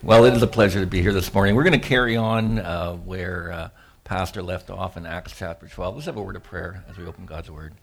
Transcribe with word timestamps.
Well, 0.00 0.26
it 0.26 0.34
is 0.34 0.42
a 0.42 0.46
pleasure 0.46 0.78
to 0.78 0.86
be 0.86 1.02
here 1.02 1.12
this 1.12 1.34
morning. 1.34 1.56
We're 1.56 1.64
going 1.64 1.80
to 1.80 1.88
carry 1.88 2.16
on 2.16 2.60
uh, 2.60 2.94
where 2.94 3.50
uh, 3.50 3.68
Pastor 4.04 4.44
left 4.44 4.70
off 4.70 4.96
in 4.96 5.04
Acts 5.04 5.34
chapter 5.36 5.66
12. 5.66 5.96
Let's 5.96 6.06
have 6.06 6.16
a 6.16 6.22
word 6.22 6.36
of 6.36 6.44
prayer 6.44 6.84
as 6.88 6.96
we 6.96 7.04
open 7.04 7.26
God's 7.26 7.50
Word. 7.50 7.74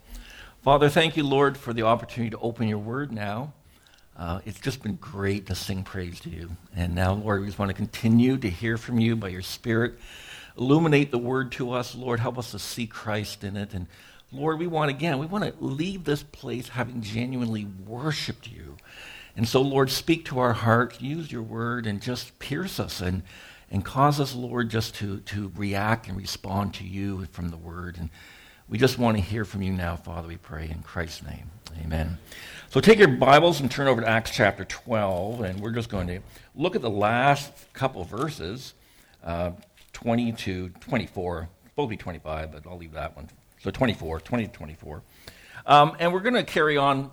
Father, 0.63 0.87
thank 0.87 1.17
you, 1.17 1.23
Lord, 1.23 1.57
for 1.57 1.73
the 1.73 1.81
opportunity 1.81 2.29
to 2.29 2.37
open 2.37 2.69
your 2.69 2.77
Word 2.77 3.11
now. 3.11 3.51
Uh, 4.17 4.39
it's 4.45 4.61
just 4.61 4.81
been 4.81 4.95
great 4.95 5.47
to 5.47 5.55
sing 5.55 5.83
praise 5.83 6.21
to 6.21 6.29
you. 6.29 6.51
And 6.73 6.95
now, 6.95 7.15
Lord, 7.15 7.41
we 7.41 7.47
just 7.47 7.59
want 7.59 7.67
to 7.67 7.75
continue 7.75 8.37
to 8.37 8.49
hear 8.49 8.77
from 8.77 8.97
you 8.97 9.17
by 9.17 9.27
your 9.27 9.41
Spirit. 9.41 9.95
Illuminate 10.57 11.11
the 11.11 11.17
Word 11.17 11.51
to 11.53 11.73
us, 11.73 11.95
Lord. 11.95 12.21
Help 12.21 12.37
us 12.37 12.51
to 12.51 12.59
see 12.59 12.87
Christ 12.87 13.43
in 13.43 13.57
it. 13.57 13.73
And 13.73 13.87
Lord, 14.31 14.57
we 14.57 14.67
want, 14.67 14.89
again, 14.89 15.19
we 15.19 15.25
want 15.25 15.43
to 15.43 15.53
leave 15.59 16.05
this 16.05 16.23
place 16.23 16.69
having 16.69 17.01
genuinely 17.01 17.65
worshiped 17.85 18.49
you 18.49 18.77
and 19.35 19.47
so, 19.47 19.61
Lord, 19.61 19.89
speak 19.89 20.25
to 20.25 20.39
our 20.39 20.53
heart, 20.53 21.01
use 21.01 21.31
your 21.31 21.41
word, 21.41 21.85
and 21.85 22.01
just 22.01 22.39
pierce 22.39 22.79
us 22.79 23.01
and, 23.01 23.21
and 23.69 23.83
cause 23.83 24.19
us, 24.19 24.33
Lord, 24.33 24.69
just 24.69 24.95
to, 24.95 25.19
to 25.21 25.51
react 25.55 26.07
and 26.07 26.15
respond 26.15 26.73
to 26.75 26.85
you 26.85 27.25
from 27.31 27.49
the 27.49 27.57
word. 27.57 27.97
And 27.99 28.09
we 28.69 28.77
just 28.77 28.97
want 28.97 29.17
to 29.17 29.23
hear 29.23 29.43
from 29.43 29.61
you 29.61 29.73
now, 29.73 29.97
Father, 29.97 30.29
we 30.29 30.37
pray 30.37 30.69
in 30.69 30.81
Christ's 30.83 31.23
name. 31.23 31.51
Amen. 31.83 32.17
So 32.69 32.79
take 32.79 32.97
your 32.97 33.09
Bibles 33.09 33.59
and 33.59 33.69
turn 33.69 33.87
over 33.87 34.01
to 34.01 34.07
Acts 34.07 34.31
chapter 34.31 34.63
12, 34.63 35.41
and 35.41 35.59
we're 35.59 35.71
just 35.71 35.89
going 35.89 36.07
to 36.07 36.19
look 36.55 36.77
at 36.77 36.81
the 36.81 36.89
last 36.89 37.51
couple 37.73 38.05
verses, 38.05 38.73
uh, 39.23 39.51
20 39.91 40.31
to 40.31 40.69
24. 40.79 41.49
Supposed 41.69 41.85
to 41.85 41.89
be 41.89 41.97
25, 41.97 42.51
but 42.53 42.65
I'll 42.65 42.77
leave 42.77 42.93
that 42.93 43.17
one. 43.17 43.29
So 43.61 43.69
24, 43.69 44.21
20 44.21 44.45
to 44.45 44.51
24. 44.51 45.01
Um, 45.65 45.97
and 45.99 46.13
we're 46.13 46.21
going 46.21 46.35
to 46.35 46.43
carry 46.43 46.77
on 46.77 47.11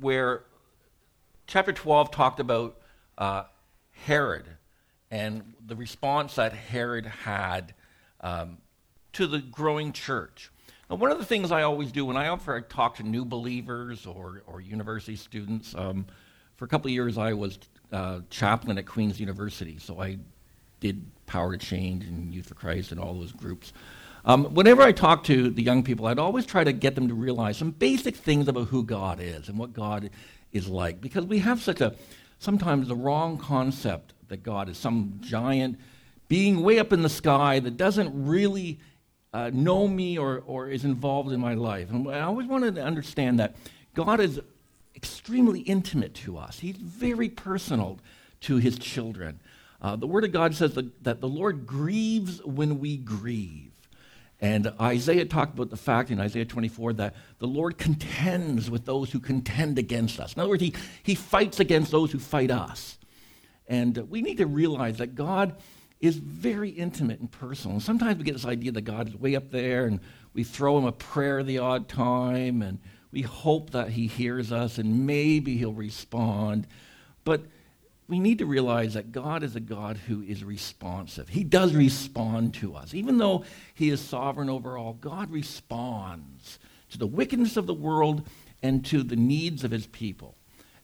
where 0.00 0.42
chapter 1.46 1.72
12 1.72 2.10
talked 2.10 2.40
about 2.40 2.76
uh, 3.18 3.44
Herod 4.04 4.46
and 5.10 5.54
the 5.64 5.76
response 5.76 6.34
that 6.34 6.52
Herod 6.52 7.06
had 7.06 7.74
um, 8.20 8.58
to 9.12 9.26
the 9.26 9.38
growing 9.38 9.92
church. 9.92 10.50
Now, 10.90 10.96
one 10.96 11.10
of 11.10 11.18
the 11.18 11.24
things 11.24 11.52
I 11.52 11.62
always 11.62 11.92
do 11.92 12.04
when 12.04 12.16
I 12.16 12.28
offer 12.28 12.60
talk 12.60 12.96
to 12.96 13.02
new 13.02 13.24
believers 13.24 14.06
or, 14.06 14.42
or 14.46 14.60
university 14.60 15.16
students, 15.16 15.74
um, 15.76 16.06
for 16.56 16.64
a 16.64 16.68
couple 16.68 16.88
of 16.88 16.92
years 16.92 17.18
I 17.18 17.32
was 17.32 17.58
uh, 17.92 18.20
chaplain 18.30 18.78
at 18.78 18.86
Queen's 18.86 19.20
University, 19.20 19.78
so 19.78 20.00
I 20.00 20.18
did 20.80 21.04
Power 21.26 21.56
to 21.56 21.58
Change 21.58 22.04
and 22.04 22.32
Youth 22.32 22.46
for 22.46 22.54
Christ 22.54 22.92
and 22.92 23.00
all 23.00 23.14
those 23.14 23.32
groups. 23.32 23.72
Um, 24.24 24.54
whenever 24.54 24.82
I 24.82 24.90
talk 24.90 25.22
to 25.24 25.50
the 25.50 25.62
young 25.62 25.84
people, 25.84 26.06
I'd 26.06 26.18
always 26.18 26.46
try 26.46 26.64
to 26.64 26.72
get 26.72 26.96
them 26.96 27.06
to 27.08 27.14
realize 27.14 27.56
some 27.56 27.70
basic 27.70 28.16
things 28.16 28.48
about 28.48 28.68
who 28.68 28.82
God 28.82 29.20
is 29.20 29.48
and 29.48 29.56
what 29.56 29.72
God 29.72 30.10
is 30.52 30.68
like. 30.68 31.00
Because 31.00 31.26
we 31.26 31.38
have 31.40 31.62
such 31.62 31.80
a, 31.80 31.94
sometimes 32.38 32.88
the 32.88 32.96
wrong 32.96 33.38
concept 33.38 34.12
that 34.28 34.42
God 34.42 34.68
is 34.68 34.78
some 34.78 35.18
giant 35.20 35.78
being 36.28 36.62
way 36.62 36.78
up 36.78 36.92
in 36.92 37.02
the 37.02 37.08
sky 37.08 37.60
that 37.60 37.76
doesn't 37.76 38.26
really 38.26 38.80
uh, 39.32 39.50
know 39.52 39.86
me 39.86 40.18
or, 40.18 40.42
or 40.46 40.68
is 40.68 40.84
involved 40.84 41.32
in 41.32 41.40
my 41.40 41.54
life. 41.54 41.90
And 41.90 42.08
I 42.08 42.20
always 42.20 42.46
wanted 42.46 42.74
to 42.76 42.82
understand 42.82 43.38
that 43.38 43.54
God 43.94 44.20
is 44.20 44.40
extremely 44.94 45.60
intimate 45.60 46.14
to 46.14 46.38
us, 46.38 46.58
He's 46.58 46.76
very 46.76 47.28
personal 47.28 47.98
to 48.42 48.56
His 48.56 48.78
children. 48.78 49.40
Uh, 49.80 49.94
the 49.94 50.06
Word 50.06 50.24
of 50.24 50.32
God 50.32 50.54
says 50.54 50.74
that, 50.74 51.04
that 51.04 51.20
the 51.20 51.28
Lord 51.28 51.66
grieves 51.66 52.42
when 52.44 52.80
we 52.80 52.96
grieve. 52.96 53.72
And 54.40 54.72
Isaiah 54.80 55.24
talked 55.24 55.54
about 55.54 55.70
the 55.70 55.76
fact 55.76 56.10
in 56.10 56.20
Isaiah 56.20 56.44
24 56.44 56.94
that 56.94 57.14
the 57.38 57.46
Lord 57.46 57.78
contends 57.78 58.70
with 58.70 58.84
those 58.84 59.10
who 59.10 59.18
contend 59.18 59.78
against 59.78 60.20
us. 60.20 60.34
In 60.34 60.40
other 60.40 60.50
words, 60.50 60.62
he, 60.62 60.74
he 61.02 61.14
fights 61.14 61.58
against 61.58 61.90
those 61.90 62.12
who 62.12 62.18
fight 62.18 62.50
us. 62.50 62.98
And 63.66 63.96
we 64.10 64.20
need 64.20 64.36
to 64.36 64.46
realize 64.46 64.98
that 64.98 65.14
God 65.14 65.56
is 66.00 66.16
very 66.16 66.68
intimate 66.68 67.20
and 67.20 67.30
personal. 67.30 67.76
And 67.76 67.82
sometimes 67.82 68.18
we 68.18 68.24
get 68.24 68.34
this 68.34 68.44
idea 68.44 68.72
that 68.72 68.82
God 68.82 69.08
is 69.08 69.16
way 69.16 69.34
up 69.34 69.50
there 69.50 69.86
and 69.86 70.00
we 70.34 70.44
throw 70.44 70.76
him 70.76 70.84
a 70.84 70.92
prayer 70.92 71.42
the 71.42 71.58
odd 71.58 71.88
time 71.88 72.60
and 72.60 72.78
we 73.10 73.22
hope 73.22 73.70
that 73.70 73.90
he 73.90 74.06
hears 74.06 74.52
us 74.52 74.76
and 74.76 75.06
maybe 75.06 75.56
he'll 75.56 75.72
respond. 75.72 76.66
But 77.24 77.46
we 78.08 78.20
need 78.20 78.38
to 78.38 78.46
realize 78.46 78.94
that 78.94 79.10
God 79.10 79.42
is 79.42 79.56
a 79.56 79.60
God 79.60 79.96
who 79.96 80.22
is 80.22 80.44
responsive. 80.44 81.28
He 81.28 81.42
does 81.42 81.74
respond 81.74 82.54
to 82.54 82.74
us. 82.74 82.94
Even 82.94 83.18
though 83.18 83.44
He 83.74 83.90
is 83.90 84.00
sovereign 84.00 84.48
over 84.48 84.78
all, 84.78 84.94
God 84.94 85.30
responds 85.30 86.58
to 86.90 86.98
the 86.98 87.06
wickedness 87.06 87.56
of 87.56 87.66
the 87.66 87.74
world 87.74 88.26
and 88.62 88.84
to 88.86 89.02
the 89.02 89.16
needs 89.16 89.64
of 89.64 89.72
His 89.72 89.86
people. 89.88 90.36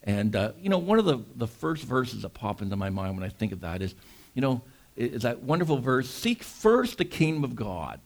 And, 0.03 0.34
uh, 0.34 0.53
you 0.59 0.69
know, 0.69 0.78
one 0.78 0.99
of 0.99 1.05
the, 1.05 1.21
the 1.37 1.47
first 1.47 1.84
verses 1.84 2.22
that 2.22 2.31
pop 2.31 2.60
into 2.60 2.75
my 2.75 2.91
mind 2.91 3.16
when 3.16 3.25
I 3.25 3.28
think 3.28 3.53
of 3.53 3.60
that 3.60 3.83
is, 3.83 3.94
you 4.34 4.43
know, 4.43 4.62
is 4.97 5.22
that 5.22 5.43
wonderful 5.43 5.78
verse 5.78 6.10
Seek 6.10 6.43
first 6.43 6.99
the 6.99 7.04
kingdom 7.04 7.44
of 7.44 7.54
God 7.54 8.00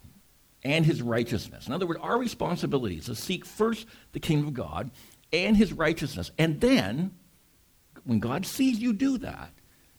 and 0.63 0.85
His 0.85 1.01
righteousness. 1.01 1.67
In 1.67 1.73
other 1.73 1.87
words, 1.87 2.01
our 2.03 2.19
responsibility 2.19 2.99
is 2.99 3.07
to 3.07 3.15
seek 3.15 3.47
first 3.47 3.87
the 4.13 4.21
kingdom 4.21 4.49
of 4.49 4.55
God 4.55 4.91
and 5.33 5.57
His 5.57 5.73
righteousness. 5.73 6.31
And 6.39 6.61
then 6.61 7.13
when 8.07 8.21
God 8.21 8.47
sees 8.47 8.79
you 8.79 8.93
do 8.93 9.19
that, 9.19 9.53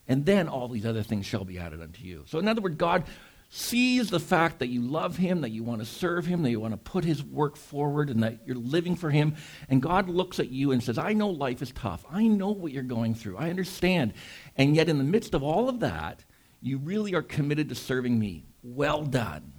and 0.08 0.24
then 0.24 0.48
all 0.48 0.68
these 0.68 0.86
other 0.86 1.02
things 1.02 1.26
shall 1.26 1.44
be 1.44 1.58
added 1.58 1.82
unto 1.82 2.02
you. 2.02 2.24
So, 2.26 2.38
in 2.38 2.48
other 2.48 2.62
words, 2.62 2.76
God 2.76 3.04
sees 3.50 4.10
the 4.10 4.20
fact 4.20 4.58
that 4.58 4.68
you 4.68 4.82
love 4.82 5.16
Him, 5.16 5.42
that 5.42 5.50
you 5.50 5.62
want 5.62 5.80
to 5.80 5.86
serve 5.86 6.26
Him, 6.26 6.42
that 6.42 6.50
you 6.50 6.60
want 6.60 6.72
to 6.72 6.78
put 6.78 7.04
His 7.04 7.22
work 7.22 7.56
forward, 7.56 8.10
and 8.10 8.22
that 8.22 8.40
you're 8.46 8.56
living 8.56 8.96
for 8.96 9.10
Him. 9.10 9.36
And 9.68 9.82
God 9.82 10.08
looks 10.08 10.40
at 10.40 10.50
you 10.50 10.72
and 10.72 10.82
says, 10.82 10.98
I 10.98 11.12
know 11.12 11.28
life 11.28 11.62
is 11.62 11.70
tough. 11.72 12.04
I 12.10 12.26
know 12.26 12.50
what 12.50 12.72
you're 12.72 12.82
going 12.82 13.14
through. 13.14 13.36
I 13.36 13.50
understand. 13.50 14.14
And 14.56 14.74
yet, 14.74 14.88
in 14.88 14.98
the 14.98 15.04
midst 15.04 15.34
of 15.34 15.42
all 15.42 15.68
of 15.68 15.80
that, 15.80 16.24
you 16.60 16.78
really 16.78 17.14
are 17.14 17.22
committed 17.22 17.68
to 17.68 17.74
serving 17.74 18.18
me. 18.18 18.46
Well 18.62 19.04
done. 19.04 19.52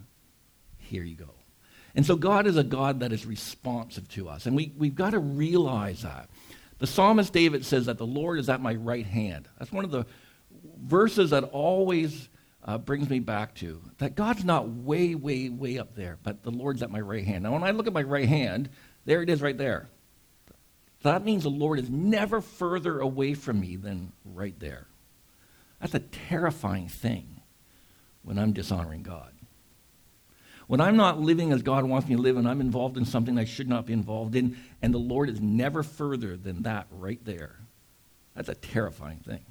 Here 0.78 1.04
you 1.04 1.16
go. 1.16 1.36
And 1.96 2.06
so, 2.06 2.16
God 2.16 2.48
is 2.48 2.58
a 2.58 2.64
God 2.64 3.02
that 3.02 3.14
is 3.14 3.26
responsive 3.26 4.08
to 4.10 4.30
us. 4.30 4.46
And 4.48 4.56
we, 4.56 4.74
we've 4.78 4.96
got 4.96 5.12
to 5.12 5.20
realize 5.20 6.02
that. 6.02 6.30
The 6.80 6.88
psalmist 6.88 7.32
David 7.32 7.66
says 7.66 7.86
that 7.86 7.98
the 7.98 8.08
Lord 8.08 8.40
is 8.40 8.50
at 8.50 8.62
my 8.62 8.74
right 8.76 9.06
hand. 9.06 9.48
That's 9.58 9.72
one 9.72 9.86
of 9.86 9.92
the 9.92 10.06
verses 10.82 11.30
that 11.30 11.44
always 11.46 12.30
uh, 12.64 12.78
brings 12.78 13.10
me 13.10 13.20
back 13.20 13.56
to 13.56 13.82
that 13.98 14.16
God's 14.16 14.44
not 14.44 14.70
way, 14.70 15.16
way, 15.16 15.50
way 15.50 15.78
up 15.78 15.96
there, 15.96 16.18
but 16.24 16.44
the 16.44 16.52
Lord's 16.52 16.82
at 16.82 16.92
my 16.92 17.00
right 17.00 17.26
hand. 17.26 17.44
Now, 17.44 17.54
when 17.54 17.64
I 17.64 17.72
look 17.72 17.88
at 17.88 17.94
my 17.94 18.04
right 18.04 18.28
hand, 18.28 18.70
there 19.06 19.22
it 19.22 19.30
is 19.30 19.42
right 19.42 19.58
there. 19.58 19.90
That 21.04 21.24
means 21.24 21.44
the 21.44 21.50
Lord 21.50 21.80
is 21.80 21.90
never 21.90 22.42
further 22.42 23.00
away 23.00 23.34
from 23.34 23.60
me 23.60 23.76
than 23.76 24.12
right 24.26 24.58
there. 24.60 24.88
That's 25.80 25.94
a 25.94 26.00
terrifying 26.00 26.90
thing 26.90 27.42
when 28.22 28.38
I'm 28.38 28.52
dishonoring 28.52 29.04
God. 29.04 29.32
When 30.68 30.82
I'm 30.82 30.98
not 30.98 31.20
living 31.20 31.52
as 31.52 31.64
God 31.64 31.86
wants 31.86 32.08
me 32.08 32.16
to 32.16 32.22
live 32.22 32.38
and 32.38 32.48
I'm 32.48 32.62
involved 32.62 32.98
in 32.98 33.06
something 33.06 33.40
I 33.40 33.46
should 33.46 33.68
not 33.70 33.88
be 33.88 33.94
involved 33.94 34.36
in, 34.36 34.58
and 34.82 34.94
the 34.94 35.00
Lord 35.00 35.30
is 35.30 35.42
never 35.42 35.84
further 35.84 36.38
than 36.38 36.64
that 36.64 36.88
right 36.92 37.24
there, 37.24 37.58
that's 38.36 38.50
a 38.50 38.56
terrifying 38.56 39.20
thing. 39.20 39.44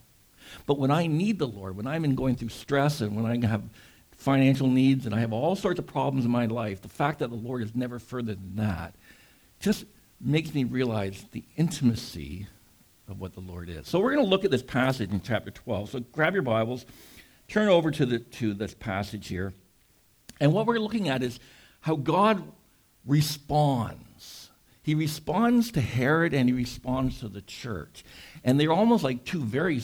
But 0.67 0.79
when 0.79 0.91
I 0.91 1.07
need 1.07 1.39
the 1.39 1.47
Lord, 1.47 1.77
when 1.77 1.87
I'm 1.87 2.05
in 2.05 2.15
going 2.15 2.37
through 2.37 2.49
stress 2.49 3.01
and 3.01 3.15
when 3.17 3.27
I 3.27 3.47
have 3.47 3.63
financial 4.13 4.67
needs 4.67 5.07
and 5.07 5.15
I 5.15 5.21
have 5.21 5.33
all 5.33 5.55
sorts 5.55 5.79
of 5.79 5.87
problems 5.87 6.25
in 6.25 6.31
my 6.31 6.47
life, 6.47 6.81
the 6.83 6.89
fact 6.89 7.19
that 7.21 7.29
the 7.29 7.37
Lord 7.37 7.63
is 7.63 7.75
never 7.75 7.99
further 7.99 8.35
than 8.35 8.57
that 8.57 8.95
just 9.61 9.85
makes 10.21 10.55
me 10.55 10.65
realize 10.65 11.25
the 11.33 11.45
intimacy 11.57 12.47
of 13.09 13.21
what 13.21 13.35
the 13.35 13.41
Lord 13.41 13.69
is. 13.69 13.87
So 13.89 14.01
we're 14.01 14.13
going 14.13 14.25
to 14.25 14.31
look 14.31 14.45
at 14.45 14.51
this 14.51 14.63
passage 14.63 15.13
in 15.13 15.21
chapter 15.21 15.51
12. 15.51 15.91
So 15.91 16.01
grab 16.01 16.35
your 16.35 16.43
Bibles, 16.43 16.85
turn 17.47 17.69
over 17.69 17.91
to, 17.91 18.07
the, 18.07 18.19
to 18.19 18.55
this 18.55 18.75
passage 18.75 19.29
here. 19.29 19.53
And 20.41 20.53
what 20.53 20.67
we're 20.67 20.79
looking 20.79 21.09
at 21.09 21.23
is 21.23 21.39
how 21.81 21.97
God 21.97 22.43
responds. 23.07 24.05
He 24.89 24.95
responds 24.95 25.71
to 25.73 25.83
Herod 25.83 26.33
and 26.33 26.49
he 26.49 26.55
responds 26.55 27.21
to 27.21 27.29
the 27.29 27.43
church. 27.43 28.07
And 28.43 28.59
they're 28.59 28.73
almost 28.73 29.05
like 29.05 29.23
two 29.23 29.43
very 29.43 29.83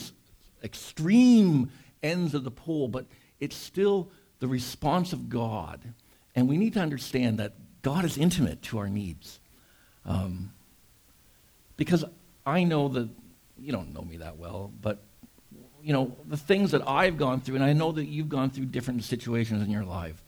extreme 0.63 1.69
ends 2.01 2.33
of 2.33 2.43
the 2.43 2.49
pole, 2.49 2.87
but 2.87 3.05
it's 3.39 3.55
still 3.55 4.09
the 4.39 4.47
response 4.47 5.13
of 5.13 5.29
God. 5.29 5.93
And 6.33 6.49
we 6.49 6.57
need 6.57 6.73
to 6.73 6.79
understand 6.79 7.37
that 7.37 7.53
God 7.83 8.03
is 8.03 8.17
intimate 8.17 8.63
to 8.63 8.79
our 8.79 8.89
needs. 8.89 9.39
Um, 10.07 10.51
because 11.77 12.03
I 12.43 12.63
know 12.63 12.87
that 12.87 13.07
you 13.59 13.71
don't 13.71 13.93
know 13.93 14.01
me 14.01 14.17
that 14.17 14.37
well, 14.37 14.73
but 14.81 15.03
you 15.83 15.93
know 15.93 16.17
the 16.25 16.35
things 16.35 16.71
that 16.71 16.81
I've 16.89 17.17
gone 17.17 17.41
through, 17.41 17.57
and 17.57 17.63
I 17.63 17.73
know 17.73 17.91
that 17.91 18.05
you've 18.05 18.29
gone 18.29 18.49
through 18.49 18.65
different 18.65 19.03
situations 19.03 19.61
in 19.61 19.69
your 19.69 19.85
life 19.85 20.23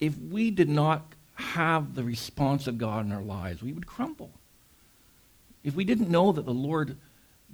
if 0.00 0.18
we 0.18 0.50
did 0.50 0.68
not 0.68 1.14
have 1.38 1.94
the 1.94 2.02
response 2.02 2.66
of 2.66 2.78
God 2.78 3.06
in 3.06 3.12
our 3.12 3.22
lives, 3.22 3.62
we 3.62 3.72
would 3.72 3.86
crumble. 3.86 4.32
If 5.62 5.74
we 5.74 5.84
didn't 5.84 6.10
know 6.10 6.32
that 6.32 6.44
the 6.44 6.52
Lord 6.52 6.96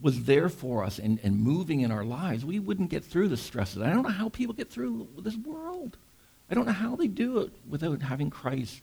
was 0.01 0.25
there 0.25 0.49
for 0.49 0.83
us 0.83 0.99
and, 0.99 1.21
and 1.23 1.39
moving 1.39 1.81
in 1.81 1.91
our 1.91 2.05
lives, 2.05 2.45
we 2.45 2.59
wouldn't 2.59 2.91
get 2.91 3.05
through 3.05 3.29
the 3.29 3.37
stresses. 3.37 3.83
I 3.83 3.91
don't 3.91 4.03
know 4.03 4.09
how 4.09 4.29
people 4.31 4.55
get 4.55 4.71
through 4.71 5.09
this 5.19 5.37
world. 5.37 5.99
I 6.51 6.55
don't 6.55 6.67
know 6.67 6.73
how 6.73 6.97
they 6.97 7.09
do 7.09 7.39
it 7.41 7.53
without 7.69 8.01
having 8.03 8.31
Christ 8.31 8.81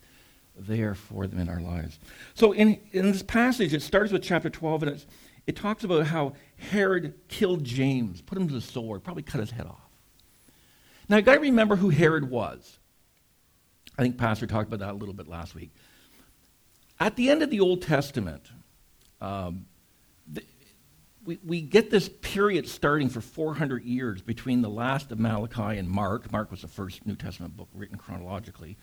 there 0.55 0.93
for 0.93 1.25
them 1.25 1.39
in 1.39 1.49
our 1.49 1.61
lives. 1.61 1.99
So 2.35 2.51
in, 2.51 2.79
in 2.91 3.11
this 3.11 3.23
passage, 3.23 3.73
it 3.73 3.81
starts 3.81 4.11
with 4.11 4.21
chapter 4.21 4.49
12, 4.49 4.83
and 4.83 5.05
it 5.47 5.55
talks 5.55 5.83
about 5.83 6.07
how 6.07 6.33
Herod 6.57 7.15
killed 7.27 7.63
James, 7.63 8.21
put 8.21 8.37
him 8.37 8.47
to 8.47 8.53
the 8.53 8.61
sword, 8.61 9.03
probably 9.03 9.23
cut 9.23 9.41
his 9.41 9.51
head 9.51 9.65
off. 9.65 9.89
Now, 11.09 11.17
you've 11.17 11.25
got 11.25 11.35
to 11.35 11.39
remember 11.39 11.75
who 11.75 11.89
Herod 11.89 12.29
was. 12.29 12.77
I 13.97 14.01
think 14.01 14.17
Pastor 14.17 14.47
talked 14.47 14.67
about 14.71 14.79
that 14.85 14.93
a 14.93 14.97
little 14.97 15.13
bit 15.13 15.27
last 15.27 15.55
week. 15.55 15.71
At 16.99 17.15
the 17.15 17.29
end 17.29 17.41
of 17.41 17.49
the 17.49 17.59
Old 17.59 17.81
Testament, 17.81 18.43
um, 19.19 19.65
the, 20.27 20.43
we, 21.25 21.39
we 21.45 21.61
get 21.61 21.91
this 21.91 22.09
period 22.09 22.67
starting 22.67 23.09
for 23.09 23.21
400 23.21 23.83
years 23.83 24.21
between 24.21 24.61
the 24.61 24.69
last 24.69 25.11
of 25.11 25.19
Malachi 25.19 25.77
and 25.77 25.89
Mark. 25.89 26.31
Mark 26.31 26.51
was 26.51 26.61
the 26.61 26.67
first 26.67 27.05
New 27.05 27.15
Testament 27.15 27.57
book 27.57 27.69
written 27.73 27.97
chronologically. 27.97 28.77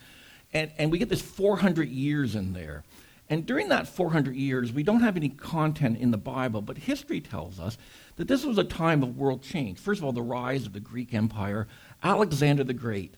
And, 0.52 0.70
and 0.78 0.90
we 0.90 0.98
get 0.98 1.08
this 1.08 1.22
400 1.22 1.88
years 1.88 2.34
in 2.34 2.52
there. 2.52 2.84
And 3.30 3.44
during 3.44 3.68
that 3.68 3.86
400 3.86 4.34
years, 4.34 4.72
we 4.72 4.82
don't 4.82 5.00
have 5.00 5.16
any 5.16 5.28
content 5.28 5.98
in 5.98 6.10
the 6.10 6.18
Bible, 6.18 6.62
but 6.62 6.78
history 6.78 7.20
tells 7.20 7.60
us 7.60 7.76
that 8.16 8.26
this 8.26 8.44
was 8.44 8.56
a 8.56 8.64
time 8.64 9.02
of 9.02 9.18
world 9.18 9.42
change. 9.42 9.78
First 9.78 10.00
of 10.00 10.04
all, 10.04 10.12
the 10.12 10.22
rise 10.22 10.64
of 10.64 10.72
the 10.72 10.80
Greek 10.80 11.12
Empire. 11.12 11.68
Alexander 12.02 12.64
the 12.64 12.72
Great 12.72 13.14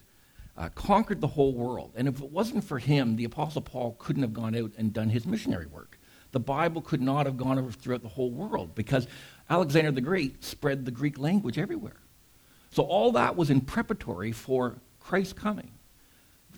uh, 0.57 0.69
conquered 0.69 1.21
the 1.21 1.27
whole 1.27 1.53
world. 1.53 1.91
And 1.95 2.07
if 2.07 2.21
it 2.21 2.31
wasn't 2.31 2.63
for 2.63 2.79
him, 2.79 3.15
the 3.15 3.23
Apostle 3.23 3.61
Paul 3.61 3.95
couldn't 3.99 4.21
have 4.21 4.33
gone 4.33 4.55
out 4.55 4.71
and 4.77 4.93
done 4.93 5.09
his 5.09 5.25
missionary 5.25 5.65
work. 5.65 5.99
The 6.31 6.39
Bible 6.39 6.81
could 6.81 7.01
not 7.01 7.25
have 7.25 7.37
gone 7.37 7.59
over 7.59 7.71
throughout 7.71 8.03
the 8.03 8.09
whole 8.09 8.31
world 8.31 8.73
because 8.75 9.07
Alexander 9.49 9.91
the 9.91 10.01
Great 10.01 10.43
spread 10.43 10.85
the 10.85 10.91
Greek 10.91 11.17
language 11.17 11.57
everywhere. 11.57 12.01
So 12.71 12.83
all 12.83 13.11
that 13.13 13.35
was 13.35 13.49
in 13.49 13.61
preparatory 13.61 14.31
for 14.31 14.81
Christ's 14.99 15.33
coming 15.33 15.71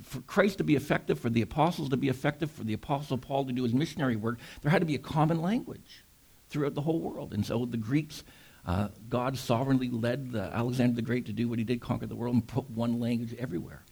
for 0.01 0.21
Christ 0.21 0.57
to 0.57 0.63
be 0.63 0.75
effective, 0.75 1.19
for 1.19 1.29
the 1.29 1.41
apostles 1.41 1.89
to 1.89 1.97
be 1.97 2.09
effective, 2.09 2.51
for 2.51 2.63
the 2.63 2.73
apostle 2.73 3.17
Paul 3.17 3.45
to 3.45 3.53
do 3.53 3.63
his 3.63 3.73
missionary 3.73 4.15
work, 4.15 4.39
there 4.61 4.71
had 4.71 4.81
to 4.81 4.85
be 4.85 4.95
a 4.95 4.99
common 4.99 5.41
language 5.41 6.03
throughout 6.49 6.75
the 6.75 6.81
whole 6.81 6.99
world. 6.99 7.33
And 7.33 7.45
so 7.45 7.65
the 7.65 7.77
Greeks, 7.77 8.23
uh, 8.65 8.87
God 9.09 9.37
sovereignly 9.37 9.89
led 9.89 10.31
the 10.31 10.43
Alexander 10.43 10.95
the 10.95 11.01
Great 11.01 11.25
to 11.25 11.33
do 11.33 11.49
what 11.49 11.59
he 11.59 11.65
did, 11.65 11.81
conquer 11.81 12.05
the 12.05 12.15
world, 12.15 12.33
and 12.35 12.47
put 12.47 12.69
one 12.69 12.99
language 12.99 13.35
everywhere. 13.37 13.83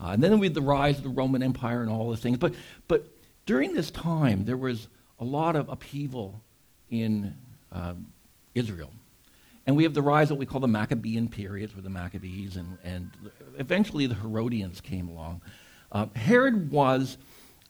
Uh, 0.00 0.08
and 0.08 0.22
then 0.22 0.38
we 0.38 0.46
had 0.46 0.54
the 0.54 0.62
rise 0.62 0.98
of 0.98 1.04
the 1.04 1.10
Roman 1.10 1.42
Empire 1.42 1.82
and 1.82 1.90
all 1.90 2.10
the 2.10 2.16
things. 2.16 2.38
But, 2.38 2.54
but 2.88 3.06
during 3.44 3.74
this 3.74 3.90
time, 3.90 4.44
there 4.44 4.56
was 4.56 4.88
a 5.18 5.24
lot 5.24 5.56
of 5.56 5.68
upheaval 5.68 6.40
in 6.90 7.34
uh, 7.72 7.94
Israel. 8.54 8.90
And 9.66 9.76
we 9.76 9.82
have 9.82 9.94
the 9.94 10.02
rise 10.02 10.30
of 10.30 10.36
what 10.36 10.40
we 10.40 10.46
call 10.46 10.60
the 10.60 10.68
Maccabean 10.68 11.28
periods, 11.28 11.74
with 11.74 11.84
the 11.84 11.90
Maccabees, 11.90 12.56
and, 12.56 12.78
and 12.84 13.10
eventually 13.58 14.06
the 14.06 14.14
Herodians 14.14 14.80
came 14.80 15.08
along. 15.08 15.42
Uh, 15.90 16.06
Herod 16.14 16.70
was 16.70 17.18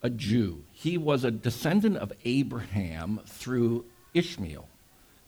a 0.02 0.10
Jew. 0.10 0.64
He 0.72 0.98
was 0.98 1.24
a 1.24 1.30
descendant 1.30 1.96
of 1.96 2.12
Abraham 2.24 3.20
through 3.26 3.86
Ishmael. 4.14 4.68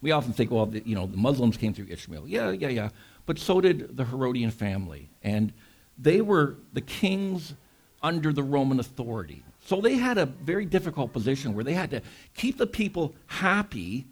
We 0.00 0.12
often 0.12 0.32
think, 0.32 0.50
well, 0.50 0.66
the, 0.66 0.82
you 0.84 0.94
know, 0.94 1.06
the 1.06 1.16
Muslims 1.16 1.56
came 1.56 1.74
through 1.74 1.86
Ishmael. 1.90 2.28
Yeah, 2.28 2.50
yeah, 2.50 2.68
yeah. 2.68 2.88
But 3.26 3.38
so 3.38 3.60
did 3.60 3.96
the 3.96 4.04
Herodian 4.04 4.50
family. 4.50 5.10
And 5.22 5.52
they 5.98 6.20
were 6.20 6.56
the 6.72 6.80
kings 6.80 7.54
under 8.02 8.32
the 8.32 8.42
Roman 8.42 8.78
authority. 8.80 9.42
So 9.64 9.80
they 9.80 9.96
had 9.96 10.16
a 10.16 10.26
very 10.26 10.64
difficult 10.64 11.12
position 11.12 11.54
where 11.54 11.64
they 11.64 11.74
had 11.74 11.90
to 11.90 12.00
keep 12.34 12.56
the 12.56 12.66
people 12.66 13.14
happy 13.26 14.06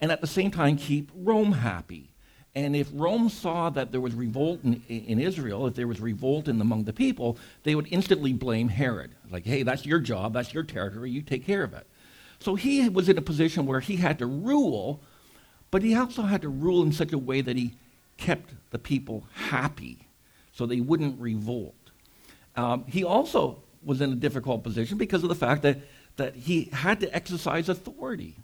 and 0.00 0.12
at 0.12 0.20
the 0.20 0.26
same 0.26 0.50
time 0.50 0.76
keep 0.76 1.10
Rome 1.14 1.52
happy. 1.52 2.10
And 2.54 2.74
if 2.74 2.90
Rome 2.92 3.28
saw 3.28 3.70
that 3.70 3.92
there 3.92 4.00
was 4.00 4.14
revolt 4.14 4.60
in, 4.64 4.82
in, 4.88 5.20
Israel, 5.20 5.66
if 5.66 5.74
there 5.74 5.86
was 5.86 6.00
revolt 6.00 6.48
in 6.48 6.60
among 6.60 6.84
the 6.84 6.92
people, 6.92 7.38
they 7.62 7.74
would 7.74 7.86
instantly 7.90 8.32
blame 8.32 8.68
Herod. 8.68 9.12
Like, 9.30 9.44
hey, 9.44 9.62
that's 9.62 9.86
your 9.86 10.00
job, 10.00 10.32
that's 10.32 10.52
your 10.52 10.64
territory, 10.64 11.10
you 11.10 11.22
take 11.22 11.46
care 11.46 11.62
of 11.62 11.72
it. 11.72 11.86
So 12.40 12.54
he 12.54 12.88
was 12.88 13.08
in 13.08 13.18
a 13.18 13.22
position 13.22 13.66
where 13.66 13.80
he 13.80 13.96
had 13.96 14.18
to 14.18 14.26
rule, 14.26 15.00
but 15.70 15.82
he 15.82 15.94
also 15.94 16.22
had 16.22 16.42
to 16.42 16.48
rule 16.48 16.82
in 16.82 16.92
such 16.92 17.12
a 17.12 17.18
way 17.18 17.40
that 17.40 17.56
he 17.56 17.74
kept 18.16 18.52
the 18.70 18.78
people 18.78 19.24
happy 19.34 20.08
so 20.52 20.66
they 20.66 20.80
wouldn't 20.80 21.20
revolt. 21.20 21.74
Um, 22.56 22.84
he 22.86 23.04
also 23.04 23.62
was 23.84 24.00
in 24.00 24.12
a 24.12 24.16
difficult 24.16 24.64
position 24.64 24.98
because 24.98 25.22
of 25.22 25.28
the 25.28 25.34
fact 25.34 25.62
that, 25.62 25.78
that 26.16 26.34
he 26.34 26.64
had 26.72 27.00
to 27.00 27.14
exercise 27.14 27.68
authority. 27.68 28.34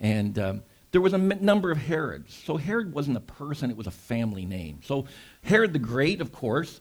And 0.00 0.38
um, 0.38 0.62
there 0.90 1.00
was 1.00 1.12
a 1.12 1.18
number 1.18 1.70
of 1.70 1.78
Herods. 1.78 2.34
So 2.44 2.56
Herod 2.56 2.92
wasn't 2.92 3.16
a 3.16 3.20
person, 3.20 3.70
it 3.70 3.76
was 3.76 3.86
a 3.86 3.92
family 3.92 4.44
name. 4.44 4.80
So 4.84 5.06
Herod 5.42 5.72
the 5.72 5.78
Great, 5.78 6.20
of 6.20 6.32
course, 6.32 6.80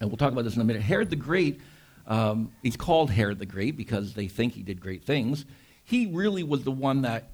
and 0.00 0.08
we'll 0.08 0.16
talk 0.16 0.32
about 0.32 0.44
this 0.44 0.54
in 0.54 0.60
a 0.60 0.64
minute. 0.64 0.82
Herod 0.82 1.10
the 1.10 1.16
Great, 1.16 1.60
um, 2.06 2.52
he's 2.62 2.76
called 2.76 3.10
Herod 3.10 3.38
the 3.38 3.46
Great 3.46 3.76
because 3.76 4.14
they 4.14 4.28
think 4.28 4.54
he 4.54 4.62
did 4.62 4.80
great 4.80 5.04
things. 5.04 5.44
He 5.84 6.06
really 6.06 6.42
was 6.42 6.62
the 6.62 6.70
one 6.70 7.02
that, 7.02 7.30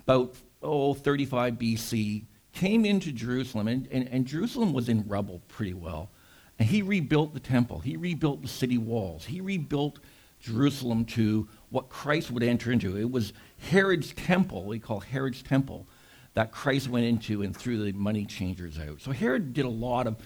about 0.00 0.34
oh, 0.62 0.94
35 0.94 1.54
BC, 1.54 2.24
came 2.52 2.84
into 2.84 3.12
Jerusalem, 3.12 3.68
and, 3.68 3.88
and, 3.90 4.08
and 4.08 4.26
Jerusalem 4.26 4.72
was 4.72 4.88
in 4.88 5.06
rubble 5.06 5.42
pretty 5.48 5.74
well. 5.74 6.10
And 6.58 6.68
he 6.68 6.82
rebuilt 6.82 7.34
the 7.34 7.40
temple, 7.40 7.78
he 7.80 7.96
rebuilt 7.96 8.42
the 8.42 8.48
city 8.48 8.78
walls, 8.78 9.26
he 9.26 9.40
rebuilt 9.40 10.00
Jerusalem 10.40 11.04
to 11.06 11.48
what 11.70 11.88
Christ 11.88 12.30
would 12.30 12.42
enter 12.42 12.72
into. 12.72 12.96
It 12.96 13.10
was 13.10 13.32
Herod's 13.58 14.12
temple, 14.12 14.64
we 14.64 14.78
call 14.78 15.00
Herod's 15.00 15.42
temple, 15.42 15.86
that 16.34 16.52
Christ 16.52 16.88
went 16.88 17.06
into 17.06 17.42
and 17.42 17.56
threw 17.56 17.82
the 17.82 17.92
money 17.92 18.24
changers 18.24 18.78
out. 18.78 19.00
So 19.00 19.12
Herod 19.12 19.52
did 19.52 19.64
a 19.64 19.70
lot 19.70 20.06
of 20.06 20.16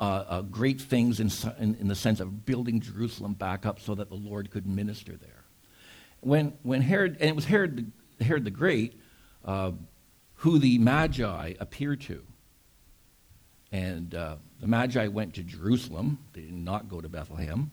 uh, 0.00 0.24
uh, 0.28 0.42
great 0.42 0.80
things 0.80 1.20
in, 1.20 1.30
in, 1.58 1.74
in, 1.80 1.88
the 1.88 1.94
sense 1.94 2.20
of 2.20 2.46
building 2.46 2.80
Jerusalem 2.80 3.34
back 3.34 3.66
up 3.66 3.80
so 3.80 3.96
that 3.96 4.08
the 4.08 4.14
Lord 4.14 4.48
could 4.50 4.64
minister 4.64 5.16
there. 5.16 5.44
When, 6.20 6.52
when 6.62 6.82
Herod, 6.82 7.16
and 7.18 7.28
it 7.28 7.34
was 7.34 7.46
Herod, 7.46 7.90
Herod 8.20 8.44
the 8.44 8.50
Great 8.50 8.98
who 9.44 10.58
the 10.58 10.78
Magi 10.78 11.54
appear 11.58 11.96
to. 11.96 12.22
And 13.70 14.14
uh, 14.14 14.36
the 14.60 14.66
Magi 14.66 15.08
went 15.08 15.34
to 15.34 15.42
Jerusalem, 15.42 16.18
they 16.32 16.42
did 16.42 16.54
not 16.54 16.88
go 16.88 17.00
to 17.00 17.08
Bethlehem. 17.08 17.70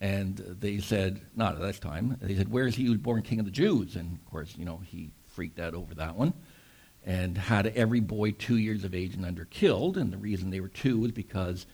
And 0.00 0.36
they 0.36 0.78
said, 0.78 1.20
not 1.34 1.54
at 1.54 1.60
that 1.60 1.80
time, 1.80 2.18
they 2.20 2.34
said, 2.34 2.50
Where 2.50 2.66
is 2.66 2.74
he 2.74 2.84
who 2.84 2.90
was 2.90 3.00
born 3.00 3.22
king 3.22 3.38
of 3.38 3.46
the 3.46 3.50
Jews? 3.50 3.96
And 3.96 4.18
of 4.18 4.30
course, 4.30 4.54
you 4.56 4.64
know, 4.64 4.80
he 4.84 5.10
freaked 5.34 5.58
out 5.58 5.74
over 5.74 5.94
that 5.94 6.14
one 6.14 6.34
and 7.04 7.36
had 7.36 7.66
every 7.68 8.00
boy 8.00 8.32
two 8.32 8.56
years 8.56 8.84
of 8.84 8.94
age 8.94 9.14
and 9.14 9.24
under 9.24 9.44
killed. 9.44 9.96
And 9.96 10.12
the 10.12 10.18
reason 10.18 10.50
they 10.50 10.60
were 10.60 10.68
two 10.68 10.98
was 10.98 11.12
because 11.12 11.66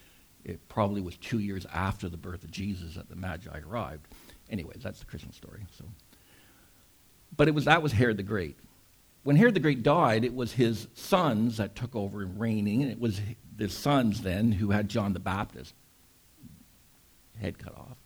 it 0.44 0.68
probably 0.68 1.00
was 1.00 1.16
two 1.16 1.38
years 1.38 1.66
after 1.72 2.08
the 2.08 2.16
birth 2.16 2.44
of 2.44 2.50
Jesus 2.50 2.94
that 2.94 3.08
the 3.08 3.16
Magi 3.16 3.58
arrived. 3.68 4.06
Anyways, 4.48 4.82
that's 4.82 5.00
the 5.00 5.06
Christian 5.06 5.32
story. 5.32 5.66
So, 5.76 5.84
but 7.36 7.48
it 7.48 7.54
was 7.54 7.66
that 7.66 7.82
was 7.82 7.92
Herod 7.92 8.16
the 8.16 8.22
Great. 8.22 8.56
When 9.22 9.36
Herod 9.36 9.54
the 9.54 9.60
Great 9.60 9.82
died, 9.82 10.24
it 10.24 10.34
was 10.34 10.52
his 10.52 10.88
sons 10.94 11.58
that 11.58 11.76
took 11.76 11.94
over 11.94 12.24
reigning, 12.24 12.82
and 12.82 12.90
it 12.90 12.98
was 12.98 13.20
the 13.54 13.68
sons 13.68 14.22
then 14.22 14.52
who 14.52 14.70
had 14.70 14.88
John 14.88 15.12
the 15.12 15.20
Baptist 15.20 15.74
head 17.40 17.58
cut 17.58 17.76
off. 17.76 17.98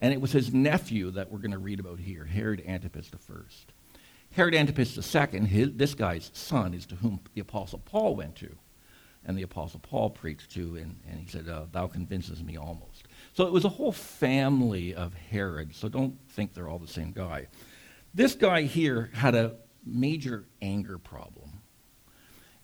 And 0.00 0.12
it 0.12 0.20
was 0.20 0.32
his 0.32 0.52
nephew 0.52 1.12
that 1.12 1.30
we're 1.30 1.38
going 1.38 1.52
to 1.52 1.58
read 1.58 1.80
about 1.80 2.00
here, 2.00 2.24
Herod 2.24 2.62
Antipas 2.66 3.10
I. 3.14 3.34
Herod 4.32 4.54
Antipas 4.54 5.14
II, 5.14 5.46
his, 5.46 5.70
this 5.74 5.94
guy's 5.94 6.30
son, 6.34 6.74
is 6.74 6.86
to 6.86 6.96
whom 6.96 7.20
the 7.34 7.40
Apostle 7.40 7.80
Paul 7.84 8.16
went 8.16 8.34
to. 8.36 8.56
And 9.24 9.38
the 9.38 9.42
Apostle 9.42 9.80
Paul 9.80 10.10
preached 10.10 10.50
to, 10.52 10.76
and, 10.76 11.00
and 11.08 11.20
he 11.20 11.26
said, 11.28 11.48
uh, 11.48 11.66
Thou 11.70 11.86
convinces 11.86 12.42
me 12.42 12.58
almost. 12.58 13.04
So 13.32 13.46
it 13.46 13.52
was 13.52 13.64
a 13.64 13.70
whole 13.70 13.92
family 13.92 14.94
of 14.94 15.14
Herod, 15.14 15.74
so 15.74 15.88
don't 15.88 16.18
think 16.30 16.52
they're 16.52 16.68
all 16.68 16.80
the 16.80 16.88
same 16.88 17.12
guy. 17.12 17.46
This 18.12 18.34
guy 18.34 18.62
here 18.62 19.10
had 19.14 19.34
a 19.34 19.54
major 19.86 20.44
anger 20.62 20.98
problem. 20.98 21.60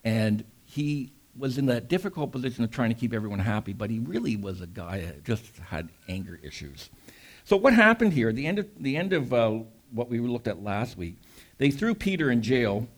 And 0.05 0.45
he 0.65 1.13
was 1.37 1.59
in 1.59 1.67
that 1.67 1.89
difficult 1.89 2.33
position 2.33 2.65
of 2.65 2.71
trying 2.71 2.91
to 2.91 2.95
keep 2.95 3.13
everyone 3.13 3.39
happy, 3.39 3.73
but 3.73 3.91
he 3.91 3.99
really 3.99 4.37
was 4.37 4.61
a 4.61 4.67
guy 4.67 5.01
that 5.01 5.25
just 5.25 5.47
had 5.59 5.89
anger 6.09 6.39
issues. 6.43 6.91
So 7.45 7.57
what 7.57 7.73
happened 7.73 8.13
here? 8.13 8.33
The 8.33 8.47
end 8.47 8.59
of 8.59 8.69
the 8.79 8.97
end 8.97 9.13
of 9.13 9.33
uh, 9.33 9.61
what 9.91 10.09
we 10.09 10.21
looked 10.21 10.49
at 10.49 10.63
last 10.63 10.97
week, 10.97 11.17
they 11.59 11.71
threw 11.71 11.95
Peter 11.95 12.31
in 12.31 12.43
jail, 12.43 12.89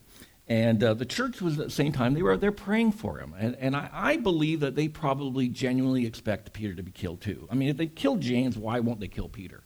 and 0.49 0.83
uh, 0.83 0.95
the 0.95 1.07
church 1.07 1.41
was 1.41 1.59
at 1.59 1.67
the 1.67 1.71
same 1.71 1.93
time 1.93 2.15
they 2.15 2.23
were 2.23 2.37
they're 2.37 2.53
praying 2.53 2.93
for 2.93 3.19
him, 3.19 3.35
and, 3.39 3.57
and 3.57 3.77
I, 3.77 3.89
I, 3.93 4.17
believe 4.17 4.61
that 4.61 4.75
they 4.75 4.89
probably 4.89 5.49
genuinely 5.49 6.07
expect 6.07 6.53
Peter 6.53 6.75
to 6.75 6.83
be 6.83 6.91
killed 6.91 7.21
too. 7.21 7.47
I 7.51 7.55
mean, 7.55 7.69
if 7.69 7.77
they 7.77 7.87
killed 7.87 8.21
James, 8.21 8.59
why 8.59 8.81
won't 8.81 9.01
they 9.01 9.09
kill 9.09 9.29
Peter, 9.29 9.63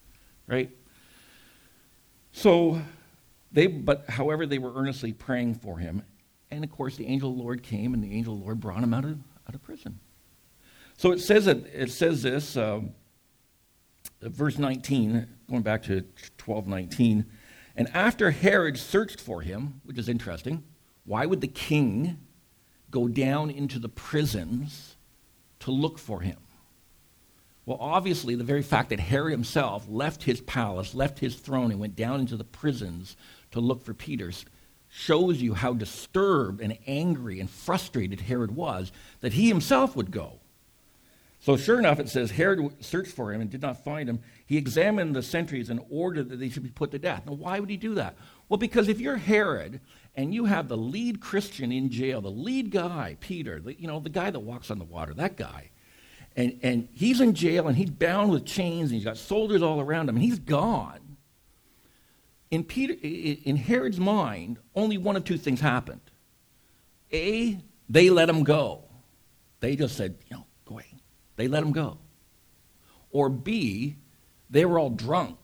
right? 0.46 0.70
So 2.32 2.82
they, 3.52 3.66
but 3.66 4.10
however, 4.10 4.46
they 4.46 4.58
were 4.58 4.74
earnestly 4.74 5.12
praying 5.12 5.54
for 5.54 5.78
him, 5.78 6.02
and 6.50 6.64
of 6.64 6.70
course, 6.70 6.96
the 6.96 7.06
angel 7.06 7.30
of 7.30 7.36
the 7.36 7.42
Lord 7.42 7.62
came, 7.62 7.94
and 7.94 8.02
the 8.02 8.12
angel 8.12 8.34
of 8.34 8.40
the 8.40 8.44
Lord 8.44 8.60
brought 8.60 8.82
him 8.82 8.92
out 8.92 9.04
of 9.04 9.18
out 9.48 9.54
of 9.54 9.62
prison. 9.62 10.00
So 10.96 11.12
it 11.12 11.20
says 11.20 11.46
it 11.46 11.90
says 11.90 12.22
this. 12.22 12.56
Um, 12.56 12.94
verse 14.20 14.58
19, 14.58 15.26
going 15.48 15.62
back 15.62 15.82
to 15.84 16.04
12:19, 16.38 17.26
and 17.76 17.88
after 17.94 18.30
Herod 18.30 18.78
searched 18.78 19.20
for 19.20 19.42
him, 19.42 19.80
which 19.84 19.98
is 19.98 20.08
interesting, 20.08 20.64
why 21.04 21.26
would 21.26 21.40
the 21.40 21.48
king 21.48 22.18
go 22.90 23.08
down 23.08 23.50
into 23.50 23.78
the 23.78 23.88
prisons 23.88 24.96
to 25.60 25.70
look 25.70 25.98
for 25.98 26.20
him? 26.20 26.38
Well, 27.66 27.78
obviously, 27.80 28.36
the 28.36 28.44
very 28.44 28.62
fact 28.62 28.90
that 28.90 29.00
Herod 29.00 29.32
himself 29.32 29.86
left 29.88 30.22
his 30.22 30.40
palace, 30.40 30.94
left 30.94 31.18
his 31.18 31.34
throne, 31.34 31.72
and 31.72 31.80
went 31.80 31.96
down 31.96 32.20
into 32.20 32.36
the 32.36 32.44
prisons 32.44 33.16
to 33.50 33.60
look 33.60 33.84
for 33.84 33.92
Peter 33.92 34.32
shows 34.88 35.42
you 35.42 35.52
how 35.52 35.74
disturbed 35.74 36.60
and 36.60 36.78
angry 36.86 37.40
and 37.40 37.50
frustrated 37.50 38.20
Herod 38.20 38.54
was 38.54 38.92
that 39.20 39.32
he 39.32 39.48
himself 39.48 39.96
would 39.96 40.12
go. 40.12 40.38
So, 41.40 41.56
sure 41.56 41.78
enough, 41.78 41.98
it 41.98 42.08
says 42.08 42.30
Herod 42.30 42.82
searched 42.84 43.12
for 43.12 43.32
him 43.32 43.40
and 43.40 43.50
did 43.50 43.62
not 43.62 43.84
find 43.84 44.08
him. 44.08 44.20
He 44.46 44.56
examined 44.56 45.14
the 45.14 45.22
sentries 45.22 45.68
and 45.68 45.80
ordered 45.90 46.28
that 46.28 46.36
they 46.36 46.48
should 46.48 46.62
be 46.62 46.70
put 46.70 46.92
to 46.92 46.98
death. 46.98 47.26
Now, 47.26 47.34
why 47.34 47.58
would 47.60 47.68
he 47.68 47.76
do 47.76 47.94
that? 47.96 48.16
Well, 48.48 48.58
because 48.58 48.88
if 48.88 49.00
you're 49.00 49.16
Herod 49.16 49.80
and 50.14 50.32
you 50.32 50.44
have 50.46 50.68
the 50.68 50.76
lead 50.76 51.20
Christian 51.20 51.72
in 51.72 51.90
jail, 51.90 52.20
the 52.20 52.30
lead 52.30 52.70
guy, 52.70 53.16
Peter, 53.20 53.60
the, 53.60 53.78
you 53.78 53.86
know, 53.88 54.00
the 54.00 54.08
guy 54.08 54.30
that 54.30 54.40
walks 54.40 54.70
on 54.70 54.78
the 54.78 54.84
water, 54.84 55.12
that 55.14 55.36
guy, 55.36 55.70
and, 56.36 56.58
and 56.62 56.88
he's 56.92 57.20
in 57.20 57.34
jail 57.34 57.66
and 57.66 57.76
he's 57.76 57.90
bound 57.90 58.30
with 58.30 58.44
chains 58.44 58.90
and 58.90 58.96
he's 58.96 59.04
got 59.04 59.16
soldiers 59.16 59.62
all 59.62 59.80
around 59.80 60.08
him 60.08 60.16
and 60.16 60.24
he's 60.24 60.38
gone. 60.38 61.16
In, 62.50 62.62
Peter, 62.62 62.94
in 63.02 63.56
Herod's 63.56 63.98
mind, 63.98 64.58
only 64.74 64.98
one 64.98 65.16
of 65.16 65.24
two 65.24 65.38
things 65.38 65.60
happened. 65.60 66.00
A, 67.12 67.58
they 67.88 68.10
let 68.10 68.28
him 68.28 68.44
go. 68.44 68.84
They 69.60 69.74
just 69.76 69.96
said, 69.96 70.18
you 70.30 70.36
know, 70.36 70.46
go 70.66 70.74
away. 70.74 70.86
They 71.36 71.48
let 71.48 71.62
him 71.62 71.72
go. 71.72 71.98
Or 73.10 73.28
B, 73.30 73.96
they 74.50 74.64
were 74.64 74.78
all 74.78 74.90
drunk. 74.90 75.38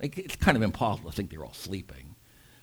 It's 0.00 0.36
kind 0.36 0.56
of 0.56 0.62
impossible 0.62 1.10
to 1.10 1.16
think 1.16 1.30
they 1.30 1.38
were 1.38 1.46
all 1.46 1.54
sleeping. 1.54 2.16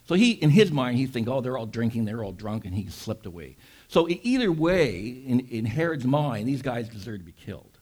So 0.04 0.14
he, 0.14 0.32
in 0.32 0.50
his 0.50 0.70
mind, 0.70 0.98
he 0.98 1.06
think, 1.06 1.28
oh, 1.28 1.40
they're 1.40 1.56
all 1.56 1.66
drinking, 1.66 2.04
they're 2.04 2.22
all 2.22 2.32
drunk, 2.32 2.66
and 2.66 2.74
he 2.74 2.88
slipped 2.88 3.24
away. 3.24 3.56
So 3.94 4.08
either 4.08 4.50
way, 4.50 5.22
in, 5.24 5.38
in 5.50 5.64
Herod's 5.64 6.04
mind, 6.04 6.48
these 6.48 6.62
guys 6.62 6.88
deserve 6.88 7.18
to 7.20 7.24
be 7.24 7.30
killed. 7.30 7.78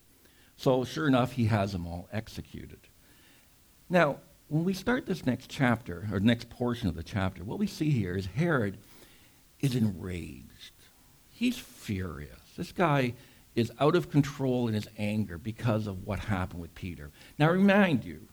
So 0.58 0.84
sure 0.84 1.08
enough, 1.08 1.32
he 1.32 1.46
has 1.46 1.72
them 1.72 1.86
all 1.86 2.06
executed. 2.12 2.80
Now, 3.88 4.18
when 4.48 4.62
we 4.62 4.74
start 4.74 5.06
this 5.06 5.24
next 5.24 5.48
chapter, 5.48 6.06
or 6.12 6.20
next 6.20 6.50
portion 6.50 6.88
of 6.88 6.96
the 6.96 7.02
chapter, 7.02 7.42
what 7.44 7.58
we 7.58 7.66
see 7.66 7.88
here 7.88 8.14
is 8.14 8.26
Herod 8.26 8.76
is 9.60 9.74
enraged. 9.74 10.72
He's 11.30 11.56
furious. 11.56 12.40
This 12.58 12.72
guy 12.72 13.14
is 13.54 13.72
out 13.80 13.96
of 13.96 14.10
control 14.10 14.68
in 14.68 14.74
his 14.74 14.88
anger 14.98 15.38
because 15.38 15.86
of 15.86 16.06
what 16.06 16.18
happened 16.18 16.60
with 16.60 16.74
Peter. 16.74 17.10
Now, 17.38 17.50
remind 17.50 18.04
you, 18.04 18.28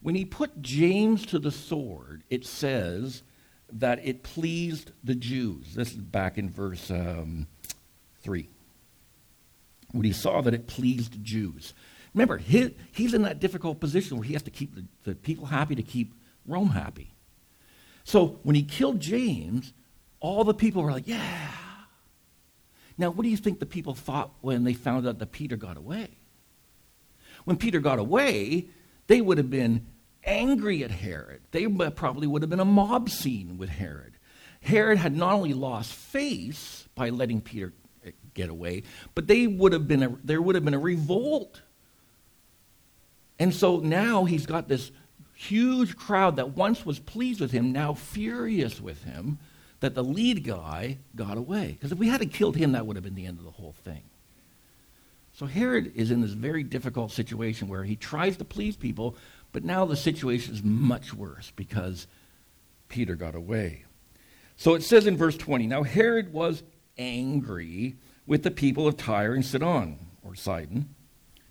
when 0.00 0.14
he 0.14 0.24
put 0.24 0.62
James 0.62 1.26
to 1.26 1.40
the 1.40 1.50
sword, 1.50 2.22
it 2.30 2.46
says 2.46 3.24
that 3.72 4.04
it 4.04 4.22
pleased 4.22 4.92
the 5.02 5.14
Jews. 5.14 5.74
This 5.74 5.92
is 5.92 5.98
back 5.98 6.38
in 6.38 6.50
verse 6.50 6.90
um, 6.90 7.46
3. 8.22 8.48
When 9.92 10.04
he 10.04 10.12
saw 10.12 10.40
that 10.42 10.54
it 10.54 10.66
pleased 10.66 11.12
the 11.12 11.18
Jews. 11.18 11.74
Remember, 12.14 12.38
he, 12.38 12.74
he's 12.92 13.14
in 13.14 13.22
that 13.22 13.40
difficult 13.40 13.80
position 13.80 14.16
where 14.16 14.24
he 14.24 14.34
has 14.34 14.42
to 14.42 14.50
keep 14.50 14.74
the, 14.74 14.84
the 15.04 15.14
people 15.14 15.46
happy 15.46 15.74
to 15.74 15.82
keep 15.82 16.14
Rome 16.46 16.70
happy. 16.70 17.14
So 18.04 18.38
when 18.42 18.54
he 18.54 18.62
killed 18.62 19.00
James, 19.00 19.72
all 20.20 20.44
the 20.44 20.54
people 20.54 20.82
were 20.82 20.92
like, 20.92 21.08
yeah. 21.08 21.50
Now, 22.96 23.10
what 23.10 23.24
do 23.24 23.28
you 23.28 23.36
think 23.36 23.58
the 23.58 23.66
people 23.66 23.94
thought 23.94 24.30
when 24.40 24.62
they 24.64 24.74
found 24.74 25.06
out 25.06 25.18
that 25.18 25.32
Peter 25.32 25.56
got 25.56 25.76
away? 25.76 26.08
When 27.44 27.56
Peter 27.56 27.80
got 27.80 27.98
away, 27.98 28.68
they 29.06 29.20
would 29.20 29.38
have 29.38 29.50
been 29.50 29.86
angry 30.24 30.84
at 30.84 30.90
Herod. 30.90 31.42
They 31.50 31.66
probably 31.66 32.26
would 32.26 32.42
have 32.42 32.50
been 32.50 32.60
a 32.60 32.64
mob 32.64 33.10
scene 33.10 33.58
with 33.58 33.68
Herod. 33.68 34.14
Herod 34.60 34.98
had 34.98 35.14
not 35.14 35.34
only 35.34 35.52
lost 35.52 35.92
face 35.92 36.88
by 36.94 37.10
letting 37.10 37.40
Peter 37.40 37.72
eh, 38.04 38.12
get 38.32 38.48
away, 38.48 38.82
but 39.14 39.26
they 39.26 39.46
would 39.46 39.72
have 39.72 39.86
been 39.86 40.02
a, 40.02 40.08
there 40.24 40.40
would 40.40 40.54
have 40.54 40.64
been 40.64 40.74
a 40.74 40.78
revolt 40.78 41.60
and 43.38 43.54
so 43.54 43.78
now 43.78 44.24
he's 44.24 44.46
got 44.46 44.68
this 44.68 44.90
huge 45.34 45.96
crowd 45.96 46.36
that 46.36 46.50
once 46.50 46.86
was 46.86 46.98
pleased 46.98 47.40
with 47.40 47.50
him, 47.50 47.72
now 47.72 47.94
furious 47.94 48.80
with 48.80 49.02
him 49.04 49.38
that 49.80 49.94
the 49.94 50.04
lead 50.04 50.44
guy 50.44 50.98
got 51.16 51.36
away. 51.36 51.72
Because 51.72 51.92
if 51.92 51.98
we 51.98 52.08
hadn't 52.08 52.32
killed 52.32 52.56
him, 52.56 52.72
that 52.72 52.86
would 52.86 52.96
have 52.96 53.04
been 53.04 53.16
the 53.16 53.26
end 53.26 53.38
of 53.38 53.44
the 53.44 53.50
whole 53.50 53.74
thing. 53.84 54.02
So 55.34 55.46
Herod 55.46 55.92
is 55.96 56.12
in 56.12 56.20
this 56.20 56.30
very 56.30 56.62
difficult 56.62 57.10
situation 57.10 57.66
where 57.66 57.82
he 57.82 57.96
tries 57.96 58.36
to 58.36 58.44
please 58.44 58.76
people, 58.76 59.16
but 59.54 59.64
now 59.64 59.86
the 59.86 59.96
situation 59.96 60.52
is 60.52 60.62
much 60.62 61.14
worse 61.14 61.50
because 61.56 62.06
Peter 62.88 63.14
got 63.14 63.34
away. 63.34 63.84
So 64.56 64.74
it 64.74 64.82
says 64.82 65.06
in 65.06 65.16
verse 65.16 65.38
20 65.38 65.66
Now 65.66 65.82
Herod 65.82 66.34
was 66.34 66.62
angry 66.98 67.96
with 68.26 68.42
the 68.42 68.50
people 68.50 68.86
of 68.86 68.98
Tyre 68.98 69.32
and 69.32 69.44
Sidon, 69.44 69.98
or 70.22 70.34
Sidon 70.34 70.94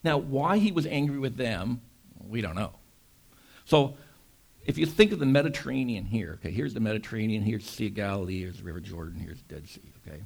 now, 0.03 0.17
why 0.17 0.57
he 0.57 0.71
was 0.71 0.85
angry 0.85 1.17
with 1.17 1.37
them, 1.37 1.81
we 2.19 2.41
don't 2.41 2.55
know. 2.55 2.73
So, 3.65 3.95
if 4.65 4.77
you 4.77 4.85
think 4.85 5.11
of 5.11 5.19
the 5.19 5.25
Mediterranean 5.25 6.05
here, 6.05 6.33
okay, 6.39 6.51
here's 6.51 6.73
the 6.73 6.79
Mediterranean, 6.79 7.43
here's 7.43 7.65
the 7.65 7.71
Sea 7.71 7.87
of 7.87 7.93
Galilee, 7.95 8.39
here's 8.39 8.57
the 8.57 8.63
River 8.63 8.79
Jordan, 8.79 9.19
here's 9.19 9.41
the 9.41 9.55
Dead 9.55 9.67
Sea, 9.67 9.93
okay? 10.05 10.23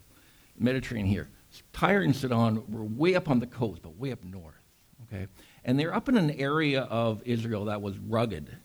Mediterranean 0.57 1.07
here. 1.07 1.29
Tyre 1.73 2.01
and 2.01 2.15
Sidon 2.15 2.63
were 2.67 2.83
way 2.83 3.15
up 3.15 3.29
on 3.29 3.39
the 3.39 3.47
coast, 3.47 3.81
but 3.81 3.97
way 3.97 4.11
up 4.11 4.23
north, 4.23 4.55
okay? 5.03 5.27
And 5.67 5.77
they're 5.77 5.93
up 5.93 6.07
in 6.07 6.15
an 6.15 6.31
area 6.31 6.83
of 6.83 7.21
Israel 7.25 7.65
that 7.65 7.81
was 7.81 7.97
rugged. 7.99 8.55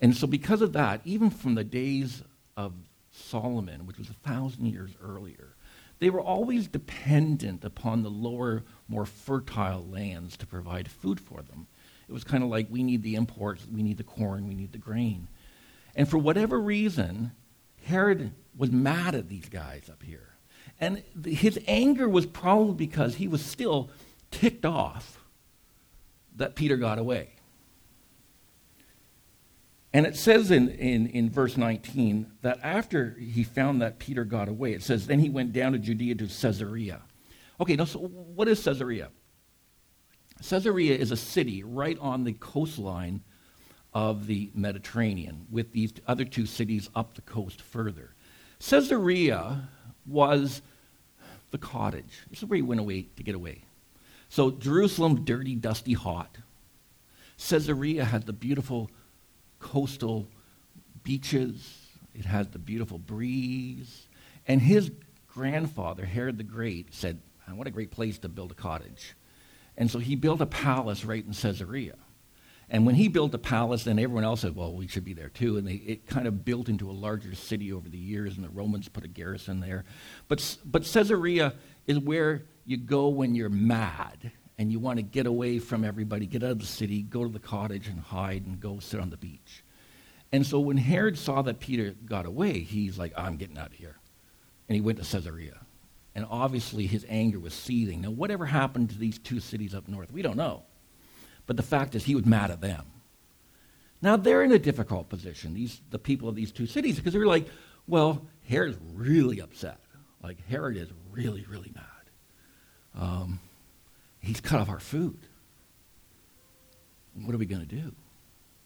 And 0.00 0.16
so, 0.16 0.26
because 0.26 0.60
of 0.60 0.72
that, 0.72 1.00
even 1.04 1.30
from 1.30 1.54
the 1.54 1.62
days 1.62 2.22
of 2.56 2.74
Solomon, 3.12 3.86
which 3.86 3.96
was 3.96 4.10
a 4.10 4.28
thousand 4.28 4.66
years 4.66 4.90
earlier, 5.00 5.54
they 6.00 6.10
were 6.10 6.20
always 6.20 6.66
dependent 6.66 7.64
upon 7.64 8.02
the 8.02 8.10
lower, 8.10 8.64
more 8.88 9.06
fertile 9.06 9.86
lands 9.88 10.36
to 10.38 10.46
provide 10.46 10.90
food 10.90 11.20
for 11.20 11.42
them. 11.42 11.68
It 12.08 12.12
was 12.12 12.24
kind 12.24 12.42
of 12.42 12.50
like 12.50 12.66
we 12.68 12.82
need 12.82 13.04
the 13.04 13.14
imports, 13.14 13.64
we 13.72 13.84
need 13.84 13.98
the 13.98 14.02
corn, 14.02 14.48
we 14.48 14.56
need 14.56 14.72
the 14.72 14.78
grain. 14.78 15.28
And 15.94 16.08
for 16.08 16.18
whatever 16.18 16.60
reason, 16.60 17.30
Herod 17.84 18.32
was 18.56 18.72
mad 18.72 19.14
at 19.14 19.28
these 19.28 19.48
guys 19.48 19.88
up 19.88 20.02
here. 20.02 20.34
And 20.80 21.04
his 21.24 21.60
anger 21.68 22.08
was 22.08 22.26
probably 22.26 22.74
because 22.74 23.14
he 23.14 23.28
was 23.28 23.44
still 23.44 23.90
ticked 24.32 24.66
off 24.66 25.21
that 26.36 26.54
Peter 26.54 26.76
got 26.76 26.98
away. 26.98 27.30
And 29.94 30.06
it 30.06 30.16
says 30.16 30.50
in, 30.50 30.70
in, 30.70 31.06
in 31.08 31.30
verse 31.30 31.56
19 31.56 32.32
that 32.40 32.58
after 32.62 33.10
he 33.18 33.44
found 33.44 33.82
that 33.82 33.98
Peter 33.98 34.24
got 34.24 34.48
away, 34.48 34.72
it 34.72 34.82
says, 34.82 35.06
then 35.06 35.18
he 35.18 35.28
went 35.28 35.52
down 35.52 35.72
to 35.72 35.78
Judea 35.78 36.14
to 36.16 36.26
Caesarea. 36.26 37.02
Okay, 37.60 37.76
now, 37.76 37.84
so 37.84 37.98
what 37.98 38.48
is 38.48 38.62
Caesarea? 38.64 39.10
Caesarea 40.48 40.96
is 40.96 41.10
a 41.10 41.16
city 41.16 41.62
right 41.62 41.98
on 42.00 42.24
the 42.24 42.32
coastline 42.32 43.22
of 43.92 44.26
the 44.26 44.50
Mediterranean, 44.54 45.46
with 45.50 45.72
these 45.72 45.92
other 46.06 46.24
two 46.24 46.46
cities 46.46 46.88
up 46.94 47.14
the 47.14 47.20
coast 47.20 47.60
further. 47.60 48.14
Caesarea 48.58 49.68
was 50.06 50.62
the 51.50 51.58
cottage. 51.58 52.22
This 52.30 52.38
is 52.38 52.48
where 52.48 52.56
he 52.56 52.62
went 52.62 52.80
away 52.80 53.08
to 53.16 53.22
get 53.22 53.34
away. 53.34 53.64
So 54.32 54.50
Jerusalem, 54.50 55.26
dirty, 55.26 55.54
dusty, 55.54 55.92
hot. 55.92 56.38
Caesarea 57.36 58.02
had 58.02 58.24
the 58.24 58.32
beautiful 58.32 58.90
coastal 59.58 60.26
beaches. 61.04 61.90
It 62.14 62.24
has 62.24 62.48
the 62.48 62.58
beautiful 62.58 62.96
breeze. 62.96 64.06
And 64.48 64.62
his 64.62 64.90
grandfather, 65.28 66.06
Herod 66.06 66.38
the 66.38 66.44
Great, 66.44 66.94
said, 66.94 67.20
ah, 67.46 67.52
What 67.52 67.66
a 67.66 67.70
great 67.70 67.90
place 67.90 68.18
to 68.20 68.30
build 68.30 68.52
a 68.52 68.54
cottage. 68.54 69.12
And 69.76 69.90
so 69.90 69.98
he 69.98 70.16
built 70.16 70.40
a 70.40 70.46
palace 70.46 71.04
right 71.04 71.22
in 71.22 71.34
Caesarea. 71.34 71.96
And 72.70 72.86
when 72.86 72.94
he 72.94 73.08
built 73.08 73.32
the 73.32 73.38
palace, 73.38 73.84
then 73.84 73.98
everyone 73.98 74.24
else 74.24 74.40
said, 74.40 74.56
well, 74.56 74.72
we 74.72 74.86
should 74.86 75.04
be 75.04 75.12
there 75.12 75.28
too. 75.28 75.58
And 75.58 75.68
they, 75.68 75.74
it 75.74 76.06
kind 76.06 76.26
of 76.26 76.42
built 76.42 76.70
into 76.70 76.90
a 76.90 76.92
larger 76.92 77.34
city 77.34 77.70
over 77.70 77.86
the 77.86 77.98
years, 77.98 78.36
and 78.36 78.44
the 78.46 78.48
Romans 78.48 78.88
put 78.88 79.04
a 79.04 79.08
garrison 79.08 79.60
there. 79.60 79.84
But, 80.26 80.56
but 80.64 80.84
Caesarea 80.90 81.52
is 81.86 81.98
where 81.98 82.44
you 82.64 82.76
go 82.76 83.08
when 83.08 83.34
you're 83.34 83.48
mad 83.48 84.32
and 84.58 84.70
you 84.70 84.78
want 84.78 84.98
to 84.98 85.02
get 85.02 85.26
away 85.26 85.58
from 85.58 85.84
everybody, 85.84 86.26
get 86.26 86.42
out 86.42 86.50
of 86.50 86.60
the 86.60 86.66
city, 86.66 87.02
go 87.02 87.24
to 87.24 87.30
the 87.30 87.38
cottage 87.38 87.88
and 87.88 87.98
hide 87.98 88.46
and 88.46 88.60
go 88.60 88.78
sit 88.78 89.00
on 89.00 89.10
the 89.10 89.16
beach. 89.16 89.64
And 90.30 90.46
so 90.46 90.60
when 90.60 90.76
Herod 90.76 91.18
saw 91.18 91.42
that 91.42 91.60
Peter 91.60 91.94
got 92.06 92.26
away, 92.26 92.60
he's 92.60 92.98
like, 92.98 93.12
I'm 93.16 93.36
getting 93.36 93.58
out 93.58 93.68
of 93.68 93.72
here. 93.74 93.96
And 94.68 94.74
he 94.74 94.80
went 94.80 95.02
to 95.02 95.04
Caesarea. 95.04 95.58
And 96.14 96.26
obviously 96.30 96.86
his 96.86 97.04
anger 97.08 97.38
was 97.38 97.54
seething. 97.54 98.02
Now, 98.02 98.10
whatever 98.10 98.46
happened 98.46 98.90
to 98.90 98.98
these 98.98 99.18
two 99.18 99.40
cities 99.40 99.74
up 99.74 99.88
north, 99.88 100.12
we 100.12 100.22
don't 100.22 100.36
know. 100.36 100.62
But 101.46 101.56
the 101.56 101.62
fact 101.62 101.94
is, 101.94 102.04
he 102.04 102.14
was 102.14 102.24
mad 102.24 102.50
at 102.50 102.60
them. 102.60 102.86
Now, 104.00 104.16
they're 104.16 104.42
in 104.42 104.52
a 104.52 104.58
difficult 104.58 105.08
position, 105.08 105.54
these, 105.54 105.80
the 105.90 105.98
people 105.98 106.28
of 106.28 106.34
these 106.34 106.50
two 106.50 106.66
cities, 106.66 106.96
because 106.96 107.12
they're 107.12 107.26
like, 107.26 107.46
well, 107.86 108.26
Herod's 108.48 108.78
really 108.94 109.40
upset. 109.40 109.78
Like, 110.22 110.44
Herod 110.48 110.76
is 110.76 110.88
really, 111.10 111.44
really 111.48 111.70
mad. 111.74 111.84
Um, 112.98 113.40
He's 114.22 114.40
cut 114.40 114.60
off 114.60 114.68
our 114.68 114.78
food. 114.78 115.18
What 117.24 117.34
are 117.34 117.38
we 117.38 117.46
going 117.46 117.66
to 117.66 117.66
do? 117.66 117.92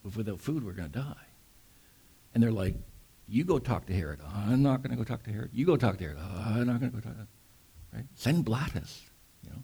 If 0.05 0.15
without 0.15 0.39
food, 0.39 0.63
we're 0.63 0.73
going 0.73 0.91
to 0.91 0.99
die. 0.99 1.25
And 2.33 2.43
they're 2.43 2.51
like, 2.51 2.75
you 3.27 3.43
go 3.43 3.57
talk 3.57 3.87
to 3.87 3.93
Herod. 3.93 4.19
I'm 4.33 4.61
not 4.61 4.83
going 4.83 4.91
to 4.91 4.97
go 4.97 5.03
talk 5.03 5.23
to 5.23 5.31
Herod. 5.31 5.49
You 5.53 5.65
go 5.65 5.75
talk 5.75 5.97
to 5.97 6.03
Herod. 6.03 6.19
I'm 6.19 6.67
not 6.67 6.79
going 6.79 6.91
to 6.91 6.97
go 6.97 7.01
talk 7.01 7.13
to 7.13 7.17
Herod. 7.17 7.27
Right? 7.91 8.05
Send 8.13 8.45
Blattus. 8.45 9.01
You 9.43 9.49
know? 9.49 9.63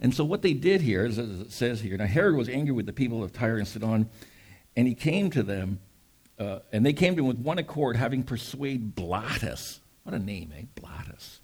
And 0.00 0.12
so 0.12 0.24
what 0.24 0.42
they 0.42 0.52
did 0.52 0.80
here, 0.80 1.06
as 1.06 1.16
it 1.16 1.52
says 1.52 1.80
here, 1.80 1.96
now 1.96 2.06
Herod 2.06 2.34
was 2.34 2.48
angry 2.48 2.72
with 2.72 2.86
the 2.86 2.92
people 2.92 3.22
of 3.22 3.32
Tyre 3.32 3.56
and 3.56 3.68
Sidon, 3.68 4.10
and 4.76 4.88
he 4.88 4.94
came 4.94 5.30
to 5.30 5.44
them 5.44 5.78
uh, 6.38 6.58
and 6.72 6.84
they 6.84 6.92
came 6.92 7.14
to 7.14 7.22
him 7.22 7.28
with 7.28 7.38
one 7.38 7.58
accord, 7.58 7.96
having 7.96 8.24
persuaded 8.24 8.96
Blattus. 8.96 9.78
What 10.02 10.14
a 10.14 10.18
name, 10.18 10.52
eh? 10.56 10.64
Blattus. 10.74 11.38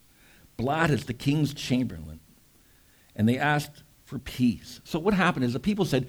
Blattus, 0.59 1.07
the 1.07 1.15
king's 1.15 1.55
chamberlain. 1.55 2.19
And 3.17 3.29
they 3.29 3.39
asked 3.39 3.83
for 4.05 4.19
peace. 4.19 4.81
So 4.85 4.99
what 4.99 5.15
happened 5.15 5.45
is 5.45 5.53
the 5.53 5.61
people 5.61 5.85
said, 5.85 6.09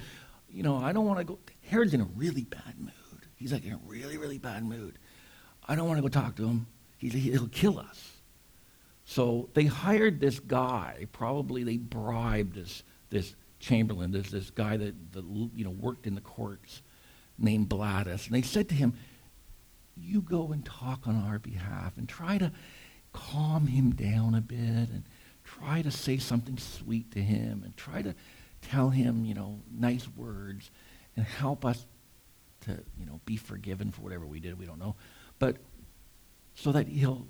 you 0.49 0.63
know, 0.63 0.77
I 0.77 0.91
don't 0.91 1.05
want 1.05 1.19
to 1.19 1.23
go. 1.23 1.39
Herod's 1.61 1.93
in 1.93 2.01
a 2.01 2.07
really 2.15 2.43
bad 2.43 2.79
mood. 2.79 2.91
He's 3.35 3.53
like 3.53 3.65
in 3.65 3.73
a 3.73 3.79
really, 3.85 4.17
really 4.17 4.37
bad 4.37 4.63
mood. 4.63 4.97
I 5.67 5.75
don't 5.75 5.87
want 5.87 5.97
to 5.97 6.01
go 6.01 6.07
talk 6.09 6.35
to 6.37 6.47
him. 6.47 6.67
He's, 6.97 7.13
he'll 7.13 7.47
kill 7.47 7.79
us. 7.79 8.11
So 9.05 9.49
they 9.53 9.65
hired 9.65 10.19
this 10.19 10.39
guy. 10.39 11.07
Probably 11.11 11.63
they 11.63 11.77
bribed 11.77 12.55
this, 12.55 12.83
this 13.09 13.35
chamberlain, 13.59 14.11
this, 14.11 14.29
this 14.29 14.49
guy 14.49 14.77
that, 14.77 15.13
that 15.13 15.23
you 15.55 15.63
know, 15.63 15.71
worked 15.71 16.07
in 16.07 16.15
the 16.15 16.21
courts 16.21 16.81
named 17.37 17.69
Blattus. 17.69 18.27
And 18.27 18.35
they 18.35 18.41
said 18.41 18.69
to 18.69 18.75
him, 18.75 18.93
You 19.95 20.21
go 20.21 20.51
and 20.51 20.65
talk 20.65 21.07
on 21.07 21.15
our 21.15 21.39
behalf 21.39 21.97
and 21.97 22.07
try 22.07 22.37
to 22.37 22.51
calm 23.13 23.67
him 23.67 23.91
down 23.91 24.35
a 24.35 24.41
bit 24.41 24.57
and 24.57 25.03
try 25.59 25.81
to 25.81 25.91
say 25.91 26.17
something 26.17 26.57
sweet 26.57 27.11
to 27.11 27.19
him 27.19 27.61
and 27.63 27.75
try 27.75 28.01
to 28.01 28.15
tell 28.61 28.89
him, 28.89 29.25
you 29.25 29.33
know, 29.33 29.59
nice 29.71 30.07
words 30.15 30.71
and 31.15 31.25
help 31.25 31.65
us 31.65 31.85
to, 32.61 32.71
you 32.99 33.05
know, 33.05 33.19
be 33.25 33.37
forgiven 33.37 33.91
for 33.91 34.01
whatever 34.01 34.25
we 34.25 34.39
did. 34.39 34.57
We 34.59 34.65
don't 34.65 34.79
know. 34.79 34.95
But 35.39 35.57
so 36.55 36.71
that 36.71 36.87
he'll 36.87 37.27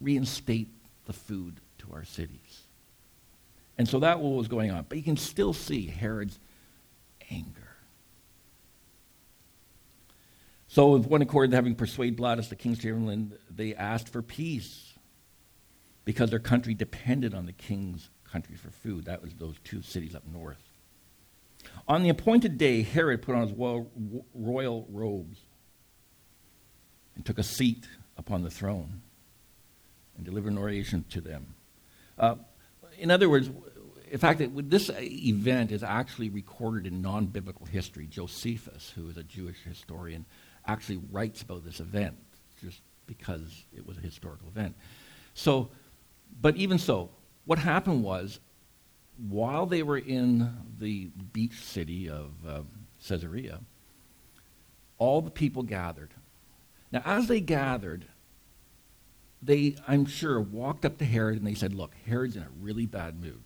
reinstate 0.00 0.68
the 1.06 1.12
food 1.12 1.60
to 1.78 1.92
our 1.92 2.04
cities. 2.04 2.66
And 3.78 3.88
so 3.88 4.00
that 4.00 4.20
was 4.20 4.48
going 4.48 4.70
on. 4.70 4.86
But 4.88 4.98
you 4.98 5.04
can 5.04 5.16
still 5.16 5.52
see 5.52 5.86
Herod's 5.86 6.38
anger. 7.30 7.62
So, 10.68 10.88
with 10.88 11.06
one 11.06 11.22
accord, 11.22 11.52
having 11.52 11.74
persuaded 11.74 12.18
Blattus, 12.18 12.48
the 12.48 12.56
king's 12.56 12.80
chamberlain, 12.80 13.32
they 13.48 13.74
asked 13.74 14.08
for 14.08 14.20
peace 14.20 14.85
because 16.06 16.30
their 16.30 16.38
country 16.38 16.72
depended 16.72 17.34
on 17.34 17.44
the 17.44 17.52
king's 17.52 18.08
country 18.24 18.54
for 18.54 18.70
food. 18.70 19.04
That 19.04 19.20
was 19.20 19.34
those 19.34 19.56
two 19.64 19.82
cities 19.82 20.14
up 20.14 20.22
north. 20.26 20.62
On 21.88 22.02
the 22.02 22.08
appointed 22.08 22.56
day, 22.56 22.82
Herod 22.82 23.22
put 23.22 23.34
on 23.34 23.48
his 23.48 24.22
royal 24.32 24.86
robes 24.88 25.40
and 27.16 27.26
took 27.26 27.38
a 27.38 27.42
seat 27.42 27.86
upon 28.16 28.42
the 28.42 28.50
throne 28.50 29.02
and 30.16 30.24
delivered 30.24 30.52
an 30.52 30.58
oration 30.58 31.04
to 31.10 31.20
them. 31.20 31.54
Uh, 32.18 32.36
in 32.98 33.10
other 33.10 33.28
words, 33.28 33.50
in 34.10 34.18
fact, 34.18 34.40
it, 34.40 34.70
this 34.70 34.90
event 35.00 35.72
is 35.72 35.82
actually 35.82 36.30
recorded 36.30 36.86
in 36.86 37.02
non 37.02 37.26
biblical 37.26 37.66
history. 37.66 38.06
Josephus, 38.06 38.92
who 38.94 39.08
is 39.08 39.16
a 39.16 39.24
Jewish 39.24 39.58
historian, 39.64 40.24
actually 40.66 41.00
writes 41.10 41.42
about 41.42 41.64
this 41.64 41.80
event 41.80 42.16
just 42.60 42.80
because 43.06 43.64
it 43.76 43.84
was 43.84 43.98
a 43.98 44.00
historical 44.00 44.46
event. 44.48 44.76
So, 45.34 45.70
but 46.40 46.56
even 46.56 46.78
so, 46.78 47.10
what 47.44 47.58
happened 47.58 48.02
was 48.02 48.40
while 49.28 49.66
they 49.66 49.82
were 49.82 49.98
in 49.98 50.52
the 50.78 51.06
beach 51.32 51.62
city 51.64 52.08
of 52.08 52.32
um, 52.46 52.66
Caesarea, 53.06 53.60
all 54.98 55.20
the 55.20 55.30
people 55.30 55.62
gathered. 55.62 56.12
Now, 56.92 57.02
as 57.04 57.26
they 57.26 57.40
gathered, 57.40 58.06
they, 59.42 59.76
I'm 59.86 60.06
sure, 60.06 60.40
walked 60.40 60.84
up 60.84 60.98
to 60.98 61.04
Herod 61.04 61.38
and 61.38 61.46
they 61.46 61.54
said, 61.54 61.74
Look, 61.74 61.92
Herod's 62.06 62.36
in 62.36 62.42
a 62.42 62.48
really 62.60 62.86
bad 62.86 63.20
mood. 63.20 63.42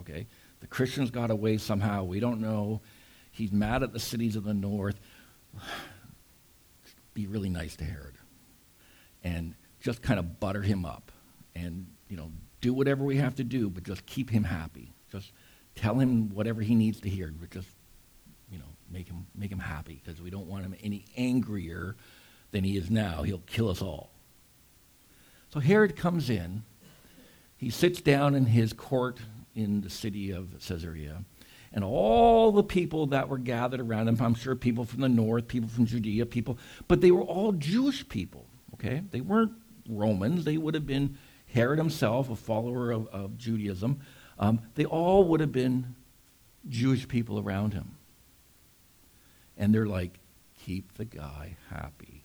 Okay? 0.00 0.26
The 0.60 0.66
Christians 0.66 1.10
got 1.10 1.30
away 1.30 1.58
somehow. 1.58 2.04
We 2.04 2.20
don't 2.20 2.40
know. 2.40 2.80
He's 3.30 3.52
mad 3.52 3.82
at 3.82 3.92
the 3.92 4.00
cities 4.00 4.36
of 4.36 4.44
the 4.44 4.54
north. 4.54 4.98
Be 7.14 7.26
really 7.26 7.50
nice 7.50 7.76
to 7.76 7.84
Herod. 7.84 8.14
And 9.22 9.54
just 9.80 10.02
kind 10.02 10.18
of 10.18 10.40
butter 10.40 10.62
him 10.62 10.84
up. 10.84 11.12
And, 11.54 11.86
you 12.08 12.16
know, 12.16 12.30
do 12.60 12.72
whatever 12.72 13.04
we 13.04 13.16
have 13.16 13.34
to 13.36 13.44
do, 13.44 13.68
but 13.68 13.84
just 13.84 14.06
keep 14.06 14.30
him 14.30 14.44
happy. 14.44 14.92
Just 15.10 15.32
tell 15.74 15.98
him 15.98 16.30
whatever 16.30 16.62
he 16.62 16.74
needs 16.74 17.00
to 17.00 17.08
hear, 17.08 17.32
but 17.38 17.50
just, 17.50 17.68
you 18.50 18.58
know, 18.58 18.64
make 18.90 19.08
him, 19.08 19.26
make 19.34 19.50
him 19.50 19.58
happy 19.58 20.00
because 20.04 20.20
we 20.20 20.30
don't 20.30 20.46
want 20.46 20.64
him 20.64 20.74
any 20.82 21.04
angrier 21.16 21.96
than 22.52 22.64
he 22.64 22.76
is 22.76 22.90
now. 22.90 23.22
He'll 23.22 23.38
kill 23.46 23.68
us 23.68 23.82
all. 23.82 24.10
So 25.52 25.60
Herod 25.60 25.96
comes 25.96 26.30
in. 26.30 26.64
He 27.56 27.70
sits 27.70 28.00
down 28.00 28.34
in 28.34 28.46
his 28.46 28.72
court 28.72 29.18
in 29.54 29.80
the 29.80 29.90
city 29.90 30.30
of 30.30 30.50
Caesarea. 30.66 31.24
And 31.72 31.82
all 31.84 32.52
the 32.52 32.62
people 32.62 33.06
that 33.08 33.28
were 33.28 33.38
gathered 33.38 33.80
around 33.80 34.08
him, 34.08 34.16
I'm 34.20 34.34
sure 34.34 34.54
people 34.54 34.84
from 34.84 35.00
the 35.00 35.08
north, 35.08 35.48
people 35.48 35.68
from 35.68 35.86
Judea, 35.86 36.26
people, 36.26 36.58
but 36.88 37.00
they 37.00 37.10
were 37.10 37.22
all 37.22 37.52
Jewish 37.52 38.08
people, 38.08 38.46
okay? 38.74 39.02
They 39.10 39.20
weren't 39.20 39.52
Romans. 39.88 40.44
They 40.44 40.56
would 40.56 40.74
have 40.74 40.86
been 40.86 41.18
Herod 41.56 41.78
himself, 41.78 42.28
a 42.28 42.36
follower 42.36 42.90
of, 42.90 43.08
of 43.08 43.38
Judaism. 43.38 44.00
Um, 44.38 44.60
they 44.74 44.84
all 44.84 45.24
would 45.24 45.40
have 45.40 45.52
been 45.52 45.96
Jewish 46.68 47.08
people 47.08 47.38
around 47.38 47.72
him. 47.72 47.96
And 49.56 49.74
they're 49.74 49.86
like, 49.86 50.18
keep 50.58 50.92
the 50.98 51.06
guy 51.06 51.56
happy. 51.70 52.22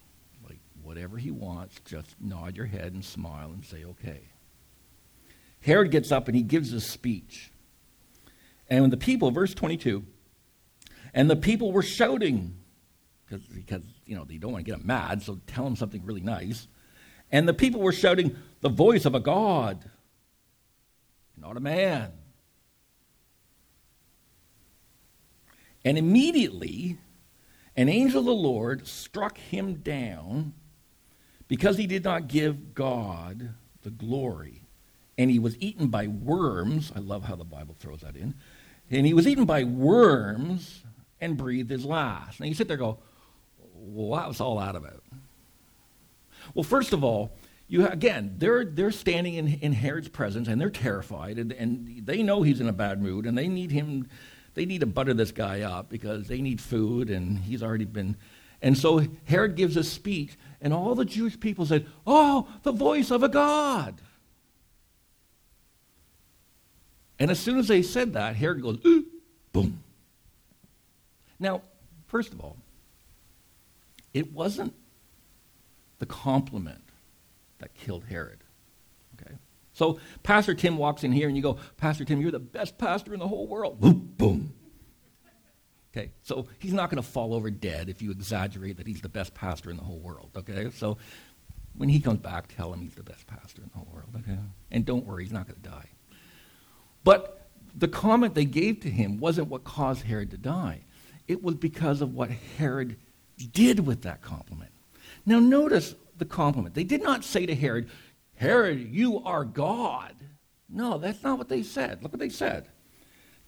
Like, 0.48 0.60
whatever 0.84 1.17
he 1.17 1.32
wants, 1.32 1.80
just 1.86 2.13
nod 2.20 2.58
your 2.58 2.65
head 2.65 2.91
and 2.91 3.06
smile 3.06 3.52
and 3.52 3.63
say, 3.63 3.86
okay. 3.86 4.20
Herod 5.62 5.91
gets 5.91 6.12
up 6.12 6.28
and 6.28 6.36
he 6.36 6.44
gives 6.44 6.74
a 6.74 6.82
speech. 6.82 7.52
And 8.70 8.91
the 8.91 8.98
people, 8.98 9.32
verse 9.32 9.54
22, 9.54 10.04
and 11.13 11.30
the 11.30 11.38
people 11.38 11.72
were 11.72 11.84
shouting, 11.84 12.58
because, 13.26 13.46
because 13.48 13.84
you 14.06 14.17
know, 14.17 14.26
they 14.26 14.36
don't 14.36 14.52
want 14.52 14.65
to 14.65 14.70
get 14.70 14.82
him 14.82 14.88
mad, 14.88 15.22
so 15.22 15.39
tell 15.48 15.65
him 15.65 15.78
something 15.78 16.04
really 16.04 16.20
nice. 16.20 16.67
And 17.32 17.48
the 17.48 17.54
people 17.54 17.82
were 17.82 17.91
shouting, 17.91 18.36
the 18.62 18.70
voice 18.70 19.06
of 19.06 19.15
a 19.15 19.20
God 19.20 19.89
not 21.41 21.58
a 21.58 21.60
man. 21.60 22.12
And 25.84 25.98
immediately, 25.98 26.98
an 27.76 27.89
angel 27.89 28.20
of 28.20 28.26
the 28.26 28.32
Lord 28.32 28.88
struck 28.88 29.38
him 29.38 29.76
down 29.76 30.54
because 31.48 31.78
he 31.78 31.88
did 31.88 32.04
not 32.04 32.28
give 32.28 32.76
God 32.76 33.56
the 33.82 33.89
glory. 33.89 34.62
And 35.17 35.32
he 35.32 35.39
was 35.39 35.58
eaten 35.58 35.88
by 35.88 36.08
worms. 36.08 36.91
I 36.96 37.00
love 37.00 37.24
how 37.24 37.36
the 37.36 37.44
Bible 37.44 37.76
throws 37.80 38.02
that 38.02 38.15
in. 38.15 38.36
And 38.89 39.06
he 39.06 39.13
was 39.13 39.28
eaten 39.28 39.46
by 39.46 39.63
worms 39.63 40.84
and 41.20 41.38
breathed 41.38 41.70
his 41.70 41.86
last. 41.86 42.39
Now 42.39 42.46
you 42.46 42.54
sit 42.54 42.67
there 42.67 42.76
and 42.76 42.86
go, 42.86 43.00
well, 43.74 44.08
what 44.08 44.28
was 44.28 44.39
all 44.39 44.60
that 44.60 44.76
about? 44.76 45.04
Well, 46.54 46.64
first 46.64 46.94
of 46.94 47.04
all, 47.04 47.38
you 47.68 47.88
again, 47.88 48.36
they're 48.38 48.66
they're 48.66 48.92
standing 48.92 49.36
in, 49.36 49.48
in 49.48 49.74
Herod's 49.74 50.10
presence 50.10 50.48
and 50.48 50.60
they're 50.60 50.70
terrified 50.70 51.38
and, 51.38 51.52
and 51.54 52.06
they 52.06 52.22
know 52.22 52.42
he's 52.42 52.60
in 52.60 52.68
a 52.68 52.74
bad 52.74 53.02
mood 53.02 53.26
and 53.26 53.38
they 53.38 53.48
need 53.48 53.72
him 53.72 54.08
they 54.54 54.66
need 54.66 54.82
to 54.82 54.86
butter 54.86 55.14
this 55.14 55.32
guy 55.32 55.62
up 55.62 55.90
because 55.90 56.28
they 56.28 56.42
need 56.42 56.60
food 56.60 57.10
and 57.10 57.40
he's 57.40 57.64
already 57.64 57.86
been 57.86 58.18
and 58.62 58.78
so 58.78 59.06
Herod 59.26 59.56
gives 59.56 59.76
a 59.78 59.84
speech 59.84 60.38
and 60.62 60.74
all 60.74 60.94
the 60.94 61.06
Jewish 61.06 61.40
people 61.40 61.66
said, 61.66 61.88
Oh, 62.06 62.48
the 62.64 62.72
voice 62.72 63.10
of 63.10 63.24
a 63.24 63.30
God. 63.30 64.00
And 67.18 67.32
as 67.32 67.40
soon 67.40 67.58
as 67.58 67.68
they 67.68 67.82
said 67.82 68.14
that, 68.14 68.36
Herod 68.36 68.62
goes, 68.62 68.78
Ooh, 68.86 69.06
boom. 69.52 69.84
Now, 71.40 71.62
first 72.08 72.32
of 72.32 72.40
all, 72.40 72.58
it 74.14 74.32
wasn't 74.32 74.74
the 76.02 76.06
compliment 76.08 76.82
that 77.60 77.74
killed 77.76 78.04
Herod. 78.10 78.40
Okay? 79.16 79.36
So 79.72 80.00
Pastor 80.24 80.56
Tim 80.56 80.78
walks 80.78 81.04
in 81.04 81.12
here 81.12 81.28
and 81.28 81.38
you 81.38 81.44
go, 81.44 81.58
Pastor 81.78 82.04
Tim, 82.04 82.20
you're 82.20 82.32
the 82.32 82.40
best 82.40 82.78
pastor 82.80 83.14
in 83.14 83.20
the 83.20 83.28
whole 83.28 83.48
world. 83.48 83.80
Boom, 83.80 84.14
boom. 84.18 84.54
Okay, 85.94 86.12
so 86.24 86.48
he's 86.58 86.74
not 86.74 86.90
going 86.90 87.02
to 87.04 87.08
fall 87.08 87.34
over 87.34 87.52
dead 87.52 87.90
if 87.90 88.02
you 88.02 88.12
exaggerate 88.12 88.78
that 88.78 88.88
he's 88.88 89.02
the 89.02 89.10
best 89.10 89.34
pastor 89.34 89.70
in 89.70 89.78
the 89.78 89.84
whole 89.84 90.00
world. 90.00 90.32
Okay, 90.36 90.70
so 90.74 90.98
when 91.76 91.90
he 91.90 92.00
comes 92.00 92.20
back, 92.20 92.48
tell 92.56 92.74
him 92.74 92.82
he's 92.82 92.96
the 92.96 93.04
best 93.04 93.28
pastor 93.28 93.62
in 93.62 93.70
the 93.72 93.78
whole 93.78 93.90
world. 93.94 94.10
Okay, 94.18 94.40
and 94.72 94.86
don't 94.86 95.06
worry, 95.06 95.24
he's 95.24 95.34
not 95.34 95.48
going 95.48 95.62
to 95.62 95.70
die. 95.70 95.90
But 97.04 97.48
the 97.76 97.90
comment 97.90 98.34
they 98.34 98.46
gave 98.46 98.80
to 98.82 98.90
him 98.90 99.20
wasn't 99.20 99.50
what 99.50 99.66
caused 99.66 100.04
Herod 100.04 100.32
to 100.32 100.38
die. 100.38 100.86
It 101.28 101.44
was 101.44 101.56
because 101.56 102.02
of 102.02 102.14
what 102.14 102.32
Herod 102.58 102.98
did 103.52 103.86
with 103.86 104.04
that 104.04 104.22
compliment. 104.22 104.71
Now, 105.26 105.40
notice 105.40 105.96
the 106.18 106.26
compliment. 106.26 106.76
They 106.76 106.84
did 106.84 107.04
not 107.04 107.24
say 107.24 107.46
to 107.46 107.56
Herod, 107.56 107.90
Herod, 108.36 108.90
you 108.92 109.20
are 109.24 109.46
God. 109.46 110.16
No, 110.70 110.98
that's 110.98 111.24
not 111.24 111.38
what 111.38 111.50
they 111.50 111.64
said. 111.64 112.02
Look 112.02 112.14
what 112.14 112.20
they 112.20 112.30
said. 112.30 112.68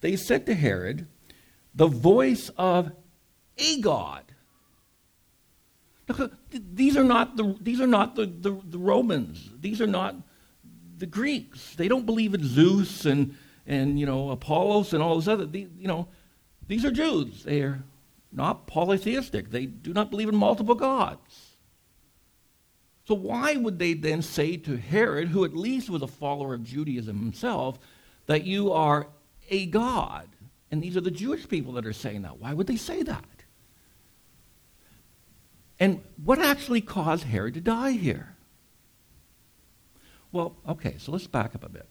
They 0.01 0.15
said 0.15 0.45
to 0.47 0.53
Herod, 0.53 1.07
the 1.73 1.87
voice 1.87 2.49
of 2.57 2.91
a 3.57 3.81
God. 3.81 4.23
Look, 6.07 6.33
these 6.51 6.97
are 6.97 7.03
not 7.03 7.37
the, 7.37 7.55
these 7.61 7.79
are 7.79 7.87
not 7.87 8.15
the, 8.15 8.25
the, 8.25 8.59
the 8.65 8.77
Romans. 8.77 9.49
These 9.59 9.81
are 9.81 9.87
not 9.87 10.15
the 10.97 11.05
Greeks. 11.05 11.75
They 11.75 11.87
don't 11.87 12.05
believe 12.05 12.33
in 12.33 12.45
Zeus 12.45 13.05
and, 13.05 13.35
and 13.65 13.99
you 13.99 14.05
know, 14.05 14.29
Apollos 14.31 14.93
and 14.93 15.01
all 15.01 15.15
those 15.15 15.27
other, 15.27 15.45
you 15.45 15.87
know, 15.87 16.07
these 16.67 16.85
are 16.85 16.91
Jews. 16.91 17.43
They 17.43 17.61
are 17.61 17.83
not 18.31 18.67
polytheistic. 18.67 19.49
They 19.49 19.65
do 19.65 19.93
not 19.93 20.11
believe 20.11 20.29
in 20.29 20.35
multiple 20.35 20.75
gods. 20.75 21.52
So, 23.05 23.15
why 23.15 23.55
would 23.55 23.79
they 23.79 23.93
then 23.93 24.21
say 24.21 24.55
to 24.57 24.77
Herod, 24.77 25.27
who 25.27 25.43
at 25.43 25.55
least 25.55 25.89
was 25.89 26.01
a 26.01 26.07
follower 26.07 26.53
of 26.53 26.63
Judaism 26.63 27.19
himself, 27.19 27.77
that 28.27 28.45
you 28.45 28.71
are 28.71 29.07
a 29.49 29.65
god? 29.65 30.29
And 30.71 30.81
these 30.81 30.95
are 30.95 31.01
the 31.01 31.11
Jewish 31.11 31.47
people 31.47 31.73
that 31.73 31.85
are 31.85 31.93
saying 31.93 32.21
that. 32.21 32.39
Why 32.39 32.53
would 32.53 32.67
they 32.67 32.77
say 32.77 33.03
that? 33.03 33.25
And 35.79 36.01
what 36.23 36.39
actually 36.39 36.81
caused 36.81 37.25
Herod 37.25 37.55
to 37.55 37.61
die 37.61 37.91
here? 37.91 38.35
Well, 40.31 40.55
okay, 40.67 40.95
so 40.97 41.11
let's 41.11 41.27
back 41.27 41.53
up 41.55 41.63
a 41.63 41.69
bit. 41.69 41.87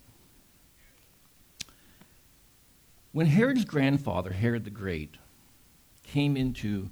When 3.12 3.26
Herod's 3.26 3.66
grandfather, 3.66 4.32
Herod 4.32 4.64
the 4.64 4.70
Great, 4.70 5.16
came 6.02 6.36
into 6.36 6.88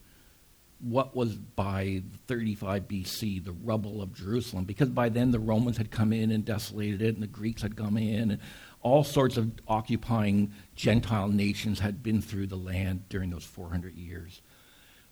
what 0.80 1.14
was 1.14 1.36
by 1.36 2.02
35 2.26 2.88
BC 2.88 3.44
the 3.44 3.52
rubble 3.52 4.00
of 4.02 4.14
Jerusalem, 4.14 4.64
because 4.64 4.88
by 4.88 5.08
then 5.08 5.30
the 5.30 5.38
Romans 5.38 5.76
had 5.76 5.90
come 5.90 6.12
in 6.12 6.30
and 6.30 6.44
desolated 6.44 7.02
it, 7.02 7.14
and 7.14 7.22
the 7.22 7.28
Greeks 7.28 7.62
had 7.62 7.76
come 7.76 7.96
in, 7.96 8.30
and 8.30 8.40
all 8.82 9.04
sorts 9.04 9.36
of 9.36 9.52
occupying 9.68 10.52
Gentile 10.74 11.28
nations 11.28 11.80
had 11.80 12.02
been 12.02 12.22
through 12.22 12.46
the 12.46 12.56
land 12.56 13.08
during 13.08 13.30
those 13.30 13.44
400 13.44 13.94
years. 13.94 14.40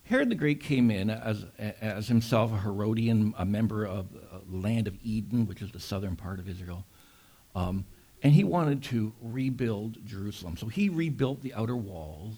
Herod 0.03 0.29
the 0.29 0.35
Great 0.35 0.59
came 0.59 0.89
in 0.89 1.11
as, 1.11 1.45
as 1.59 2.07
himself 2.07 2.51
a 2.51 2.57
Herodian, 2.57 3.35
a 3.37 3.45
member 3.45 3.85
of 3.85 4.07
the 4.11 4.57
land 4.57 4.87
of 4.87 4.97
Edom, 5.05 5.45
which 5.45 5.61
is 5.61 5.71
the 5.71 5.79
southern 5.79 6.15
part 6.15 6.39
of 6.39 6.49
Israel. 6.49 6.83
Um, 7.53 7.85
and 8.23 8.33
he 8.33 8.43
wanted 8.43 8.81
to 8.85 9.13
rebuild 9.21 10.03
Jerusalem. 10.05 10.57
So 10.57 10.65
he 10.65 10.89
rebuilt 10.89 11.41
the 11.41 11.53
outer 11.53 11.75
walls. 11.75 12.37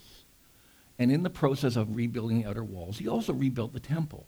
And 1.02 1.10
in 1.10 1.24
the 1.24 1.30
process 1.30 1.74
of 1.74 1.96
rebuilding 1.96 2.42
the 2.42 2.48
outer 2.48 2.62
walls, 2.62 2.96
he 2.96 3.08
also 3.08 3.32
rebuilt 3.32 3.72
the 3.72 3.80
temple. 3.80 4.24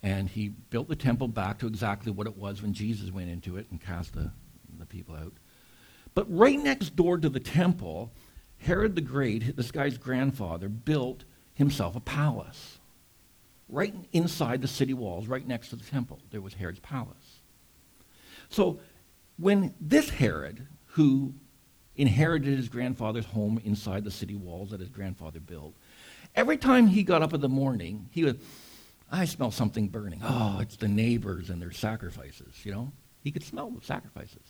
And 0.00 0.28
he 0.28 0.48
built 0.48 0.86
the 0.86 0.94
temple 0.94 1.26
back 1.26 1.58
to 1.58 1.66
exactly 1.66 2.12
what 2.12 2.28
it 2.28 2.36
was 2.36 2.62
when 2.62 2.72
Jesus 2.72 3.10
went 3.10 3.30
into 3.30 3.56
it 3.56 3.66
and 3.72 3.80
cast 3.80 4.12
the, 4.12 4.30
the 4.78 4.86
people 4.86 5.16
out. 5.16 5.32
But 6.14 6.32
right 6.32 6.56
next 6.56 6.94
door 6.94 7.18
to 7.18 7.28
the 7.28 7.40
temple, 7.40 8.12
Herod 8.58 8.94
the 8.94 9.00
Great, 9.00 9.56
this 9.56 9.72
guy's 9.72 9.98
grandfather, 9.98 10.68
built 10.68 11.24
himself 11.54 11.96
a 11.96 12.00
palace. 12.00 12.78
Right 13.68 13.92
inside 14.12 14.62
the 14.62 14.68
city 14.68 14.94
walls, 14.94 15.26
right 15.26 15.44
next 15.44 15.70
to 15.70 15.76
the 15.76 15.84
temple, 15.84 16.20
there 16.30 16.40
was 16.40 16.54
Herod's 16.54 16.78
palace. 16.78 17.40
So 18.50 18.78
when 19.36 19.74
this 19.80 20.10
Herod, 20.10 20.64
who 20.90 21.34
inherited 21.98 22.56
his 22.56 22.68
grandfather's 22.68 23.26
home 23.26 23.60
inside 23.64 24.04
the 24.04 24.10
city 24.10 24.36
walls 24.36 24.70
that 24.70 24.78
his 24.78 24.88
grandfather 24.88 25.40
built, 25.40 25.74
every 26.38 26.56
time 26.56 26.86
he 26.86 27.02
got 27.02 27.20
up 27.20 27.34
in 27.34 27.40
the 27.40 27.48
morning, 27.48 28.08
he 28.12 28.22
would, 28.24 28.40
I 29.10 29.24
smell 29.24 29.50
something 29.50 29.88
burning. 29.88 30.20
Oh, 30.22 30.60
it's 30.60 30.76
the 30.76 30.86
neighbors 30.86 31.50
and 31.50 31.60
their 31.60 31.72
sacrifices, 31.72 32.64
you 32.64 32.70
know? 32.70 32.92
He 33.24 33.32
could 33.32 33.42
smell 33.42 33.70
the 33.70 33.84
sacrifices. 33.84 34.46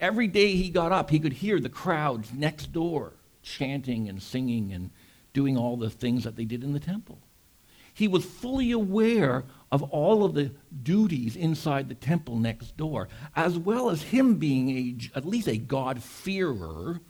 Every 0.00 0.26
day 0.26 0.56
he 0.56 0.68
got 0.68 0.90
up, 0.90 1.08
he 1.08 1.20
could 1.20 1.32
hear 1.32 1.60
the 1.60 1.68
crowds 1.68 2.32
next 2.34 2.72
door 2.72 3.12
chanting 3.42 4.08
and 4.08 4.20
singing 4.20 4.72
and 4.72 4.90
doing 5.32 5.56
all 5.56 5.76
the 5.76 5.88
things 5.88 6.24
that 6.24 6.34
they 6.34 6.44
did 6.44 6.64
in 6.64 6.72
the 6.72 6.80
temple. 6.80 7.20
He 7.94 8.08
was 8.08 8.24
fully 8.24 8.72
aware 8.72 9.44
of 9.70 9.82
all 9.84 10.24
of 10.24 10.34
the 10.34 10.50
duties 10.82 11.36
inside 11.36 11.88
the 11.88 11.94
temple 11.94 12.36
next 12.36 12.76
door, 12.76 13.08
as 13.36 13.56
well 13.56 13.90
as 13.90 14.02
him 14.02 14.36
being 14.36 14.70
a, 14.70 15.18
at 15.18 15.24
least 15.24 15.46
a 15.46 15.56
God-fearer. 15.56 17.00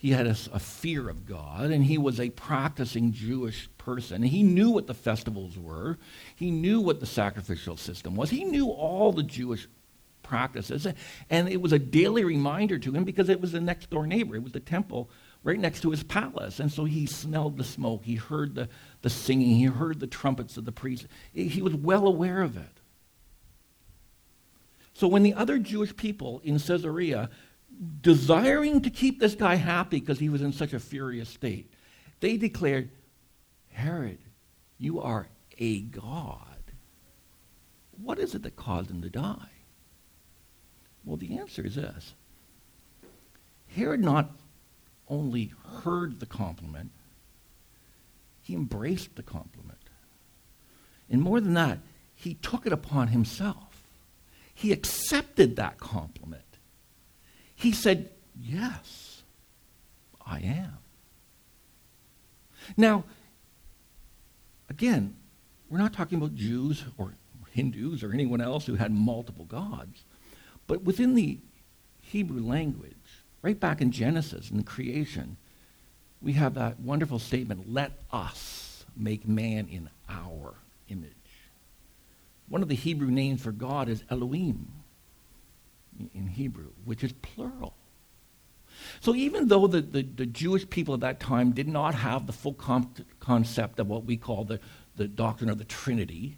He 0.00 0.12
had 0.12 0.26
a, 0.26 0.36
a, 0.50 0.58
fear 0.58 1.10
of 1.10 1.26
God, 1.26 1.70
and 1.70 1.84
he 1.84 1.98
was 1.98 2.18
a 2.18 2.30
practicing 2.30 3.12
Jewish 3.12 3.68
person. 3.76 4.22
He 4.22 4.42
knew 4.42 4.70
what 4.70 4.86
the 4.86 4.94
festivals 4.94 5.58
were. 5.58 5.98
He 6.34 6.50
knew 6.50 6.80
what 6.80 7.00
the 7.00 7.06
sacrificial 7.06 7.76
system 7.76 8.16
was. 8.16 8.30
He 8.30 8.44
knew 8.44 8.70
all 8.70 9.12
the 9.12 9.22
Jewish 9.22 9.68
practices, 10.22 10.86
and 11.28 11.50
it 11.50 11.60
was 11.60 11.74
a 11.74 11.78
daily 11.78 12.24
reminder 12.24 12.78
to 12.78 12.92
him 12.92 13.04
because 13.04 13.28
it 13.28 13.42
was 13.42 13.52
the 13.52 13.60
next 13.60 13.90
door 13.90 14.06
neighbor. 14.06 14.36
It 14.36 14.42
was 14.42 14.52
the 14.52 14.60
temple 14.60 15.10
right 15.44 15.60
next 15.60 15.82
to 15.82 15.90
his 15.90 16.02
palace. 16.02 16.60
And 16.60 16.72
so 16.72 16.86
he 16.86 17.04
smelled 17.04 17.58
the 17.58 17.64
smoke, 17.64 18.02
he 18.04 18.14
heard 18.14 18.54
the, 18.54 18.70
the 19.02 19.10
singing, 19.10 19.56
he 19.56 19.64
heard 19.64 20.00
the 20.00 20.06
trumpets 20.06 20.56
of 20.56 20.64
the 20.64 20.72
priests. 20.72 21.06
He 21.34 21.60
was 21.60 21.74
well 21.74 22.06
aware 22.06 22.40
of 22.40 22.56
it. 22.56 22.80
So 24.94 25.08
when 25.08 25.24
the 25.24 25.34
other 25.34 25.58
Jewish 25.58 25.94
people 25.94 26.40
in 26.42 26.58
Caesarea, 26.58 27.28
desiring 28.00 28.82
to 28.82 28.90
keep 28.90 29.20
this 29.20 29.34
guy 29.34 29.54
happy 29.54 30.00
because 30.00 30.18
he 30.18 30.28
was 30.28 30.42
in 30.42 30.52
such 30.52 30.72
a 30.72 30.80
furious 30.80 31.28
state, 31.28 31.72
they 32.20 32.36
declared, 32.36 32.90
Herod, 33.72 34.18
you 34.78 35.00
are 35.00 35.28
a 35.58 35.80
god. 35.80 36.46
What 38.02 38.18
is 38.18 38.34
it 38.34 38.42
that 38.42 38.56
caused 38.56 38.90
him 38.90 39.02
to 39.02 39.10
die? 39.10 39.50
Well, 41.04 41.16
the 41.16 41.38
answer 41.38 41.64
is 41.64 41.76
this 41.76 42.14
Herod 43.68 44.00
not 44.00 44.30
only 45.08 45.52
heard 45.82 46.20
the 46.20 46.26
compliment, 46.26 46.90
he 48.42 48.54
embraced 48.54 49.16
the 49.16 49.22
compliment. 49.22 49.78
And 51.08 51.22
more 51.22 51.40
than 51.40 51.54
that, 51.54 51.78
he 52.14 52.34
took 52.34 52.66
it 52.66 52.72
upon 52.72 53.08
himself. 53.08 53.82
He 54.54 54.72
accepted 54.72 55.56
that 55.56 55.78
compliment. 55.78 56.42
He 57.60 57.72
said, 57.72 58.10
Yes, 58.40 59.22
I 60.24 60.40
am. 60.40 60.78
Now, 62.76 63.04
again, 64.68 65.16
we're 65.68 65.78
not 65.78 65.92
talking 65.92 66.18
about 66.18 66.34
Jews 66.34 66.84
or 66.96 67.14
Hindus 67.50 68.02
or 68.02 68.12
anyone 68.12 68.40
else 68.40 68.66
who 68.66 68.76
had 68.76 68.92
multiple 68.92 69.44
gods, 69.44 70.04
but 70.66 70.82
within 70.82 71.14
the 71.14 71.38
Hebrew 72.00 72.42
language, 72.42 72.94
Right 73.42 73.58
back 73.58 73.80
in 73.80 73.90
Genesis, 73.90 74.50
the 74.50 74.62
creation, 74.62 75.36
we 76.20 76.34
have 76.34 76.54
that 76.54 76.78
wonderful 76.78 77.18
statement 77.18 77.72
let 77.72 77.92
us 78.12 78.84
make 78.96 79.26
man 79.26 79.66
in 79.68 79.88
our 80.08 80.54
image. 80.88 81.14
One 82.48 82.62
of 82.62 82.68
the 82.68 82.74
Hebrew 82.74 83.10
names 83.10 83.40
for 83.40 83.52
God 83.52 83.88
is 83.88 84.04
Elohim 84.10 84.72
in 86.14 86.28
Hebrew, 86.28 86.70
which 86.84 87.04
is 87.04 87.12
plural. 87.12 87.74
So 89.00 89.14
even 89.14 89.48
though 89.48 89.66
the, 89.66 89.80
the, 89.80 90.02
the, 90.02 90.26
Jewish 90.26 90.68
people 90.68 90.94
at 90.94 91.00
that 91.00 91.20
time 91.20 91.50
did 91.50 91.68
not 91.68 91.94
have 91.94 92.26
the 92.26 92.32
full 92.32 92.54
concept 93.18 93.78
of 93.78 93.88
what 93.88 94.04
we 94.04 94.16
call 94.16 94.44
the, 94.44 94.60
the 94.96 95.08
doctrine 95.08 95.50
of 95.50 95.58
the 95.58 95.64
Trinity, 95.64 96.36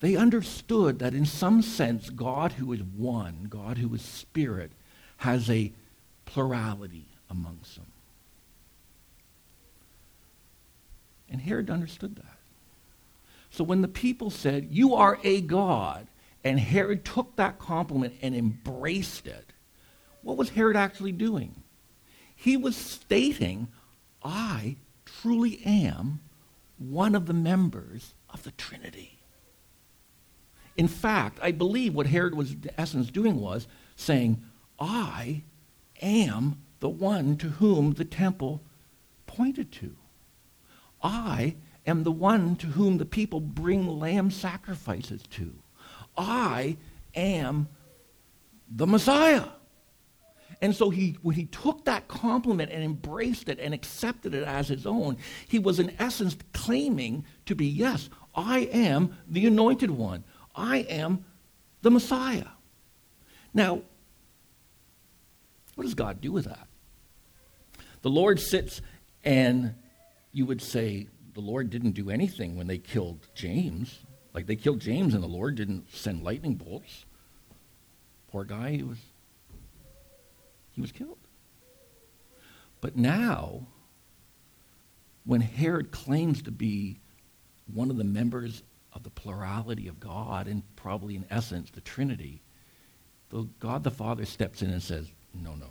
they 0.00 0.16
understood 0.16 1.00
that 1.00 1.14
in 1.14 1.26
some 1.26 1.60
sense, 1.60 2.10
God 2.10 2.52
who 2.52 2.72
is 2.72 2.82
one, 2.82 3.46
God 3.50 3.78
who 3.78 3.92
is 3.94 4.02
spirit, 4.02 4.70
has 5.18 5.50
a 5.50 5.72
plurality 6.24 7.06
amongst 7.28 7.76
them. 7.76 7.86
And 11.30 11.40
Herod 11.40 11.68
understood 11.68 12.16
that. 12.16 12.38
So 13.50 13.64
when 13.64 13.82
the 13.82 13.88
people 13.88 14.30
said, 14.30 14.68
You 14.70 14.94
are 14.94 15.18
a 15.24 15.40
God, 15.40 16.06
and 16.48 16.58
Herod 16.58 17.04
took 17.04 17.36
that 17.36 17.58
compliment 17.58 18.14
and 18.22 18.34
embraced 18.34 19.26
it, 19.26 19.52
what 20.22 20.38
was 20.38 20.50
Herod 20.50 20.76
actually 20.76 21.12
doing? 21.12 21.62
He 22.34 22.56
was 22.56 22.74
stating, 22.74 23.68
I 24.22 24.76
truly 25.04 25.60
am 25.64 26.20
one 26.78 27.14
of 27.14 27.26
the 27.26 27.34
members 27.34 28.14
of 28.30 28.44
the 28.44 28.52
Trinity. 28.52 29.18
In 30.76 30.88
fact, 30.88 31.38
I 31.42 31.52
believe 31.52 31.94
what 31.94 32.06
Herod 32.06 32.34
was, 32.34 32.52
in 32.52 32.70
essence, 32.78 33.10
doing 33.10 33.40
was 33.40 33.66
saying, 33.96 34.42
I 34.78 35.42
am 36.00 36.62
the 36.80 36.88
one 36.88 37.36
to 37.38 37.48
whom 37.48 37.92
the 37.92 38.04
temple 38.04 38.62
pointed 39.26 39.70
to. 39.72 39.96
I 41.02 41.56
am 41.86 42.04
the 42.04 42.12
one 42.12 42.56
to 42.56 42.68
whom 42.68 42.96
the 42.96 43.04
people 43.04 43.40
bring 43.40 43.86
lamb 43.86 44.30
sacrifices 44.30 45.22
to. 45.30 45.52
I 46.18 46.76
am 47.14 47.68
the 48.68 48.86
Messiah. 48.86 49.44
And 50.60 50.74
so 50.74 50.90
he, 50.90 51.16
when 51.22 51.36
he 51.36 51.46
took 51.46 51.84
that 51.84 52.08
compliment 52.08 52.72
and 52.72 52.82
embraced 52.82 53.48
it 53.48 53.60
and 53.60 53.72
accepted 53.72 54.34
it 54.34 54.42
as 54.42 54.68
his 54.68 54.86
own, 54.86 55.16
he 55.46 55.58
was 55.58 55.78
in 55.78 55.94
essence 56.00 56.36
claiming 56.52 57.24
to 57.46 57.54
be, 57.54 57.66
yes, 57.66 58.10
I 58.34 58.60
am 58.72 59.16
the 59.28 59.46
anointed 59.46 59.90
one. 59.90 60.24
I 60.56 60.78
am 60.78 61.24
the 61.82 61.90
Messiah. 61.92 62.48
Now, 63.54 63.82
what 65.76 65.84
does 65.84 65.94
God 65.94 66.20
do 66.20 66.32
with 66.32 66.46
that? 66.46 66.66
The 68.02 68.10
Lord 68.10 68.40
sits 68.40 68.82
and 69.24 69.74
you 70.32 70.44
would 70.46 70.60
say 70.60 71.06
the 71.34 71.40
Lord 71.40 71.70
didn't 71.70 71.92
do 71.92 72.10
anything 72.10 72.56
when 72.56 72.66
they 72.66 72.78
killed 72.78 73.28
James. 73.34 74.00
Like 74.34 74.46
they 74.46 74.56
killed 74.56 74.80
James 74.80 75.14
and 75.14 75.22
the 75.22 75.28
Lord 75.28 75.56
didn't 75.56 75.92
send 75.94 76.22
lightning 76.22 76.54
bolts. 76.54 77.04
Poor 78.30 78.44
guy, 78.44 78.72
he 78.72 78.82
was 78.82 78.98
he 80.72 80.80
was 80.80 80.92
killed. 80.92 81.18
But 82.80 82.96
now 82.96 83.66
when 85.24 85.40
Herod 85.40 85.90
claims 85.90 86.42
to 86.42 86.50
be 86.50 87.00
one 87.72 87.90
of 87.90 87.96
the 87.96 88.04
members 88.04 88.62
of 88.92 89.02
the 89.02 89.10
plurality 89.10 89.88
of 89.88 90.00
God 90.00 90.46
and 90.46 90.62
probably 90.76 91.16
in 91.16 91.26
essence 91.30 91.70
the 91.70 91.80
Trinity, 91.80 92.40
the 93.30 93.46
God 93.60 93.84
the 93.84 93.90
Father 93.90 94.24
steps 94.24 94.62
in 94.62 94.70
and 94.70 94.82
says, 94.82 95.10
No, 95.34 95.54
no. 95.54 95.70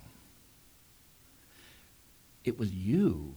It 2.44 2.58
was 2.58 2.72
you 2.72 3.34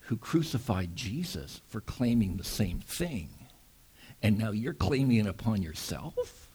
who 0.00 0.16
crucified 0.16 0.96
Jesus 0.96 1.60
for 1.68 1.80
claiming 1.80 2.36
the 2.36 2.44
same 2.44 2.80
thing. 2.80 3.28
And 4.22 4.38
now 4.38 4.50
you're 4.50 4.74
claiming 4.74 5.18
it 5.18 5.26
upon 5.26 5.62
yourself? 5.62 6.48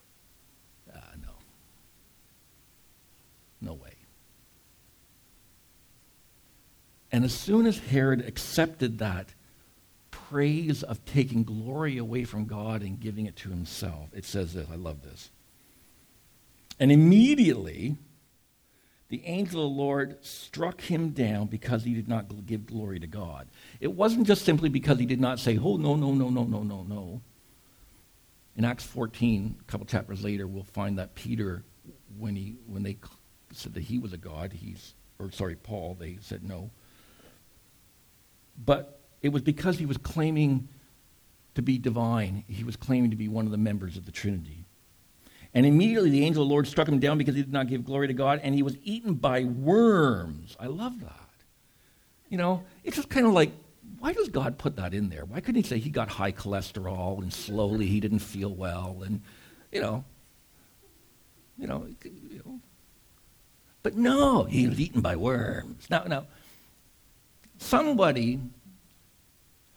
Uh, 0.93 0.99
no. 1.21 1.31
No 3.61 3.73
way. 3.73 3.95
And 7.11 7.23
as 7.23 7.33
soon 7.33 7.65
as 7.65 7.79
Herod 7.79 8.21
accepted 8.27 8.99
that 8.99 9.33
praise 10.11 10.83
of 10.83 11.03
taking 11.05 11.43
glory 11.43 11.97
away 11.97 12.23
from 12.23 12.45
God 12.45 12.81
and 12.81 12.99
giving 12.99 13.25
it 13.25 13.35
to 13.37 13.49
himself, 13.49 14.09
it 14.13 14.25
says 14.25 14.53
this, 14.53 14.67
I 14.71 14.75
love 14.75 15.01
this. 15.01 15.29
And 16.79 16.91
immediately, 16.91 17.95
the 19.09 19.25
angel 19.25 19.65
of 19.65 19.71
the 19.71 19.81
Lord 19.81 20.17
struck 20.25 20.81
him 20.81 21.11
down 21.11 21.47
because 21.47 21.83
he 21.83 21.93
did 21.93 22.07
not 22.07 22.45
give 22.45 22.65
glory 22.65 22.99
to 22.99 23.07
God. 23.07 23.47
It 23.79 23.93
wasn't 23.93 24.27
just 24.27 24.43
simply 24.43 24.67
because 24.67 24.99
he 24.99 25.05
did 25.05 25.21
not 25.21 25.39
say, 25.39 25.57
oh, 25.57 25.77
no, 25.77 25.95
no, 25.95 26.11
no, 26.13 26.29
no, 26.29 26.43
no, 26.43 26.63
no, 26.63 26.83
no. 26.83 27.21
In 28.55 28.63
Acts 28.63 28.85
14, 28.85 29.57
a 29.59 29.63
couple 29.71 29.85
chapters 29.85 30.23
later, 30.23 30.47
we'll 30.47 30.63
find 30.63 30.97
that 30.97 31.15
Peter, 31.15 31.63
when, 32.17 32.35
he, 32.35 32.55
when 32.67 32.83
they 32.83 32.97
said 33.51 33.73
that 33.73 33.83
he 33.83 33.97
was 33.99 34.13
a 34.13 34.17
god, 34.17 34.53
he's, 34.53 34.93
or 35.19 35.31
sorry, 35.31 35.55
Paul, 35.55 35.97
they 35.99 36.17
said 36.21 36.43
no. 36.43 36.69
But 38.63 38.99
it 39.21 39.29
was 39.29 39.41
because 39.41 39.77
he 39.77 39.85
was 39.85 39.97
claiming 39.97 40.69
to 41.55 41.61
be 41.61 41.77
divine. 41.77 42.43
He 42.47 42.63
was 42.63 42.75
claiming 42.75 43.11
to 43.11 43.17
be 43.17 43.27
one 43.27 43.45
of 43.45 43.51
the 43.51 43.57
members 43.57 43.97
of 43.97 44.05
the 44.05 44.11
Trinity. 44.11 44.65
And 45.53 45.65
immediately 45.65 46.09
the 46.09 46.25
angel 46.25 46.43
of 46.43 46.49
the 46.49 46.53
Lord 46.53 46.67
struck 46.67 46.87
him 46.87 46.99
down 46.99 47.17
because 47.17 47.35
he 47.35 47.41
did 47.41 47.51
not 47.51 47.67
give 47.67 47.85
glory 47.85 48.07
to 48.07 48.13
God, 48.13 48.41
and 48.43 48.53
he 48.53 48.61
was 48.61 48.77
eaten 48.83 49.15
by 49.15 49.45
worms. 49.45 50.55
I 50.59 50.67
love 50.67 50.99
that. 51.01 51.13
You 52.29 52.37
know, 52.37 52.63
it's 52.83 52.97
just 52.97 53.09
kind 53.09 53.25
of 53.25 53.33
like, 53.33 53.51
why 54.05 54.13
does 54.13 54.29
God 54.29 54.59
put 54.59 54.75
that 54.75 54.93
in 54.93 55.09
there? 55.09 55.25
Why 55.25 55.39
couldn't 55.39 55.63
he 55.63 55.67
say 55.67 55.79
he 55.79 55.89
got 55.89 56.09
high 56.09 56.31
cholesterol 56.31 57.23
and 57.23 57.33
slowly 57.33 57.87
he 57.87 57.99
didn't 57.99 58.19
feel 58.19 58.53
well 58.53 59.01
and, 59.03 59.19
you 59.71 59.81
know, 59.81 60.03
you 61.57 61.65
know, 61.65 61.87
you 62.03 62.43
know. 62.45 62.59
But 63.81 63.95
no, 63.95 64.43
he 64.43 64.67
was 64.67 64.79
eaten 64.79 65.01
by 65.01 65.15
worms. 65.15 65.89
Now, 65.89 66.03
now, 66.03 66.27
somebody 67.57 68.39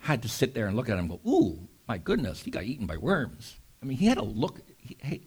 had 0.01 0.21
to 0.21 0.29
sit 0.29 0.53
there 0.53 0.67
and 0.67 0.77
look 0.77 0.91
at 0.91 0.99
him 0.99 1.11
and 1.11 1.11
go, 1.11 1.21
ooh, 1.27 1.67
my 1.89 1.97
goodness, 1.97 2.43
he 2.43 2.51
got 2.51 2.65
eaten 2.65 2.85
by 2.85 2.99
worms. 2.99 3.57
I 3.83 3.87
mean, 3.87 3.97
he 3.97 4.09
had 4.09 4.19
to 4.19 4.25
look, 4.25 4.61
he, 4.77 5.23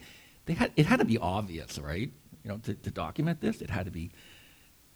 they 0.46 0.54
had, 0.54 0.74
it 0.76 0.86
had 0.86 1.00
to 1.00 1.06
be 1.06 1.18
obvious, 1.18 1.80
right? 1.80 2.12
You 2.44 2.52
know, 2.52 2.58
to, 2.66 2.76
to 2.76 2.92
document 2.92 3.42
this, 3.42 3.62
it 3.64 3.72
had 3.72 3.86
to 3.86 3.92
be 3.92 4.12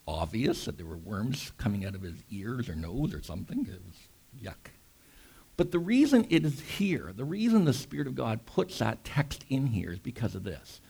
obvious 0.07 0.65
that 0.65 0.77
there 0.77 0.85
were 0.85 0.97
worms 0.97 1.51
coming 1.57 1.85
out 1.85 1.95
of 1.95 2.01
his 2.01 2.23
ears 2.29 2.69
or 2.69 2.75
nose 2.75 3.13
or 3.13 3.21
something. 3.21 3.61
It 3.61 3.81
was 3.85 4.43
yuck. 4.43 4.71
But 5.57 5.71
the 5.71 5.79
reason 5.79 6.27
it 6.29 6.45
is 6.45 6.59
here, 6.59 7.13
the 7.15 7.23
reason 7.23 7.65
the 7.65 7.73
Spirit 7.73 8.07
of 8.07 8.15
God 8.15 8.45
puts 8.45 8.79
that 8.79 9.03
text 9.03 9.45
in 9.49 9.67
here 9.67 9.91
is 9.91 9.99
because 9.99 10.35
of 10.35 10.43
this. 10.43 10.81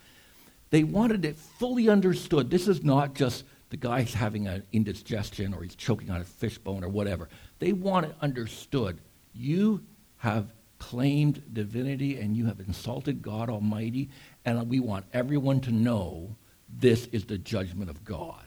They 0.71 0.84
wanted 0.84 1.23
it 1.23 1.38
fully 1.38 1.88
understood. 1.88 2.49
This 2.49 2.67
is 2.67 2.84
not 2.84 3.13
just 3.13 3.43
the 3.69 3.78
guy's 3.78 4.13
having 4.13 4.47
an 4.47 4.63
indigestion 4.71 5.54
or 5.54 5.62
he's 5.62 5.75
choking 5.75 6.10
on 6.10 6.21
a 6.21 6.25
fish 6.25 6.58
bone 6.58 6.84
or 6.84 6.89
whatever. 6.89 7.30
They 7.60 7.73
want 7.73 8.08
it 8.08 8.15
understood. 8.21 8.99
You 9.34 9.84
have 10.17 10.51
claimed 10.80 11.41
divinity 11.54 12.19
and 12.19 12.36
you 12.36 12.45
have 12.45 12.60
insulted 12.60 13.21
God 13.21 13.49
Almighty, 13.49 14.10
and 14.43 14.67
we 14.69 14.80
want 14.80 15.06
everyone 15.13 15.62
to 15.62 15.71
know 15.71 16.36
this 16.67 17.06
is 17.08 17.25
the 17.25 17.38
judgment 17.38 17.89
of 17.89 18.04
God. 18.04 18.45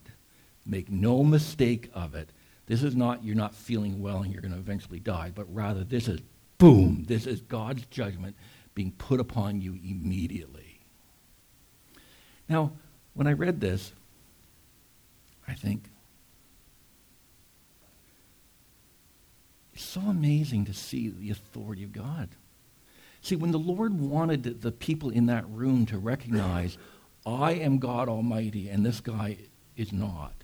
Make 0.68 0.90
no 0.90 1.24
mistake 1.24 1.90
of 1.94 2.14
it. 2.14 2.31
This 2.66 2.83
is 2.83 2.94
not 2.94 3.24
you're 3.24 3.35
not 3.35 3.54
feeling 3.54 4.00
well 4.00 4.18
and 4.22 4.33
you're 4.33 4.42
going 4.42 4.52
to 4.52 4.59
eventually 4.59 5.00
die, 5.00 5.33
but 5.35 5.52
rather 5.52 5.83
this 5.83 6.07
is 6.07 6.20
boom, 6.59 7.04
this 7.09 7.26
is 7.26 7.40
God's 7.40 7.87
judgment 7.87 8.37
being 8.74 8.92
put 8.92 9.18
upon 9.18 9.61
you 9.61 9.78
immediately. 9.83 10.81
Now, 12.48 12.72
when 13.14 13.26
I 13.26 13.33
read 13.33 13.61
this, 13.61 13.92
I 15.46 15.54
think 15.54 15.85
it's 19.72 19.83
so 19.83 20.02
amazing 20.02 20.66
to 20.66 20.74
see 20.74 21.09
the 21.09 21.31
authority 21.31 21.85
of 21.85 21.92
God. 21.92 22.28
See, 23.22 23.37
when 23.37 23.50
the 23.50 23.59
Lord 23.59 23.98
wanted 23.98 24.61
the 24.61 24.72
people 24.72 25.11
in 25.11 25.26
that 25.26 25.48
room 25.48 25.87
to 25.87 25.98
recognize, 25.98 26.76
I 27.26 27.52
am 27.52 27.78
God 27.78 28.09
Almighty 28.09 28.68
and 28.68 28.85
this 28.85 29.00
guy 29.00 29.38
is 29.76 29.92
not, 29.92 30.38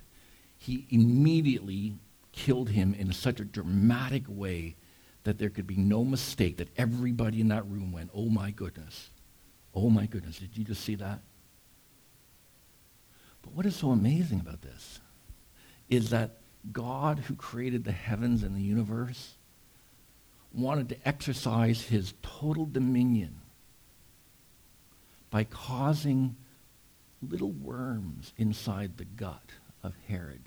he 0.64 0.87
immediately 0.88 1.94
killed 2.33 2.70
him 2.70 2.94
in 2.94 3.12
such 3.12 3.38
a 3.38 3.44
dramatic 3.44 4.24
way 4.27 4.77
that 5.24 5.38
there 5.38 5.50
could 5.50 5.66
be 5.66 5.77
no 5.77 6.05
mistake 6.05 6.57
that 6.57 6.70
everybody 6.79 7.42
in 7.42 7.48
that 7.48 7.68
room 7.68 7.92
went, 7.92 8.09
Oh 8.14 8.31
my 8.31 8.50
goodness. 8.50 9.11
Oh 9.74 9.90
my 9.90 10.07
goodness. 10.07 10.38
Did 10.38 10.57
you 10.57 10.64
just 10.64 10.83
see 10.83 10.94
that? 10.94 11.20
But 13.42 13.53
what 13.53 13.66
is 13.66 13.77
so 13.77 13.90
amazing 13.90 14.40
about 14.40 14.62
this 14.62 15.00
is 15.90 16.09
that 16.11 16.38
God, 16.72 17.18
who 17.18 17.35
created 17.35 17.85
the 17.85 17.92
heavens 17.92 18.42
and 18.42 18.57
the 18.57 18.62
universe, 18.62 19.35
wanted 20.50 20.88
to 20.88 21.07
exercise 21.09 21.83
his 21.83 22.14
total 22.22 22.64
dominion 22.64 23.42
by 25.29 25.44
causing 25.44 26.37
little 27.20 27.53
worms 27.53 28.33
inside 28.38 28.96
the 28.96 29.05
gut 29.05 29.50
of 29.83 29.92
Herod 30.09 30.40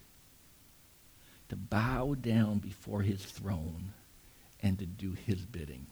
to 1.50 1.56
bow 1.56 2.16
down 2.16 2.60
before 2.60 3.02
his 3.02 3.24
throne 3.24 3.94
and 4.62 4.78
to 4.80 4.86
do 4.86 5.14
his 5.14 5.46
bidding. 5.46 5.88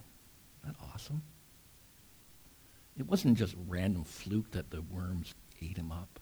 Isn't 0.64 0.78
that 0.78 0.86
awesome? 0.94 1.22
It 2.98 3.08
wasn't 3.08 3.38
just 3.38 3.56
random 3.68 4.04
fluke 4.04 4.52
that 4.52 4.72
the 4.72 4.82
worms 4.82 5.34
ate 5.62 5.78
him 5.78 5.92
up. 5.92 6.20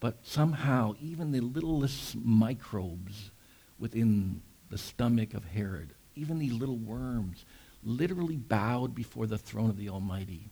But 0.00 0.18
somehow, 0.22 0.94
even 1.00 1.32
the 1.32 1.40
littlest 1.40 2.16
microbes 2.16 3.30
within 3.78 4.42
the 4.70 4.78
stomach 4.78 5.34
of 5.34 5.44
Herod 5.44 5.94
even 6.20 6.38
these 6.38 6.52
little 6.52 6.76
worms, 6.76 7.44
literally 7.82 8.36
bowed 8.36 8.94
before 8.94 9.26
the 9.26 9.38
throne 9.38 9.70
of 9.70 9.76
the 9.76 9.88
Almighty 9.88 10.50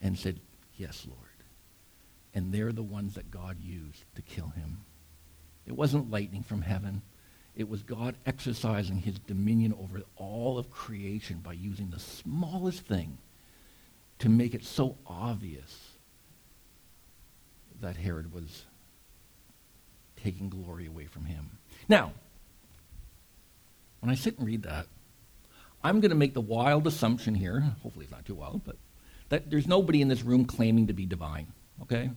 and 0.00 0.18
said, 0.18 0.40
Yes, 0.76 1.06
Lord. 1.06 1.20
And 2.34 2.52
they're 2.52 2.72
the 2.72 2.82
ones 2.82 3.14
that 3.14 3.30
God 3.30 3.58
used 3.60 4.04
to 4.14 4.22
kill 4.22 4.48
him. 4.48 4.84
It 5.66 5.72
wasn't 5.72 6.10
lightning 6.10 6.42
from 6.42 6.62
heaven. 6.62 7.02
It 7.54 7.68
was 7.68 7.82
God 7.82 8.16
exercising 8.26 8.98
his 8.98 9.18
dominion 9.18 9.74
over 9.80 10.02
all 10.16 10.58
of 10.58 10.70
creation 10.70 11.38
by 11.38 11.54
using 11.54 11.90
the 11.90 11.98
smallest 11.98 12.82
thing 12.86 13.18
to 14.18 14.28
make 14.28 14.54
it 14.54 14.64
so 14.64 14.96
obvious 15.06 15.92
that 17.80 17.96
Herod 17.96 18.32
was 18.32 18.64
taking 20.16 20.48
glory 20.48 20.86
away 20.86 21.06
from 21.06 21.24
him. 21.24 21.58
Now, 21.88 22.12
when 24.00 24.10
I 24.10 24.14
sit 24.14 24.38
and 24.38 24.46
read 24.46 24.62
that, 24.62 24.86
I'm 25.82 26.00
going 26.00 26.10
to 26.10 26.16
make 26.16 26.34
the 26.34 26.40
wild 26.40 26.86
assumption 26.86 27.34
here, 27.34 27.60
hopefully 27.82 28.04
it's 28.04 28.12
not 28.12 28.24
too 28.24 28.34
wild, 28.34 28.62
but 28.64 28.76
that 29.28 29.50
there's 29.50 29.66
nobody 29.66 30.00
in 30.00 30.08
this 30.08 30.22
room 30.22 30.44
claiming 30.44 30.86
to 30.86 30.92
be 30.92 31.06
divine, 31.06 31.52
okay? 31.82 32.10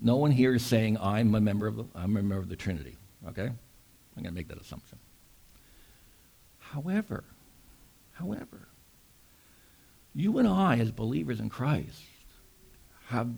No 0.00 0.16
one 0.16 0.30
here 0.30 0.54
is 0.54 0.64
saying, 0.64 0.98
I'm 0.98 1.34
a 1.34 1.40
member 1.40 1.66
of 1.66 1.76
the, 1.76 1.84
I'm 1.94 2.16
a 2.16 2.22
member 2.22 2.36
of 2.36 2.48
the 2.48 2.56
Trinity, 2.56 2.96
okay? 3.28 3.46
I'm 3.46 4.22
going 4.22 4.26
to 4.26 4.32
make 4.32 4.48
that 4.48 4.60
assumption. 4.60 4.98
However, 6.58 7.24
however, 8.12 8.68
you 10.14 10.38
and 10.38 10.48
I, 10.48 10.78
as 10.78 10.90
believers 10.90 11.40
in 11.40 11.48
Christ, 11.48 12.02
have 13.08 13.28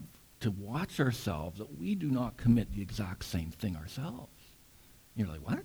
to 0.40 0.50
watch 0.50 1.00
ourselves 1.00 1.58
that 1.58 1.78
we 1.78 1.94
do 1.94 2.10
not 2.10 2.36
commit 2.36 2.72
the 2.72 2.82
exact 2.82 3.24
same 3.24 3.50
thing 3.50 3.76
ourselves. 3.76 4.32
You're 5.14 5.28
like, 5.28 5.46
what? 5.46 5.64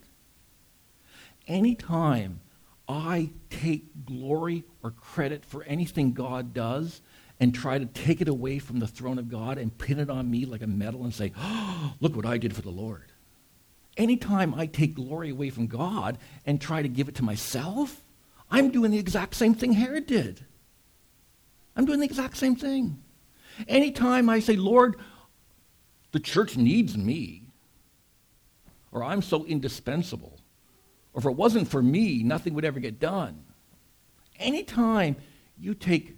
anytime 1.48 2.42
I 2.88 3.32
take 3.50 4.06
glory 4.06 4.64
or 4.82 4.92
credit 4.92 5.46
for 5.46 5.64
anything 5.64 6.14
God 6.14 6.54
does 6.54 7.02
and 7.40 7.54
try 7.54 7.78
to 7.78 7.86
take 7.86 8.22
it 8.22 8.28
away 8.28 8.60
from 8.60 8.80
the 8.80 8.88
throne 8.88 9.18
of 9.18 9.30
God 9.30 9.58
and 9.58 9.78
pin 9.78 10.00
it 10.00 10.10
on 10.10 10.30
me 10.30 10.46
like 10.46 10.62
a 10.62 10.68
medal 10.68 11.04
and 11.04 11.14
say, 11.14 11.32
oh, 11.38 11.94
look 12.00 12.16
what 12.16 12.26
I 12.26 12.38
did 12.38 12.56
for 12.56 12.62
the 12.62 12.70
Lord. 12.70 13.12
Anytime 13.98 14.54
I 14.56 14.66
take 14.66 14.96
glory 14.96 15.30
away 15.30 15.50
from 15.50 15.68
God 15.68 16.18
and 16.46 16.60
try 16.60 16.82
to 16.82 16.88
give 16.88 17.08
it 17.08 17.16
to 17.16 17.24
myself, 17.24 18.04
I'm 18.50 18.72
doing 18.72 18.92
the 18.92 19.00
exact 19.00 19.36
same 19.36 19.54
thing 19.54 19.74
Herod 19.74 20.08
did. 20.08 20.46
I'm 21.76 21.86
doing 21.86 22.00
the 22.00 22.06
exact 22.06 22.38
same 22.38 22.56
thing. 22.56 23.04
Anytime 23.68 24.30
I 24.30 24.40
say, 24.40 24.56
Lord, 24.56 24.96
the 26.12 26.20
church 26.20 26.56
needs 26.58 26.98
me, 26.98 27.44
or 28.92 29.04
I'm 29.04 29.22
so 29.22 29.44
indispensable, 29.46 30.40
or 31.14 31.20
if 31.20 31.26
it 31.26 31.36
wasn't 31.36 31.68
for 31.68 31.82
me, 31.82 32.24
nothing 32.24 32.54
would 32.54 32.66
ever 32.66 32.80
get 32.80 33.00
done. 33.00 33.44
Anytime 34.40 35.16
you 35.60 35.74
take 35.74 36.16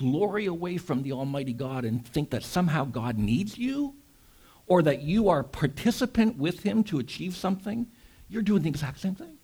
glory 0.00 0.46
away 0.46 0.78
from 0.78 1.02
the 1.02 1.12
Almighty 1.12 1.52
God 1.52 1.84
and 1.84 2.06
think 2.06 2.30
that 2.30 2.42
somehow 2.42 2.86
God 2.86 3.18
needs 3.18 3.58
you, 3.58 3.94
or 4.66 4.82
that 4.82 5.02
you 5.02 5.28
are 5.28 5.40
a 5.40 5.44
participant 5.44 6.38
with 6.38 6.62
Him 6.62 6.82
to 6.84 6.98
achieve 6.98 7.36
something, 7.36 7.86
you're 8.30 8.40
doing 8.40 8.62
the 8.62 8.70
exact 8.70 8.98
same 8.98 9.14
thing. 9.14 9.36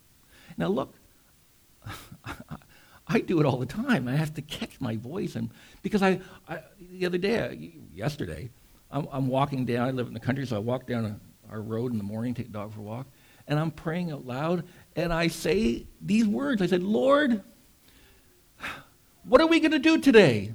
Now, 0.56 0.68
look, 0.68 0.94
I 3.06 3.20
do 3.20 3.38
it 3.38 3.44
all 3.44 3.58
the 3.58 3.66
time. 3.66 4.08
I 4.08 4.16
have 4.16 4.32
to 4.34 4.42
catch 4.42 4.80
my 4.80 4.96
voice, 4.96 5.36
and 5.36 5.50
because 5.82 6.02
I, 6.02 6.20
I 6.48 6.60
the 6.90 7.04
other 7.04 7.18
day, 7.18 7.74
yesterday, 7.92 8.48
I'm, 8.90 9.06
I'm, 9.12 9.28
walking 9.28 9.66
down. 9.66 9.88
I 9.88 9.90
live 9.90 10.06
in 10.06 10.14
the 10.14 10.20
country, 10.20 10.46
so 10.46 10.56
I 10.56 10.60
walk 10.60 10.86
down 10.86 11.20
our 11.50 11.60
road 11.60 11.92
in 11.92 11.98
the 11.98 12.04
morning, 12.04 12.32
take 12.32 12.46
the 12.46 12.52
dog 12.52 12.72
for 12.72 12.80
a 12.80 12.84
walk, 12.84 13.06
and 13.46 13.58
I'm 13.58 13.72
praying 13.72 14.10
out 14.10 14.24
loud, 14.24 14.64
and 14.96 15.12
I 15.12 15.28
say 15.28 15.86
these 16.00 16.26
words. 16.26 16.62
I 16.62 16.66
said, 16.66 16.82
"Lord, 16.82 17.42
what 19.28 19.40
are 19.40 19.46
we 19.46 19.60
going 19.60 19.72
to 19.72 19.78
do 19.78 19.98
today?" 19.98 20.54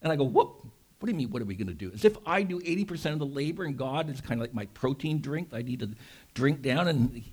And 0.00 0.12
I 0.12 0.16
go, 0.16 0.24
"Whoop." 0.24 0.66
What 0.98 1.06
do 1.06 1.12
you 1.14 1.18
mean, 1.18 1.30
what 1.30 1.42
are 1.42 1.46
we 1.46 1.56
going 1.56 1.66
to 1.66 1.74
do? 1.74 1.90
As 1.92 2.04
if 2.04 2.16
I 2.24 2.44
do 2.44 2.60
80% 2.60 3.12
of 3.12 3.18
the 3.18 3.26
labor 3.26 3.64
and 3.64 3.76
God 3.76 4.08
is 4.08 4.20
kind 4.20 4.34
of 4.34 4.42
like 4.42 4.54
my 4.54 4.66
protein 4.66 5.20
drink 5.20 5.48
I 5.52 5.62
need 5.62 5.80
to 5.80 5.90
drink 6.32 6.62
down 6.62 6.86
and 6.86 7.24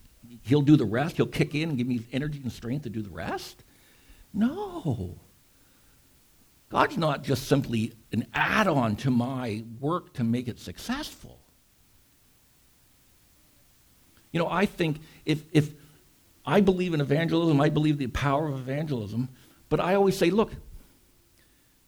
He'll 0.41 0.63
do 0.63 0.75
the 0.75 0.85
rest. 0.85 1.17
He'll 1.17 1.27
kick 1.27 1.53
in 1.53 1.69
and 1.69 1.77
give 1.77 1.85
me 1.85 2.01
energy 2.11 2.39
and 2.41 2.51
strength 2.51 2.83
to 2.83 2.89
do 2.89 3.03
the 3.03 3.11
rest. 3.11 3.63
No. 4.33 5.19
God's 6.69 6.97
not 6.97 7.23
just 7.23 7.47
simply 7.47 7.93
an 8.11 8.27
add 8.33 8.67
on 8.67 8.95
to 8.97 9.11
my 9.11 9.63
work 9.79 10.13
to 10.13 10.23
make 10.23 10.47
it 10.47 10.59
successful. 10.59 11.39
You 14.31 14.39
know, 14.39 14.47
I 14.49 14.65
think 14.65 14.99
if, 15.25 15.43
if 15.51 15.73
I 16.45 16.61
believe 16.61 16.93
in 16.93 17.01
evangelism, 17.01 17.59
I 17.59 17.69
believe 17.69 17.97
the 17.97 18.07
power 18.07 18.47
of 18.47 18.55
evangelism, 18.55 19.29
but 19.69 19.79
I 19.79 19.95
always 19.95 20.17
say, 20.17 20.29
look, 20.29 20.51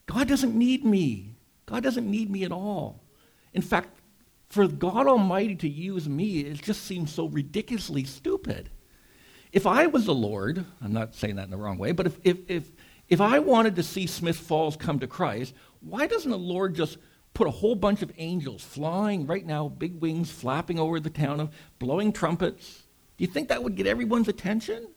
God 0.05 0.27
doesn't 0.27 0.55
need 0.55 0.85
me. 0.85 1.35
God 1.65 1.83
doesn't 1.83 2.09
need 2.09 2.29
me 2.29 2.43
at 2.43 2.51
all. 2.51 3.03
In 3.53 3.61
fact, 3.61 3.89
for 4.49 4.67
God 4.67 5.07
Almighty 5.07 5.55
to 5.55 5.69
use 5.69 6.07
me, 6.07 6.41
it 6.41 6.61
just 6.61 6.83
seems 6.83 7.11
so 7.13 7.27
ridiculously 7.27 8.03
stupid. 8.03 8.69
If 9.51 9.65
I 9.65 9.87
was 9.87 10.05
the 10.05 10.13
Lord, 10.13 10.65
I'm 10.81 10.93
not 10.93 11.15
saying 11.15 11.37
that 11.37 11.45
in 11.45 11.51
the 11.51 11.57
wrong 11.57 11.77
way, 11.77 11.91
but 11.91 12.07
if, 12.07 12.17
if, 12.23 12.37
if, 12.49 12.71
if 13.09 13.21
I 13.21 13.39
wanted 13.39 13.75
to 13.77 13.83
see 13.83 14.07
Smith 14.07 14.37
Falls 14.37 14.75
come 14.75 14.99
to 14.99 15.07
Christ, 15.07 15.53
why 15.81 16.07
doesn't 16.07 16.31
the 16.31 16.37
Lord 16.37 16.75
just 16.75 16.97
put 17.33 17.47
a 17.47 17.51
whole 17.51 17.75
bunch 17.75 18.01
of 18.01 18.11
angels 18.17 18.63
flying 18.63 19.25
right 19.25 19.45
now, 19.45 19.69
big 19.69 20.01
wings 20.01 20.31
flapping 20.31 20.79
over 20.79 20.99
the 20.99 21.09
town, 21.09 21.39
of 21.39 21.49
blowing 21.79 22.11
trumpets? 22.11 22.83
Do 23.17 23.23
you 23.23 23.31
think 23.31 23.49
that 23.49 23.63
would 23.63 23.75
get 23.75 23.87
everyone's 23.87 24.27
attention? 24.27 24.87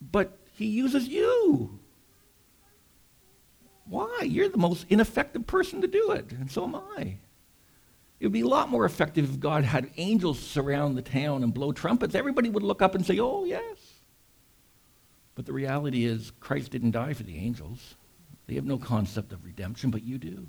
But 0.00 0.38
he 0.56 0.66
uses 0.66 1.06
you. 1.06 1.78
Why? 3.84 4.22
You're 4.22 4.48
the 4.48 4.58
most 4.58 4.86
ineffective 4.88 5.46
person 5.46 5.82
to 5.82 5.86
do 5.86 6.10
it, 6.12 6.32
and 6.32 6.50
so 6.50 6.64
am 6.64 6.74
I. 6.74 7.18
It 8.18 8.26
would 8.26 8.32
be 8.32 8.40
a 8.40 8.48
lot 8.48 8.70
more 8.70 8.86
effective 8.86 9.28
if 9.28 9.38
God 9.38 9.64
had 9.64 9.90
angels 9.98 10.38
surround 10.38 10.96
the 10.96 11.02
town 11.02 11.42
and 11.42 11.52
blow 11.52 11.72
trumpets. 11.72 12.14
Everybody 12.14 12.48
would 12.48 12.62
look 12.62 12.80
up 12.80 12.94
and 12.94 13.04
say, 13.04 13.18
Oh, 13.20 13.44
yes. 13.44 13.62
But 15.34 15.44
the 15.44 15.52
reality 15.52 16.06
is, 16.06 16.32
Christ 16.40 16.70
didn't 16.70 16.92
die 16.92 17.12
for 17.12 17.24
the 17.24 17.36
angels. 17.36 17.94
They 18.46 18.54
have 18.54 18.64
no 18.64 18.78
concept 18.78 19.32
of 19.32 19.44
redemption, 19.44 19.90
but 19.90 20.02
you 20.02 20.16
do. 20.16 20.48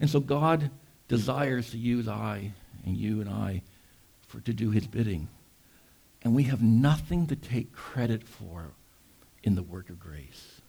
And 0.00 0.08
so 0.08 0.18
God 0.18 0.70
desires 1.08 1.70
to 1.70 1.78
use 1.78 2.08
I 2.08 2.52
and 2.86 2.96
you 2.96 3.20
and 3.20 3.28
I 3.28 3.62
for, 4.26 4.40
to 4.40 4.54
do 4.54 4.70
his 4.70 4.86
bidding. 4.86 5.28
And 6.22 6.34
we 6.34 6.44
have 6.44 6.62
nothing 6.62 7.26
to 7.26 7.36
take 7.36 7.72
credit 7.72 8.26
for 8.26 8.72
in 9.42 9.54
the 9.54 9.62
work 9.62 9.90
of 9.90 9.98
grace. 9.98 10.60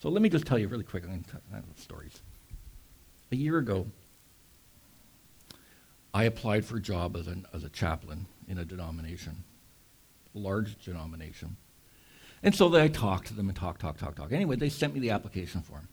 So 0.00 0.08
let 0.08 0.22
me 0.22 0.28
just 0.28 0.46
tell 0.46 0.58
you 0.58 0.68
really 0.68 0.84
quick. 0.84 1.04
I'm 1.04 1.10
going 1.10 1.24
to 1.24 1.30
tell 1.30 1.62
stories. 1.76 2.20
A 3.30 3.36
year 3.36 3.58
ago, 3.58 3.86
I 6.12 6.24
applied 6.24 6.64
for 6.64 6.76
a 6.76 6.80
job 6.80 7.16
as, 7.16 7.26
an, 7.26 7.46
as 7.54 7.64
a 7.64 7.68
chaplain 7.68 8.26
in 8.48 8.58
a 8.58 8.64
denomination, 8.64 9.44
a 10.34 10.38
large 10.38 10.82
denomination. 10.84 11.56
And 12.42 12.54
so 12.54 12.74
I 12.74 12.88
talked 12.88 13.28
to 13.28 13.34
them 13.34 13.48
and 13.48 13.56
talk, 13.56 13.78
talk, 13.78 13.96
talk, 13.96 14.16
talk. 14.16 14.32
Anyway, 14.32 14.56
they 14.56 14.68
sent 14.68 14.92
me 14.92 15.00
the 15.00 15.10
application 15.10 15.62
form. 15.62 15.88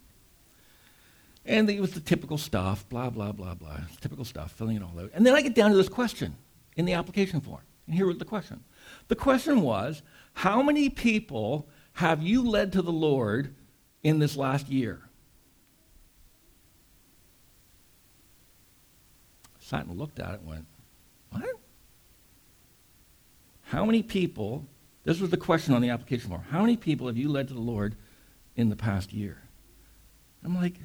And 1.45 1.69
it 1.69 1.79
was 1.79 1.91
the 1.91 1.99
typical 1.99 2.37
stuff, 2.37 2.87
blah, 2.89 3.09
blah, 3.09 3.31
blah, 3.31 3.53
blah. 3.53 3.77
Typical 4.01 4.25
stuff, 4.25 4.51
filling 4.51 4.75
it 4.75 4.83
all 4.83 4.99
out. 4.99 5.11
And 5.13 5.25
then 5.25 5.35
I 5.35 5.41
get 5.41 5.55
down 5.55 5.71
to 5.71 5.77
this 5.77 5.89
question 5.89 6.35
in 6.75 6.85
the 6.85 6.93
application 6.93 7.41
form. 7.41 7.61
And 7.85 7.95
here 7.95 8.07
was 8.07 8.17
the 8.17 8.25
question. 8.25 8.63
The 9.07 9.15
question 9.15 9.61
was, 9.61 10.01
how 10.33 10.61
many 10.61 10.89
people 10.89 11.67
have 11.93 12.21
you 12.21 12.47
led 12.47 12.73
to 12.73 12.81
the 12.81 12.91
Lord 12.91 13.53
in 14.03 14.19
this 14.19 14.35
last 14.37 14.69
year? 14.69 15.09
sat 19.69 19.85
and 19.85 19.97
looked 19.97 20.19
at 20.19 20.33
it 20.33 20.39
and 20.39 20.49
went, 20.49 20.65
What? 21.29 21.43
How 23.65 23.85
many 23.85 24.01
people, 24.01 24.65
this 25.03 25.19
was 25.19 25.29
the 25.29 25.37
question 25.37 25.75
on 25.75 25.81
the 25.81 25.89
application 25.89 26.29
form, 26.29 26.41
how 26.49 26.61
many 26.61 26.75
people 26.75 27.07
have 27.07 27.17
you 27.17 27.29
led 27.29 27.47
to 27.49 27.53
the 27.53 27.59
Lord 27.59 27.95
in 28.55 28.69
the 28.69 28.75
past 28.75 29.13
year? 29.13 29.43
I'm 30.43 30.55
like, 30.55 30.75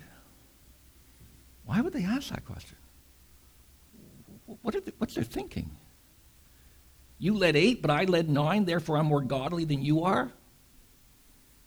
why 1.64 1.80
would 1.80 1.94
they 1.94 2.04
ask 2.04 2.28
that 2.28 2.44
question? 2.44 2.76
What 4.60 4.74
they, 4.84 4.92
what's 4.98 5.14
their 5.14 5.24
thinking? 5.24 5.70
You 7.24 7.38
led 7.38 7.56
eight, 7.56 7.80
but 7.80 7.90
I 7.90 8.04
led 8.04 8.28
nine, 8.28 8.66
therefore 8.66 8.98
I'm 8.98 9.06
more 9.06 9.22
godly 9.22 9.64
than 9.64 9.82
you 9.82 10.04
are? 10.04 10.30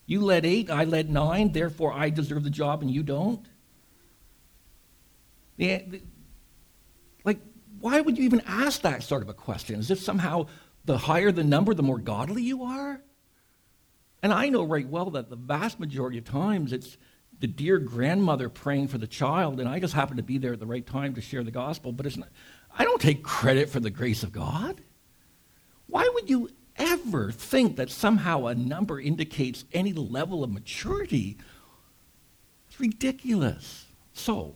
You 0.06 0.22
led 0.22 0.46
eight, 0.46 0.70
I 0.70 0.84
led 0.84 1.10
nine, 1.10 1.52
therefore 1.52 1.94
I 1.94 2.12
deserve 2.12 2.44
the 2.44 2.52
job 2.52 2.84
and 2.84 2.92
you 2.92 3.02
don't? 3.02 3.44
The, 5.56 6.04
like, 7.24 7.40
why 7.80 8.00
would 8.00 8.20
you 8.20 8.24
even 8.26 8.44
ask 8.46 8.82
that 8.82 9.02
sort 9.02 9.24
of 9.24 9.30
a 9.30 9.34
question? 9.34 9.80
As 9.80 9.90
if 9.90 9.98
somehow 9.98 10.46
the 10.86 10.96
higher 10.96 11.32
the 11.32 11.44
number, 11.44 11.74
the 11.74 11.82
more 11.82 11.98
godly 11.98 12.44
you 12.44 12.62
are? 12.62 13.02
And 14.22 14.32
I 14.32 14.50
know 14.50 14.62
right 14.62 14.88
well 14.88 15.10
that 15.10 15.32
the 15.32 15.36
vast 15.36 15.80
majority 15.80 16.20
of 16.20 16.26
times 16.26 16.72
it's 16.72 16.98
the 17.40 17.48
dear 17.48 17.80
grandmother 17.80 18.48
praying 18.48 18.90
for 18.90 19.00
the 19.00 19.08
child, 19.08 19.60
and 19.60 19.68
I 19.68 19.80
just 19.80 19.96
happen 19.96 20.18
to 20.18 20.24
be 20.24 20.38
there 20.38 20.54
at 20.54 20.60
the 20.60 20.68
right 20.68 20.86
time 20.86 21.16
to 21.16 21.22
share 21.22 21.44
the 21.44 21.50
gospel, 21.50 21.92
but 21.92 22.06
it's 22.06 22.16
not, 22.16 22.30
I 22.78 22.84
don't 22.84 23.02
take 23.02 23.24
credit 23.24 23.72
for 23.72 23.80
the 23.80 23.90
grace 23.90 24.22
of 24.22 24.32
God. 24.32 24.84
Why 25.88 26.10
would 26.14 26.30
you 26.30 26.50
ever 26.76 27.32
think 27.32 27.78
that 27.78 27.90
somehow 27.90 28.46
a 28.46 28.56
number 28.56 29.00
indicates 29.00 29.66
any 29.74 29.94
level 29.94 30.44
of 30.44 30.52
maturity? 30.52 31.38
It's 32.68 32.80
ridiculous. 32.80 33.86
So, 34.14 34.56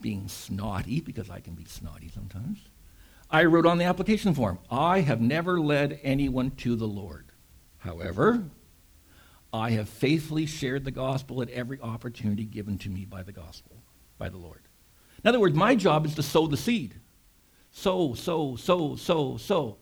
being 0.00 0.28
snotty, 0.28 1.00
because 1.00 1.30
I 1.30 1.40
can 1.40 1.54
be 1.54 1.64
snotty 1.64 2.10
sometimes, 2.12 2.58
I 3.30 3.44
wrote 3.44 3.66
on 3.66 3.78
the 3.78 3.84
application 3.84 4.34
form, 4.34 4.58
I 4.70 5.00
have 5.00 5.20
never 5.20 5.60
led 5.60 6.00
anyone 6.02 6.50
to 6.58 6.76
the 6.76 6.86
Lord. 6.86 7.26
However, 7.78 8.44
I 9.52 9.70
have 9.70 9.88
faithfully 9.88 10.46
shared 10.46 10.84
the 10.84 10.90
gospel 10.90 11.42
at 11.42 11.50
every 11.50 11.80
opportunity 11.80 12.44
given 12.44 12.78
to 12.78 12.88
me 12.88 13.04
by 13.04 13.22
the 13.22 13.32
gospel, 13.32 13.82
by 14.18 14.28
the 14.28 14.36
Lord. 14.36 14.62
In 15.24 15.28
other 15.28 15.40
words, 15.40 15.54
my 15.54 15.74
job 15.74 16.06
is 16.06 16.14
to 16.16 16.22
sow 16.22 16.46
the 16.46 16.56
seed. 16.56 16.94
Sow, 17.70 18.14
sow, 18.14 18.56
sow, 18.56 18.96
sow, 18.96 19.36
sow. 19.36 19.78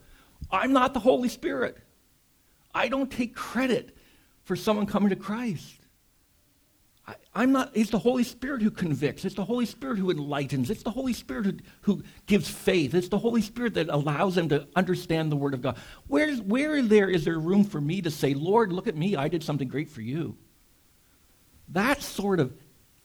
I'm 0.53 0.73
not 0.73 0.95
the 0.95 1.01
Holy 1.01 1.29
Spirit. 1.29 1.79
I 2.75 2.89
don't 2.89 3.11
take 3.11 3.35
credit 3.35 3.97
for 4.45 4.57
someone 4.57 4.87
coming 4.87 5.11
to 5.11 5.17
Christ. 5.17 5.77
I, 7.35 7.43
am 7.43 7.53
not, 7.53 7.71
it's 7.75 7.91
the 7.91 7.99
Holy 7.99 8.25
Spirit 8.25 8.63
who 8.63 8.71
convicts. 8.71 9.25
It's 9.25 9.35
the 9.35 9.45
Holy 9.45 9.67
Spirit 9.67 9.99
who 9.99 10.11
enlightens. 10.11 10.71
It's 10.71 10.83
the 10.83 10.91
Holy 10.91 11.13
Spirit 11.13 11.47
who, 11.47 11.57
who 11.83 12.03
gives 12.27 12.49
faith. 12.49 12.95
It's 12.95 13.09
the 13.09 13.19
Holy 13.19 13.43
Spirit 13.43 13.75
that 13.75 13.89
allows 13.89 14.35
them 14.35 14.49
to 14.51 14.69
understand 14.77 15.33
the 15.33 15.37
Word 15.37 15.55
of 15.55 15.63
God. 15.63 15.77
Where's, 16.07 16.41
where 16.41 16.83
there 16.83 17.09
is 17.09 17.25
there 17.25 17.39
room 17.39 17.65
for 17.65 17.81
me 17.81 18.03
to 18.03 18.11
say, 18.11 18.35
Lord, 18.35 18.73
look 18.73 18.87
at 18.87 18.97
me, 18.97 19.17
I 19.17 19.29
did 19.29 19.43
something 19.43 19.69
great 19.69 19.91
for 19.91 20.03
you? 20.03 20.37
That 21.69 22.03
sort 22.03 22.41
of 22.41 22.53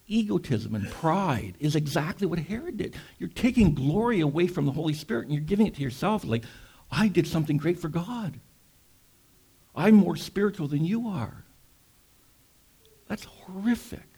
egotism 0.08 0.74
and 0.74 0.88
pride 0.90 1.54
is 1.58 1.74
exactly 1.74 2.26
what 2.26 2.38
Herod 2.38 2.76
did. 2.76 2.94
You're 3.18 3.28
taking 3.28 3.74
glory 3.74 4.20
away 4.20 4.46
from 4.46 4.66
the 4.66 4.72
Holy 4.72 4.94
Spirit 4.94 5.26
and 5.26 5.34
you're 5.34 5.42
giving 5.42 5.66
it 5.66 5.74
to 5.76 5.82
yourself 5.82 6.24
like, 6.24 6.44
I 6.90 7.08
did 7.08 7.26
something 7.26 7.56
great 7.56 7.78
for 7.78 7.88
God. 7.88 8.40
I'm 9.74 9.94
more 9.94 10.16
spiritual 10.16 10.68
than 10.68 10.84
you 10.84 11.08
are. 11.08 11.44
That's 13.08 13.24
horrific. 13.24 14.08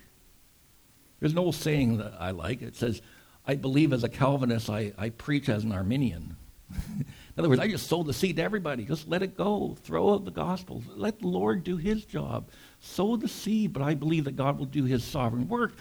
There's 1.21 1.33
an 1.33 1.39
old 1.39 1.57
saying 1.57 1.99
that 1.99 2.15
I 2.19 2.31
like. 2.31 2.63
It 2.63 2.77
says, 2.77 3.03
I 3.47 3.57
believe 3.57 3.93
as 3.93 4.05
a 4.05 4.09
Calvinist, 4.09 4.71
I, 4.71 4.93
I 4.97 5.11
preach 5.11 5.49
as 5.49 5.65
an 5.65 5.73
Arminian. 5.73 6.37
In 6.99 7.07
other 7.37 7.49
words, 7.49 7.61
I 7.61 7.69
just 7.69 7.89
sow 7.89 8.03
the 8.03 8.13
seed 8.13 8.37
to 8.37 8.43
everybody. 8.43 8.85
Just 8.85 9.09
let 9.09 9.23
it 9.23 9.37
go. 9.37 9.77
Throw 9.83 10.15
out 10.15 10.25
the 10.25 10.31
gospel. 10.31 10.83
Let 10.95 11.21
the 11.21 11.27
Lord 11.27 11.65
do 11.65 11.77
his 11.77 12.05
job. 12.05 12.51
Sow 12.81 13.17
the 13.17 13.29
seed, 13.29 13.73
but 13.73 13.83
I 13.83 13.95
believe 13.95 14.25
that 14.25 14.37
God 14.37 14.59
will 14.59 14.67
do 14.67 14.85
his 14.85 15.03
sovereign 15.03 15.49
work. 15.49 15.73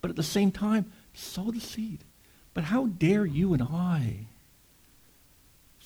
But 0.00 0.10
at 0.10 0.16
the 0.16 0.22
same 0.22 0.52
time, 0.52 0.92
sow 1.12 1.50
the 1.50 1.60
seed. 1.60 2.04
But 2.52 2.64
how 2.64 2.86
dare 2.86 3.26
you 3.26 3.52
and 3.52 3.62
I 3.62 4.28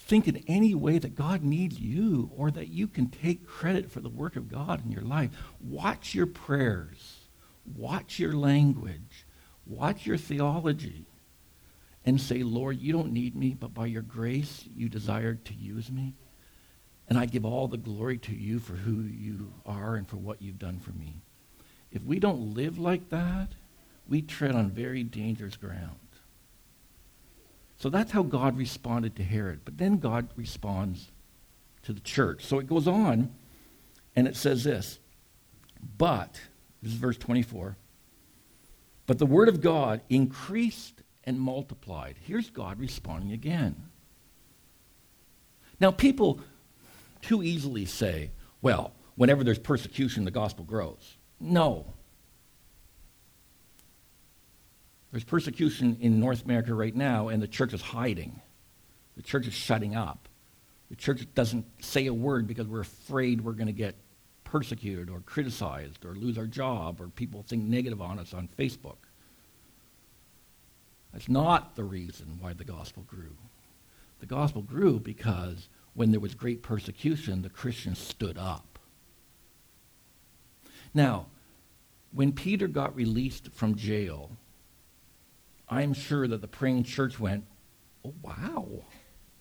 think 0.09 0.27
in 0.27 0.43
any 0.49 0.75
way 0.75 0.99
that 0.99 1.15
God 1.15 1.43
needs 1.45 1.79
you 1.79 2.31
or 2.35 2.51
that 2.51 2.69
you 2.69 2.89
can 2.89 3.09
take 3.09 3.47
credit 3.47 3.91
for 3.91 4.01
the 4.01 4.09
work 4.09 4.37
of 4.37 4.51
God 4.51 4.83
in 4.85 4.91
your 4.91 5.03
life. 5.03 5.31
Watch 5.61 6.15
your 6.15 6.27
prayers, 6.27 7.29
watch 7.77 8.19
your 8.19 8.33
language, 8.33 9.27
watch 9.67 10.07
your 10.07 10.17
theology, 10.17 11.05
and 12.07 12.19
say, 12.19 12.43
Lord, 12.43 12.81
you 12.81 12.91
don't 12.91 13.13
need 13.13 13.37
me, 13.37 13.55
but 13.59 13.75
by 13.75 13.85
your 13.85 14.03
grace, 14.03 14.65
you 14.75 14.89
desired 14.89 15.45
to 15.45 15.55
use 15.55 15.93
me. 15.93 16.15
And 17.07 17.19
I 17.19 17.27
give 17.27 17.45
all 17.45 17.69
the 17.69 17.77
glory 17.77 18.17
to 18.19 18.35
you 18.35 18.61
for 18.61 18.73
who 18.73 19.03
you 19.03 19.53
are 19.67 19.95
and 19.97 20.09
for 20.09 20.17
what 20.17 20.41
you've 20.41 20.59
done 20.59 20.79
for 20.79 20.93
me. 20.93 21.17
If 21.93 22.03
we 22.03 22.19
don't 22.19 22.55
live 22.55 22.79
like 22.79 23.11
that, 23.11 23.49
we 24.09 24.23
tread 24.23 24.55
on 24.55 24.71
very 24.71 25.03
dangerous 25.03 25.57
ground. 25.57 25.99
So 27.79 27.89
that's 27.89 28.11
how 28.11 28.23
God 28.23 28.59
responded 28.59 29.17
to 29.17 29.25
Herod. 29.25 29.61
But 29.65 29.79
then 29.79 29.99
God 29.99 30.29
responds 30.37 31.11
to 31.83 31.93
the 31.93 32.01
church. 32.01 32.45
So 32.45 32.59
it 32.59 32.67
goes 32.67 32.89
on, 32.89 33.31
and 34.15 34.27
it 34.27 34.37
says 34.37 34.65
this 34.65 34.99
But, 35.97 36.41
this 36.83 36.93
is 36.93 36.99
verse 36.99 37.17
24, 37.17 37.77
but 39.07 39.19
the 39.19 39.27
word 39.27 39.49
of 39.49 39.61
God 39.61 40.03
increased 40.11 41.03
and 41.25 41.41
multiplied. 41.41 42.17
Here's 42.21 42.51
God 42.51 42.79
responding 42.81 43.33
again. 43.33 43.77
Now, 45.81 45.93
people 45.93 46.41
too 47.23 47.43
easily 47.43 47.85
say, 47.85 48.33
well, 48.61 48.93
whenever 49.15 49.45
there's 49.45 49.59
persecution, 49.59 50.25
the 50.25 50.31
gospel 50.31 50.65
grows. 50.65 51.17
No. 51.41 51.87
There's 55.11 55.25
persecution 55.25 55.97
in 56.01 56.21
North 56.21 56.45
America 56.45 56.75
right 56.75 56.95
now, 56.95 57.29
and 57.29 57.43
the 57.43 57.49
church 57.49 57.73
is 57.73 57.81
hiding. 57.81 58.41
The 59.17 59.23
church 59.23 59.47
is 59.47 59.55
shutting 59.55 59.97
up. 59.97 60.29
The 60.91 60.97
church 60.97 61.27
doesn't 61.35 61.67
say 61.83 62.07
a 62.07 62.15
word 62.15 62.47
because 62.47 62.67
we're 62.67 62.81
afraid 62.81 63.41
we're 63.41 63.53
going 63.53 63.67
to 63.67 63.73
get 63.73 63.97
persecuted 64.45 65.11
or 65.11 65.21
criticized 65.21 66.05
or 66.05 66.15
lose 66.15 66.39
our 66.39 66.47
job 66.47 67.01
or 67.01 67.09
people 67.09 67.43
think 67.43 67.65
negative 67.65 68.01
on 68.01 68.19
us 68.19 68.33
on 68.33 68.49
Facebook. 68.59 68.97
That's 71.13 71.29
not 71.29 71.75
the 71.75 71.85
reason 71.85 72.39
why 72.41 72.53
the 72.53 72.65
gospel 72.65 73.03
grew. 73.07 73.37
The 74.21 74.27
gospel 74.27 74.63
grew 74.63 74.99
because 74.99 75.69
when 75.95 76.11
there 76.11 76.21
was 76.21 76.35
great 76.35 76.63
persecution, 76.63 77.43
the 77.43 77.51
Christians 77.51 77.99
stood 77.99 78.39
up. 78.39 78.79
Now, 80.95 81.27
when 82.13 82.33
Peter 82.33 82.69
got 82.69 82.97
released 82.97 83.51
from 83.53 83.75
jail, 83.75 84.31
I'm 85.71 85.93
sure 85.93 86.27
that 86.29 86.41
the 86.41 86.49
praying 86.49 86.85
church 86.85 87.21
went, 87.21 87.45
oh, 88.05 88.15
wow, 88.23 88.85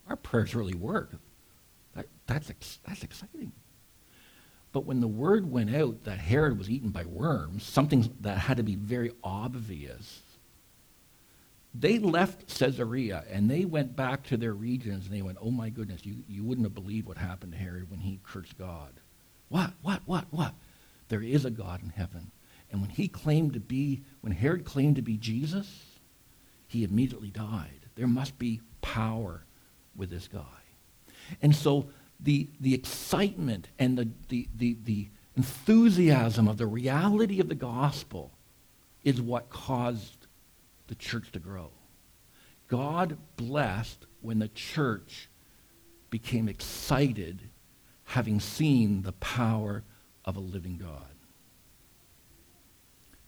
our 0.08 0.16
prayers 0.16 0.54
really 0.54 0.74
work. 0.74 1.12
That, 1.94 2.06
that's, 2.26 2.50
ex- 2.50 2.78
that's 2.86 3.02
exciting. 3.02 3.52
But 4.72 4.84
when 4.84 5.00
the 5.00 5.08
word 5.08 5.50
went 5.50 5.74
out 5.74 6.04
that 6.04 6.18
Herod 6.18 6.58
was 6.58 6.68
eaten 6.68 6.90
by 6.90 7.04
worms, 7.04 7.64
something 7.64 8.14
that 8.20 8.38
had 8.38 8.58
to 8.58 8.62
be 8.62 8.76
very 8.76 9.12
obvious, 9.24 10.20
they 11.74 11.98
left 11.98 12.58
Caesarea 12.58 13.24
and 13.30 13.50
they 13.50 13.64
went 13.64 13.96
back 13.96 14.24
to 14.24 14.36
their 14.36 14.52
regions 14.52 15.06
and 15.06 15.14
they 15.14 15.22
went, 15.22 15.38
oh 15.40 15.50
my 15.50 15.70
goodness, 15.70 16.04
you, 16.04 16.16
you 16.28 16.44
wouldn't 16.44 16.66
have 16.66 16.74
believed 16.74 17.06
what 17.06 17.18
happened 17.18 17.52
to 17.52 17.58
Herod 17.58 17.90
when 17.90 18.00
he 18.00 18.20
cursed 18.22 18.58
God. 18.58 18.92
What, 19.48 19.72
what, 19.82 20.02
what, 20.04 20.26
what? 20.30 20.54
There 21.08 21.22
is 21.22 21.44
a 21.44 21.50
God 21.50 21.82
in 21.82 21.90
heaven. 21.90 22.30
And 22.70 22.82
when 22.82 22.90
he 22.90 23.08
claimed 23.08 23.54
to 23.54 23.60
be, 23.60 24.02
when 24.20 24.32
Herod 24.32 24.64
claimed 24.66 24.96
to 24.96 25.02
be 25.02 25.16
Jesus, 25.16 25.84
he 26.68 26.84
immediately 26.84 27.30
died. 27.30 27.80
There 27.96 28.06
must 28.06 28.38
be 28.38 28.60
power 28.80 29.44
with 29.96 30.10
this 30.10 30.28
guy. 30.28 30.44
And 31.42 31.56
so 31.56 31.88
the, 32.20 32.48
the 32.60 32.74
excitement 32.74 33.68
and 33.78 33.98
the, 33.98 34.08
the, 34.28 34.48
the, 34.54 34.76
the 34.84 35.08
enthusiasm 35.36 36.46
of 36.46 36.58
the 36.58 36.66
reality 36.66 37.40
of 37.40 37.48
the 37.48 37.54
gospel 37.54 38.30
is 39.02 39.20
what 39.20 39.50
caused 39.50 40.26
the 40.86 40.94
church 40.94 41.32
to 41.32 41.38
grow. 41.38 41.70
God 42.68 43.16
blessed 43.36 44.06
when 44.20 44.38
the 44.38 44.48
church 44.48 45.28
became 46.10 46.48
excited 46.48 47.48
having 48.04 48.40
seen 48.40 49.02
the 49.02 49.12
power 49.12 49.84
of 50.24 50.36
a 50.36 50.40
living 50.40 50.76
God. 50.76 51.14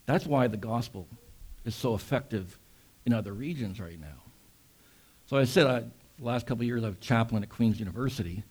That's 0.07 0.27
why 0.27 0.47
the 0.47 0.57
gospel 0.57 1.09
is 1.65 1.75
so 1.75 1.95
effective 1.95 2.59
in 3.11 3.17
other 3.17 3.33
regions 3.33 3.81
right 3.81 4.01
now. 4.01 4.23
So 5.27 5.37
I 5.37 5.45
said, 5.45 5.67
I, 5.67 5.81
the 5.81 6.25
last 6.25 6.47
couple 6.47 6.63
of 6.63 6.67
years, 6.67 6.85
I 6.85 6.89
was 6.89 6.99
chaplain 7.01 7.43
at 7.43 7.49
Queen's 7.49 7.79
University. 7.79 8.45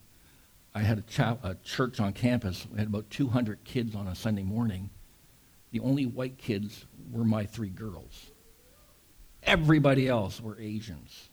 I 0.75 0.79
had 0.81 0.97
a, 0.97 1.01
cha- 1.01 1.37
a 1.43 1.55
church 1.63 1.99
on 1.99 2.13
campus. 2.13 2.67
We 2.71 2.77
had 2.77 2.87
about 2.87 3.09
200 3.09 3.63
kids 3.63 3.95
on 3.95 4.07
a 4.07 4.15
Sunday 4.15 4.43
morning. 4.43 4.89
The 5.71 5.79
only 5.79 6.05
white 6.05 6.37
kids 6.37 6.85
were 7.11 7.23
my 7.23 7.45
three 7.45 7.69
girls. 7.69 8.31
Everybody 9.43 10.07
else 10.07 10.41
were 10.41 10.59
Asians. 10.59 11.29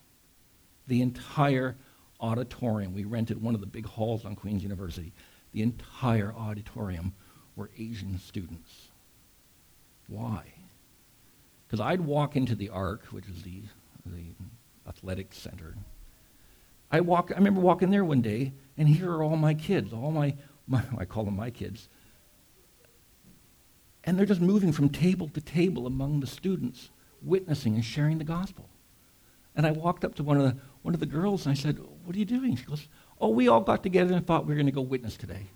The 0.86 1.02
entire 1.02 1.76
auditorium, 2.20 2.94
we 2.94 3.04
rented 3.04 3.42
one 3.42 3.54
of 3.54 3.60
the 3.60 3.66
big 3.66 3.86
halls 3.86 4.24
on 4.24 4.36
Queen's 4.36 4.62
University. 4.62 5.12
The 5.52 5.62
entire 5.62 6.32
auditorium 6.32 7.12
were 7.56 7.70
Asian 7.76 8.18
students. 8.20 8.88
Why? 10.06 10.44
Because 11.66 11.80
I'd 11.80 12.00
walk 12.00 12.36
into 12.36 12.54
the 12.54 12.68
ARC, 12.68 13.06
which 13.06 13.26
is 13.28 13.42
the, 13.42 13.62
the 14.04 14.24
athletic 14.88 15.34
center. 15.34 15.74
I 16.90 17.00
walk. 17.00 17.32
I 17.32 17.38
remember 17.38 17.60
walking 17.60 17.90
there 17.90 18.04
one 18.04 18.22
day, 18.22 18.52
and 18.78 18.88
here 18.88 19.10
are 19.10 19.22
all 19.22 19.36
my 19.36 19.54
kids, 19.54 19.92
all 19.92 20.12
my, 20.12 20.34
my 20.68 20.82
I 20.98 21.04
call 21.04 21.24
them 21.24 21.36
my 21.36 21.50
kids. 21.50 21.88
And 24.04 24.16
they're 24.16 24.26
just 24.26 24.40
moving 24.40 24.70
from 24.70 24.88
table 24.88 25.28
to 25.30 25.40
table 25.40 25.86
among 25.86 26.20
the 26.20 26.28
students, 26.28 26.90
witnessing 27.22 27.74
and 27.74 27.84
sharing 27.84 28.18
the 28.18 28.24
gospel. 28.24 28.68
And 29.56 29.66
I 29.66 29.72
walked 29.72 30.04
up 30.04 30.14
to 30.16 30.22
one 30.22 30.36
of 30.36 30.44
the, 30.44 30.56
one 30.82 30.94
of 30.94 31.00
the 31.00 31.06
girls 31.06 31.46
and 31.46 31.52
I 31.52 31.60
said, 31.60 31.80
What 32.04 32.14
are 32.14 32.18
you 32.18 32.24
doing? 32.24 32.54
She 32.54 32.64
goes, 32.64 32.86
Oh, 33.20 33.30
we 33.30 33.48
all 33.48 33.62
got 33.62 33.82
together 33.82 34.14
and 34.14 34.24
thought 34.24 34.44
we 34.44 34.50
were 34.50 34.56
going 34.56 34.66
to 34.66 34.72
go 34.72 34.82
witness 34.82 35.16
today. 35.16 35.46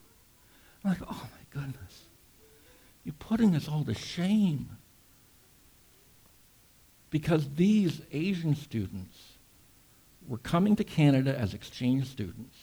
I'm 0.83 0.91
like, 0.91 1.03
Oh 1.03 1.29
my 1.31 1.61
goodness. 1.61 2.05
You're 3.05 3.15
putting 3.19 3.55
us 3.55 3.69
all 3.69 3.85
to 3.85 3.95
shame 3.95 4.71
because 7.11 7.55
these 7.57 8.01
Asian 8.13 8.55
students 8.55 9.19
were 10.29 10.39
coming 10.39 10.77
to 10.77 10.85
Canada 10.85 11.37
as 11.37 11.55
exchange 11.55 12.07
students, 12.07 12.57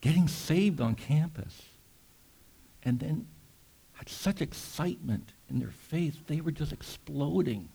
getting 0.00 0.26
saved 0.26 0.80
on 0.80 0.94
campus, 0.94 1.62
and 2.82 2.98
then 2.98 3.26
had 3.92 4.08
such 4.08 4.40
excitement 4.40 5.32
in 5.48 5.60
their 5.60 5.70
faith, 5.70 6.26
they 6.26 6.40
were 6.40 6.50
just 6.50 6.72
exploding. 6.72 7.68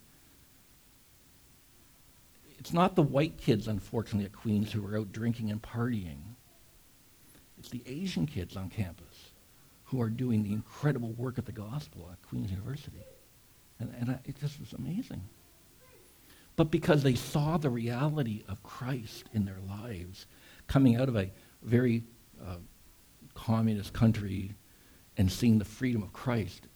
It's 2.59 2.73
not 2.73 2.95
the 2.95 3.03
white 3.03 3.37
kids, 3.37 3.67
unfortunately, 3.67 4.25
at 4.25 4.33
Queen's 4.33 4.71
who 4.71 4.85
are 4.87 4.97
out 4.97 5.11
drinking 5.11 5.51
and 5.51 5.61
partying. 5.61 6.17
It's 7.59 7.69
the 7.69 7.83
Asian 7.85 8.25
kids 8.25 8.57
on 8.57 8.69
campus 8.69 9.29
who 9.85 10.01
are 10.01 10.09
doing 10.09 10.43
the 10.43 10.51
incredible 10.51 11.13
work 11.13 11.37
of 11.37 11.45
the 11.45 11.51
gospel 11.51 12.09
at 12.11 12.21
Queen's 12.27 12.49
University. 12.49 13.05
And, 13.79 13.93
and 13.99 14.09
I, 14.11 14.19
it 14.25 14.39
just 14.39 14.59
was 14.59 14.73
amazing 14.73 15.21
but 16.55 16.71
because 16.71 17.03
they 17.03 17.15
saw 17.15 17.57
the 17.57 17.69
reality 17.69 18.43
of 18.47 18.63
Christ 18.63 19.25
in 19.33 19.45
their 19.45 19.59
lives, 19.67 20.25
coming 20.67 20.95
out 20.95 21.09
of 21.09 21.15
a 21.15 21.29
very 21.61 22.03
uh, 22.41 22.57
communist 23.33 23.93
country 23.93 24.55
and 25.17 25.31
seeing 25.31 25.59
the 25.59 25.65
freedom 25.65 26.01
of 26.01 26.13
Christ, 26.13 26.67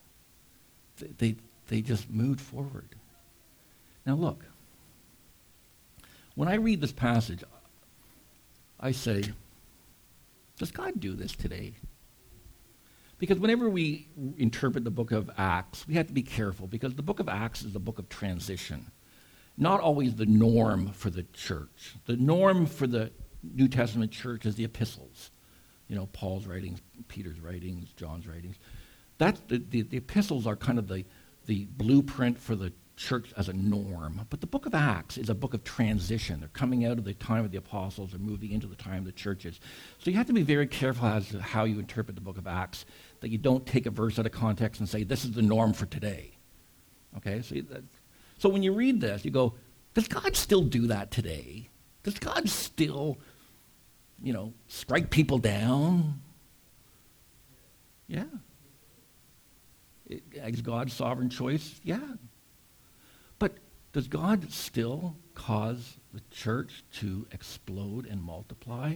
they, 0.97 1.07
they, 1.17 1.35
they 1.67 1.81
just 1.81 2.09
moved 2.09 2.41
forward. 2.41 2.89
Now, 4.05 4.15
look, 4.15 4.45
when 6.35 6.49
I 6.49 6.55
read 6.55 6.81
this 6.81 6.91
passage, 6.91 7.43
I 8.79 8.91
say, 8.91 9.23
does 10.57 10.71
God 10.71 10.99
do 10.99 11.13
this 11.13 11.33
today? 11.33 11.73
Because 13.17 13.39
whenever 13.39 13.69
we 13.69 14.07
interpret 14.37 14.85
the 14.85 14.91
book 14.91 15.11
of 15.11 15.29
Acts, 15.37 15.85
we 15.87 15.95
have 15.95 16.07
to 16.07 16.13
be 16.13 16.21
careful 16.21 16.67
because 16.67 16.95
the 16.95 17.01
book 17.01 17.19
of 17.19 17.27
Acts 17.27 17.63
is 17.63 17.75
a 17.75 17.79
book 17.79 17.99
of 17.99 18.07
transition 18.07 18.85
not 19.59 19.81
always 19.81 20.15
the 20.15 20.25
norm 20.25 20.91
for 20.93 21.09
the 21.09 21.23
church. 21.33 21.95
The 22.05 22.15
norm 22.15 22.65
for 22.65 22.87
the 22.87 23.11
New 23.43 23.67
Testament 23.67 24.11
church 24.11 24.45
is 24.45 24.55
the 24.55 24.63
epistles. 24.63 25.31
You 25.87 25.95
know, 25.95 26.07
Paul's 26.07 26.45
writings, 26.45 26.81
Peter's 27.07 27.39
writings, 27.39 27.91
John's 27.95 28.27
writings. 28.27 28.57
That's 29.17 29.41
the, 29.47 29.57
the, 29.57 29.81
the 29.81 29.97
epistles 29.97 30.47
are 30.47 30.55
kind 30.55 30.79
of 30.79 30.87
the, 30.87 31.05
the 31.45 31.65
blueprint 31.65 32.39
for 32.39 32.55
the 32.55 32.71
church 32.95 33.33
as 33.37 33.49
a 33.49 33.53
norm. 33.53 34.21
But 34.29 34.41
the 34.41 34.47
book 34.47 34.65
of 34.65 34.75
Acts 34.75 35.17
is 35.17 35.29
a 35.29 35.35
book 35.35 35.53
of 35.53 35.63
transition. 35.63 36.39
They're 36.39 36.49
coming 36.49 36.85
out 36.85 36.97
of 36.97 37.05
the 37.05 37.13
time 37.13 37.43
of 37.43 37.51
the 37.51 37.57
apostles 37.57 38.13
and 38.13 38.21
moving 38.21 38.51
into 38.51 38.67
the 38.67 38.75
time 38.75 38.99
of 38.99 39.05
the 39.05 39.11
churches. 39.11 39.59
So 39.99 40.11
you 40.11 40.17
have 40.17 40.27
to 40.27 40.33
be 40.33 40.43
very 40.43 40.67
careful 40.67 41.07
as 41.07 41.29
to 41.29 41.41
how 41.41 41.63
you 41.63 41.79
interpret 41.79 42.15
the 42.15 42.21
book 42.21 42.37
of 42.37 42.45
Acts, 42.45 42.85
that 43.21 43.29
you 43.29 43.37
don't 43.37 43.65
take 43.65 43.85
a 43.85 43.89
verse 43.89 44.19
out 44.19 44.25
of 44.25 44.31
context 44.31 44.79
and 44.79 44.87
say, 44.87 45.03
this 45.03 45.25
is 45.25 45.31
the 45.31 45.41
norm 45.41 45.73
for 45.73 45.85
today. 45.85 46.37
Okay? 47.17 47.41
So 47.41 47.55
so 48.39 48.49
when 48.49 48.63
you 48.63 48.73
read 48.73 48.99
this, 48.99 49.23
you 49.23 49.31
go, 49.31 49.53
does 49.93 50.07
God 50.07 50.35
still 50.35 50.63
do 50.63 50.87
that 50.87 51.11
today? 51.11 51.69
Does 52.03 52.17
God 52.17 52.49
still 52.49 53.19
you 54.21 54.33
know, 54.33 54.53
strike 54.67 55.09
people 55.09 55.37
down. 55.37 56.21
Yeah. 58.07 58.25
Is 60.07 60.61
God's 60.61 60.93
sovereign 60.93 61.29
choice? 61.29 61.79
Yeah. 61.83 62.15
But 63.37 63.53
does 63.93 64.07
God 64.07 64.51
still 64.51 65.15
cause 65.35 65.97
the 66.13 66.21
church 66.31 66.83
to 66.93 67.27
explode 67.31 68.07
and 68.07 68.21
multiply? 68.21 68.95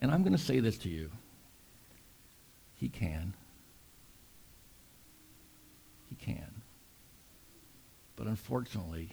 And 0.00 0.10
I'm 0.10 0.22
going 0.22 0.36
to 0.36 0.42
say 0.42 0.60
this 0.60 0.78
to 0.78 0.88
you. 0.88 1.10
He 2.74 2.88
can. 2.88 3.34
He 6.08 6.14
can. 6.14 6.62
But 8.20 8.28
unfortunately, 8.28 9.08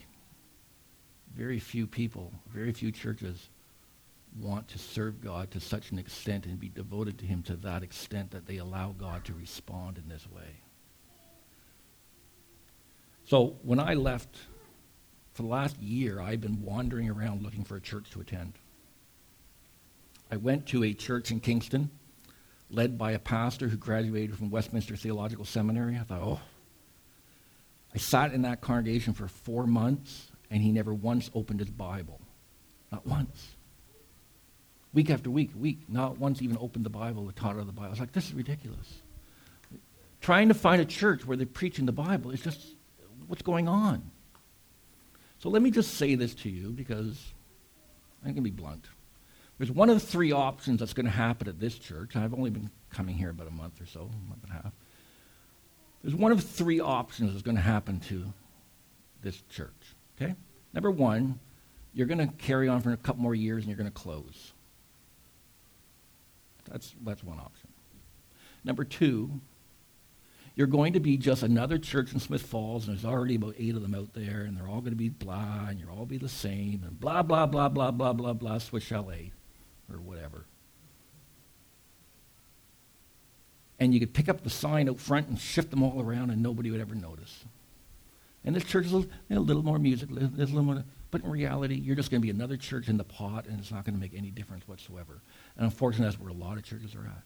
very 1.34 1.58
few 1.58 1.86
people, 1.86 2.30
very 2.52 2.72
few 2.72 2.92
churches 2.92 3.48
want 4.38 4.68
to 4.68 4.78
serve 4.78 5.24
God 5.24 5.50
to 5.52 5.60
such 5.60 5.92
an 5.92 5.98
extent 5.98 6.44
and 6.44 6.60
be 6.60 6.68
devoted 6.68 7.18
to 7.20 7.24
him 7.24 7.42
to 7.44 7.56
that 7.56 7.82
extent 7.82 8.32
that 8.32 8.46
they 8.46 8.58
allow 8.58 8.94
God 8.98 9.24
to 9.24 9.32
respond 9.32 9.96
in 9.96 10.10
this 10.10 10.28
way. 10.30 10.60
So 13.24 13.56
when 13.62 13.80
I 13.80 13.94
left, 13.94 14.36
for 15.32 15.40
the 15.40 15.48
last 15.48 15.80
year, 15.80 16.20
I've 16.20 16.42
been 16.42 16.60
wandering 16.60 17.08
around 17.08 17.42
looking 17.42 17.64
for 17.64 17.76
a 17.76 17.80
church 17.80 18.10
to 18.10 18.20
attend. 18.20 18.58
I 20.30 20.36
went 20.36 20.66
to 20.66 20.84
a 20.84 20.92
church 20.92 21.30
in 21.30 21.40
Kingston 21.40 21.88
led 22.68 22.98
by 22.98 23.12
a 23.12 23.18
pastor 23.18 23.68
who 23.68 23.78
graduated 23.78 24.36
from 24.36 24.50
Westminster 24.50 24.96
Theological 24.96 25.46
Seminary. 25.46 25.96
I 25.96 26.02
thought, 26.02 26.20
oh. 26.20 26.40
I 27.94 27.98
sat 27.98 28.32
in 28.32 28.42
that 28.42 28.60
congregation 28.60 29.14
for 29.14 29.28
four 29.28 29.66
months, 29.66 30.28
and 30.50 30.62
he 30.62 30.72
never 30.72 30.92
once 30.92 31.30
opened 31.34 31.60
his 31.60 31.70
Bible. 31.70 32.20
Not 32.92 33.06
once. 33.06 33.56
Week 34.92 35.10
after 35.10 35.30
week, 35.30 35.50
week, 35.54 35.80
not 35.88 36.18
once 36.18 36.42
even 36.42 36.56
opened 36.60 36.84
the 36.84 36.90
Bible 36.90 37.24
or 37.28 37.32
taught 37.32 37.54
out 37.54 37.60
of 37.60 37.66
the 37.66 37.72
Bible. 37.72 37.88
I 37.88 37.90
was 37.90 38.00
like, 38.00 38.12
this 38.12 38.26
is 38.26 38.34
ridiculous. 38.34 39.02
Trying 40.20 40.48
to 40.48 40.54
find 40.54 40.80
a 40.80 40.84
church 40.84 41.26
where 41.26 41.36
they're 41.36 41.46
preaching 41.46 41.86
the 41.86 41.92
Bible 41.92 42.30
is 42.30 42.40
just 42.40 42.74
what's 43.26 43.42
going 43.42 43.68
on. 43.68 44.10
So 45.38 45.48
let 45.50 45.62
me 45.62 45.70
just 45.70 45.94
say 45.94 46.14
this 46.14 46.34
to 46.36 46.50
you 46.50 46.70
because 46.70 47.32
I'm 48.22 48.32
going 48.32 48.36
to 48.36 48.42
be 48.42 48.50
blunt. 48.50 48.86
There's 49.58 49.70
one 49.70 49.90
of 49.90 50.00
the 50.00 50.06
three 50.06 50.32
options 50.32 50.80
that's 50.80 50.92
going 50.92 51.06
to 51.06 51.12
happen 51.12 51.48
at 51.48 51.60
this 51.60 51.78
church. 51.78 52.16
I've 52.16 52.34
only 52.34 52.50
been 52.50 52.70
coming 52.90 53.16
here 53.16 53.30
about 53.30 53.48
a 53.48 53.52
month 53.52 53.80
or 53.80 53.86
so, 53.86 54.00
a 54.00 54.28
month 54.28 54.42
and 54.44 54.52
a 54.52 54.54
half. 54.54 54.72
There's 56.02 56.14
one 56.14 56.32
of 56.32 56.42
three 56.42 56.80
options 56.80 57.32
that's 57.32 57.42
going 57.42 57.56
to 57.56 57.62
happen 57.62 58.00
to 58.00 58.32
this 59.22 59.42
church. 59.50 59.94
Okay? 60.20 60.34
Number 60.72 60.90
one, 60.90 61.40
you're 61.92 62.06
going 62.06 62.18
to 62.18 62.32
carry 62.36 62.68
on 62.68 62.80
for 62.80 62.92
a 62.92 62.96
couple 62.96 63.22
more 63.22 63.34
years 63.34 63.64
and 63.64 63.68
you're 63.68 63.78
going 63.78 63.90
to 63.90 63.92
close. 63.92 64.52
That's, 66.70 66.94
that's 67.04 67.24
one 67.24 67.38
option. 67.38 67.68
Number 68.64 68.84
two, 68.84 69.40
you're 70.54 70.66
going 70.66 70.92
to 70.94 71.00
be 71.00 71.16
just 71.16 71.42
another 71.42 71.78
church 71.78 72.12
in 72.12 72.18
Smith 72.18 72.42
Falls, 72.42 72.86
and 72.86 72.96
there's 72.96 73.04
already 73.04 73.36
about 73.36 73.54
eight 73.58 73.76
of 73.76 73.82
them 73.82 73.94
out 73.94 74.12
there, 74.12 74.42
and 74.42 74.56
they're 74.56 74.66
all 74.66 74.80
going 74.80 74.90
to 74.90 74.96
be 74.96 75.08
blah, 75.08 75.66
and 75.68 75.78
you'll 75.78 75.96
all 75.96 76.04
be 76.04 76.18
the 76.18 76.28
same, 76.28 76.82
and 76.84 76.98
blah, 76.98 77.22
blah, 77.22 77.46
blah, 77.46 77.68
blah, 77.68 77.92
blah, 77.92 78.12
blah, 78.12 78.32
blah, 78.32 78.58
Swiss 78.58 78.82
chalet 78.82 79.30
or 79.88 80.00
whatever. 80.00 80.46
And 83.80 83.94
you 83.94 84.00
could 84.00 84.12
pick 84.12 84.28
up 84.28 84.42
the 84.42 84.50
sign 84.50 84.88
out 84.88 84.98
front 84.98 85.28
and 85.28 85.38
shift 85.38 85.70
them 85.70 85.82
all 85.82 86.00
around 86.00 86.30
and 86.30 86.42
nobody 86.42 86.70
would 86.70 86.80
ever 86.80 86.94
notice. 86.94 87.44
And 88.44 88.54
this 88.54 88.64
church 88.64 88.86
is 88.86 88.92
a 88.92 88.96
little, 88.96 89.12
a 89.30 89.38
little 89.38 89.62
more 89.62 89.78
music, 89.78 90.10
a 90.10 90.14
little 90.14 90.62
more, 90.62 90.84
but 91.10 91.22
in 91.22 91.30
reality, 91.30 91.74
you're 91.74 91.96
just 91.96 92.10
going 92.10 92.20
to 92.20 92.26
be 92.26 92.30
another 92.30 92.56
church 92.56 92.88
in 92.88 92.96
the 92.96 93.04
pot 93.04 93.46
and 93.46 93.58
it's 93.58 93.70
not 93.70 93.84
going 93.84 93.94
to 93.94 94.00
make 94.00 94.14
any 94.14 94.30
difference 94.30 94.66
whatsoever. 94.66 95.20
And 95.56 95.64
unfortunately, 95.64 96.06
that's 96.06 96.20
where 96.20 96.30
a 96.30 96.34
lot 96.34 96.56
of 96.56 96.64
churches 96.64 96.94
are 96.94 97.06
at. 97.06 97.22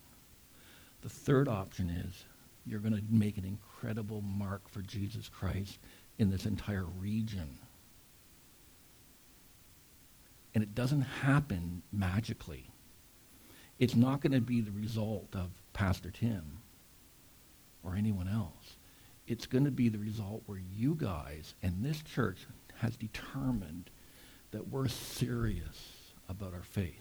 The 1.03 1.09
third 1.09 1.48
option 1.48 1.90
is 1.90 2.24
you're 2.66 2.80
going 2.80 2.94
to 2.94 3.03
make 3.11 3.38
an 3.38 3.44
incredible 3.44 4.20
mark 4.22 4.68
for 4.68 4.82
Jesus 4.82 5.28
Christ 5.28 5.78
in 6.18 6.30
this 6.30 6.46
entire 6.46 6.84
region. 6.84 7.59
And 10.55 10.62
it 10.62 10.74
doesn't 10.74 11.03
happen 11.03 11.82
magically. 11.92 12.66
It's 13.78 13.96
not 13.96 14.20
going 14.20 14.32
to 14.32 14.40
be 14.40 14.61
the 14.61 14.70
result 14.70 15.34
of 15.34 15.50
Pastor 15.72 16.10
Tim 16.10 16.58
or 17.82 17.96
anyone 17.96 18.28
else. 18.28 18.76
It's 19.26 19.46
going 19.46 19.64
to 19.64 19.70
be 19.70 19.88
the 19.88 19.98
result 19.98 20.42
where 20.46 20.60
you 20.76 20.94
guys 20.94 21.54
and 21.62 21.84
this 21.84 22.02
church 22.02 22.46
has 22.80 22.96
determined 22.96 23.90
that 24.50 24.68
we're 24.68 24.88
serious 24.88 26.12
about 26.28 26.54
our 26.54 26.62
faith. 26.62 26.94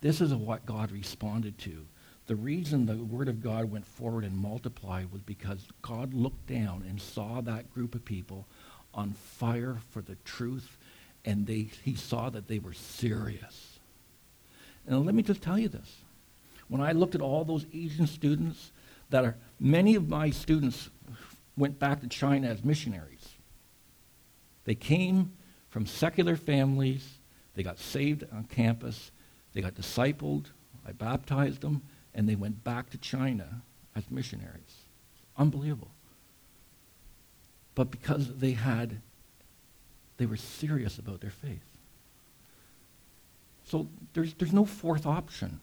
This 0.00 0.20
is 0.20 0.34
what 0.34 0.66
God 0.66 0.90
responded 0.90 1.58
to. 1.58 1.86
The 2.26 2.36
reason 2.36 2.86
the 2.86 2.96
word 2.96 3.28
of 3.28 3.42
God 3.42 3.70
went 3.70 3.86
forward 3.86 4.24
and 4.24 4.36
multiplied 4.36 5.12
was 5.12 5.22
because 5.22 5.66
God 5.82 6.14
looked 6.14 6.46
down 6.46 6.84
and 6.88 7.00
saw 7.00 7.40
that 7.40 7.72
group 7.72 7.94
of 7.94 8.04
people 8.04 8.46
on 8.94 9.12
fire 9.12 9.78
for 9.90 10.00
the 10.00 10.16
truth 10.24 10.76
and 11.24 11.46
they, 11.46 11.70
he 11.82 11.94
saw 11.94 12.30
that 12.30 12.48
they 12.48 12.58
were 12.58 12.72
serious. 12.72 13.78
And 14.86 15.04
let 15.04 15.14
me 15.14 15.22
just 15.22 15.42
tell 15.42 15.58
you 15.58 15.68
this. 15.68 15.96
When 16.70 16.80
I 16.80 16.92
looked 16.92 17.14
at 17.14 17.20
all 17.20 17.44
those 17.44 17.66
Asian 17.74 18.06
students, 18.06 18.72
that 19.10 19.24
are, 19.24 19.36
many 19.58 19.96
of 19.96 20.08
my 20.08 20.30
students 20.30 20.88
went 21.56 21.78
back 21.78 22.00
to 22.00 22.06
China 22.06 22.46
as 22.48 22.64
missionaries. 22.64 23.34
They 24.64 24.76
came 24.76 25.32
from 25.68 25.84
secular 25.84 26.36
families. 26.36 27.18
They 27.54 27.62
got 27.62 27.78
saved 27.78 28.24
on 28.32 28.44
campus. 28.44 29.10
They 29.52 29.60
got 29.60 29.74
discipled. 29.74 30.46
I 30.86 30.92
baptized 30.92 31.60
them. 31.60 31.82
And 32.14 32.28
they 32.28 32.36
went 32.36 32.64
back 32.64 32.88
to 32.90 32.98
China 32.98 33.62
as 33.94 34.10
missionaries. 34.10 34.86
Unbelievable. 35.36 35.90
But 37.74 37.90
because 37.90 38.36
they 38.36 38.52
had 38.52 39.02
they 40.18 40.26
were 40.26 40.36
serious 40.36 40.98
about 40.98 41.22
their 41.22 41.30
faith. 41.30 41.64
So 43.64 43.88
there's, 44.12 44.34
there's 44.34 44.52
no 44.52 44.66
fourth 44.66 45.06
option. 45.06 45.60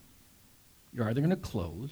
You're 0.92 1.08
either 1.08 1.20
going 1.20 1.30
to 1.30 1.36
close, 1.36 1.90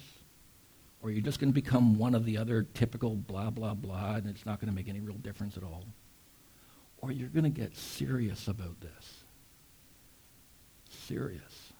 or 1.01 1.11
you're 1.11 1.21
just 1.21 1.39
going 1.39 1.51
to 1.51 1.53
become 1.53 1.97
one 1.97 2.15
of 2.15 2.25
the 2.25 2.37
other 2.37 2.63
typical 2.73 3.15
blah, 3.15 3.49
blah, 3.49 3.73
blah, 3.73 4.15
and 4.15 4.27
it's 4.27 4.45
not 4.45 4.59
going 4.59 4.69
to 4.69 4.75
make 4.75 4.89
any 4.89 4.99
real 4.99 5.17
difference 5.17 5.57
at 5.57 5.63
all. 5.63 5.85
Or 6.99 7.11
you're 7.11 7.29
going 7.29 7.43
to 7.43 7.49
get 7.49 7.75
serious 7.75 8.47
about 8.47 8.81
this. 8.81 9.23
Serious. 10.89 11.73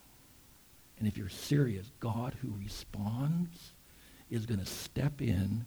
And 0.99 1.07
if 1.07 1.17
you're 1.17 1.29
serious, 1.29 1.91
God 1.99 2.35
who 2.41 2.53
responds 2.57 3.73
is 4.29 4.45
going 4.45 4.59
to 4.59 4.65
step 4.65 5.21
in 5.21 5.65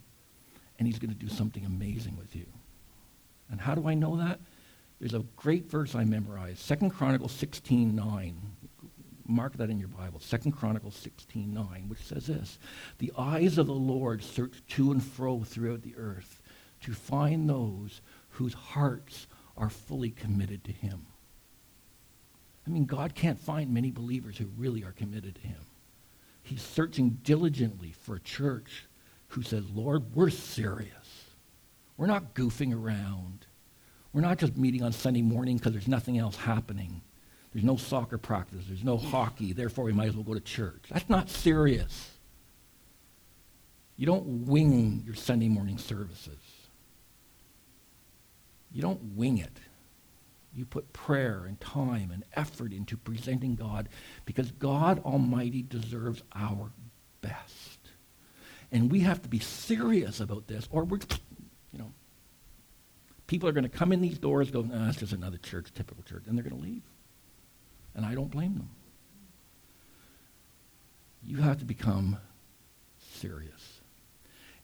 and 0.78 0.86
he's 0.86 0.98
going 0.98 1.12
to 1.12 1.16
do 1.16 1.28
something 1.28 1.64
amazing 1.64 2.16
with 2.16 2.34
you. 2.34 2.46
And 3.50 3.60
how 3.60 3.74
do 3.74 3.88
I 3.88 3.94
know 3.94 4.16
that? 4.16 4.40
There's 4.98 5.14
a 5.14 5.24
great 5.36 5.70
verse 5.70 5.94
I 5.94 6.04
memorized, 6.04 6.58
Second 6.58 6.90
Chronicles 6.90 7.32
16, 7.32 7.94
9. 7.94 8.36
Mark 9.30 9.56
that 9.56 9.70
in 9.70 9.78
your 9.78 9.88
Bible, 9.88 10.20
Second 10.20 10.52
Chronicles 10.52 10.96
16, 10.96 11.52
9, 11.52 11.84
which 11.88 12.00
says 12.00 12.26
this, 12.26 12.58
The 12.98 13.12
eyes 13.16 13.58
of 13.58 13.66
the 13.66 13.72
Lord 13.72 14.22
search 14.22 14.62
to 14.70 14.92
and 14.92 15.02
fro 15.02 15.42
throughout 15.42 15.82
the 15.82 15.96
earth 15.96 16.42
to 16.82 16.92
find 16.92 17.48
those 17.48 18.00
whose 18.30 18.54
hearts 18.54 19.26
are 19.56 19.70
fully 19.70 20.10
committed 20.10 20.64
to 20.64 20.72
him. 20.72 21.06
I 22.66 22.70
mean, 22.70 22.84
God 22.84 23.14
can't 23.14 23.40
find 23.40 23.72
many 23.72 23.90
believers 23.90 24.38
who 24.38 24.46
really 24.56 24.84
are 24.84 24.92
committed 24.92 25.36
to 25.36 25.40
him. 25.40 25.60
He's 26.42 26.62
searching 26.62 27.18
diligently 27.22 27.92
for 27.92 28.16
a 28.16 28.20
church 28.20 28.86
who 29.28 29.42
says, 29.42 29.68
Lord, 29.70 30.14
we're 30.14 30.30
serious. 30.30 31.26
We're 31.96 32.06
not 32.06 32.34
goofing 32.34 32.74
around. 32.74 33.46
We're 34.12 34.22
not 34.22 34.38
just 34.38 34.56
meeting 34.56 34.82
on 34.82 34.92
Sunday 34.92 35.22
morning 35.22 35.56
because 35.56 35.72
there's 35.72 35.88
nothing 35.88 36.18
else 36.18 36.36
happening. 36.36 37.02
There's 37.52 37.64
no 37.64 37.76
soccer 37.76 38.18
practice. 38.18 38.64
There's 38.66 38.84
no 38.84 38.96
hockey. 38.96 39.52
Therefore, 39.52 39.84
we 39.84 39.92
might 39.92 40.08
as 40.08 40.14
well 40.14 40.24
go 40.24 40.34
to 40.34 40.40
church. 40.40 40.84
That's 40.90 41.08
not 41.08 41.28
serious. 41.28 42.10
You 43.96 44.06
don't 44.06 44.46
wing 44.46 45.02
your 45.04 45.14
Sunday 45.14 45.48
morning 45.48 45.78
services. 45.78 46.38
You 48.72 48.82
don't 48.82 49.16
wing 49.16 49.38
it. 49.38 49.58
You 50.54 50.64
put 50.64 50.92
prayer 50.92 51.44
and 51.46 51.60
time 51.60 52.10
and 52.12 52.24
effort 52.34 52.72
into 52.72 52.96
presenting 52.96 53.56
God 53.56 53.88
because 54.24 54.50
God 54.52 55.00
Almighty 55.04 55.62
deserves 55.62 56.22
our 56.34 56.70
best. 57.20 57.78
And 58.72 58.90
we 58.90 59.00
have 59.00 59.22
to 59.22 59.28
be 59.28 59.40
serious 59.40 60.20
about 60.20 60.46
this 60.46 60.68
or 60.70 60.84
we're, 60.84 61.00
you 61.72 61.78
know, 61.78 61.92
People 63.30 63.48
are 63.48 63.52
going 63.52 63.62
to 63.62 63.68
come 63.68 63.92
in 63.92 64.00
these 64.00 64.18
doors 64.18 64.50
go, 64.50 64.62
nah, 64.62 64.88
it's 64.88 64.98
just 64.98 65.12
another 65.12 65.36
church, 65.36 65.72
typical 65.72 66.02
church, 66.02 66.24
and 66.26 66.36
they're 66.36 66.42
going 66.42 66.60
to 66.60 66.68
leave. 66.68 66.82
And 67.94 68.04
I 68.04 68.14
don't 68.14 68.30
blame 68.30 68.54
them. 68.54 68.70
You 71.24 71.38
have 71.38 71.58
to 71.58 71.64
become 71.64 72.18
serious. 73.12 73.80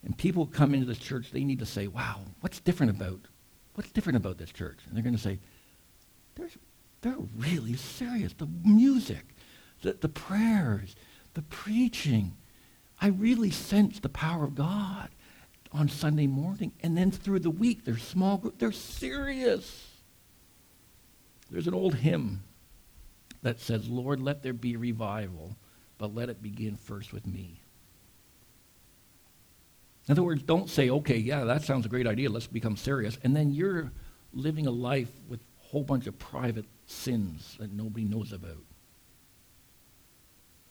And 0.05 0.17
people 0.17 0.47
come 0.47 0.73
into 0.73 0.87
this 0.87 0.99
church, 0.99 1.31
they 1.33 1.45
need 1.45 1.59
to 1.59 1.67
say, 1.67 1.89
wow, 1.89 2.21
what's 2.41 2.61
different 2.61 2.91
about, 2.91 3.21
what's 3.75 3.91
different 3.91 4.17
about 4.17 4.39
this 4.39 4.53
church? 4.53 4.79
And 4.87 4.95
they're 4.95 5.03
going 5.03 5.17
to 5.17 5.21
say, 5.21 5.39
they're, 6.37 6.49
really 7.37 7.75
serious. 7.75 8.33
The 8.33 8.49
music, 8.65 9.25
the, 9.83 9.93
the 9.93 10.09
prayers, 10.09 10.97
the 11.35 11.43
preaching. 11.43 12.37
I 13.01 13.09
really 13.09 13.53
sense 13.53 14.01
the 14.01 14.09
power 14.09 14.43
of 14.43 14.57
God 14.57 15.11
on 15.71 15.89
Sunday 15.89 16.27
morning. 16.27 16.73
And 16.83 16.97
then 16.97 17.13
through 17.13 17.41
the 17.41 17.51
week, 17.51 17.85
they're 17.85 17.97
small 17.97 18.39
group. 18.39 18.59
They're 18.59 18.73
serious. 18.73 19.89
There's 21.49 21.69
an 21.69 21.75
old 21.75 21.95
hymn 21.95 22.43
that 23.47 23.61
says, 23.61 23.89
Lord, 23.89 24.21
let 24.21 24.43
there 24.43 24.53
be 24.53 24.75
revival, 24.75 25.57
but 25.99 26.13
let 26.13 26.29
it 26.29 26.43
begin 26.43 26.75
first 26.75 27.13
with 27.13 27.25
me. 27.25 27.61
In 30.09 30.13
other 30.13 30.25
words, 30.25 30.43
don't 30.43 30.69
say, 30.69 30.91
okay, 30.91 31.17
yeah, 31.17 31.45
that 31.45 31.63
sounds 31.63 31.87
a 31.87 31.89
great 31.89 32.09
idea, 32.09 32.29
let's 32.29 32.49
become 32.49 32.77
serious. 32.77 33.17
And 33.23 33.37
then 33.37 33.53
you're 33.53 33.93
living 34.33 34.67
a 34.67 34.73
life 34.73 35.13
with 35.29 35.39
a 35.39 35.69
whole 35.69 35.85
bunch 35.85 36.09
of 36.09 36.19
private 36.19 36.65
sins 36.87 37.55
that 37.61 37.73
nobody 37.73 38.05
knows 38.05 38.33
about. 38.33 38.65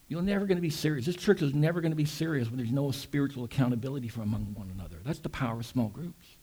You're 0.09 0.21
never 0.21 0.45
going 0.45 0.57
to 0.57 0.61
be 0.61 0.69
serious. 0.69 1.05
This 1.05 1.15
church 1.15 1.41
is 1.41 1.53
never 1.53 1.80
going 1.80 1.93
to 1.93 1.95
be 1.95 2.03
serious 2.03 2.49
when 2.49 2.57
there's 2.57 2.73
no 2.73 2.91
spiritual 2.91 3.45
accountability 3.45 4.09
from 4.09 4.23
among 4.23 4.53
one 4.53 4.69
another. 4.78 4.97
That's 5.05 5.19
the 5.19 5.30
power 5.30 5.61
of 5.61 5.65
small 5.65 5.88
groups. 5.88 6.34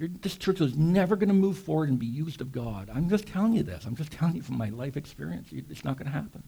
This 0.00 0.36
church 0.36 0.62
is 0.62 0.76
never 0.76 1.14
going 1.14 1.28
to 1.28 1.34
move 1.34 1.58
forward 1.58 1.90
and 1.90 1.98
be 1.98 2.06
used 2.06 2.40
of 2.40 2.52
God. 2.52 2.88
I'm 2.92 3.10
just 3.10 3.26
telling 3.26 3.52
you 3.52 3.62
this. 3.62 3.84
I'm 3.84 3.96
just 3.96 4.12
telling 4.12 4.34
you 4.34 4.42
from 4.42 4.56
my 4.56 4.70
life 4.70 4.96
experience. 4.96 5.48
It's 5.52 5.84
not 5.84 5.98
going 5.98 6.06
to 6.06 6.12
happen. 6.12 6.42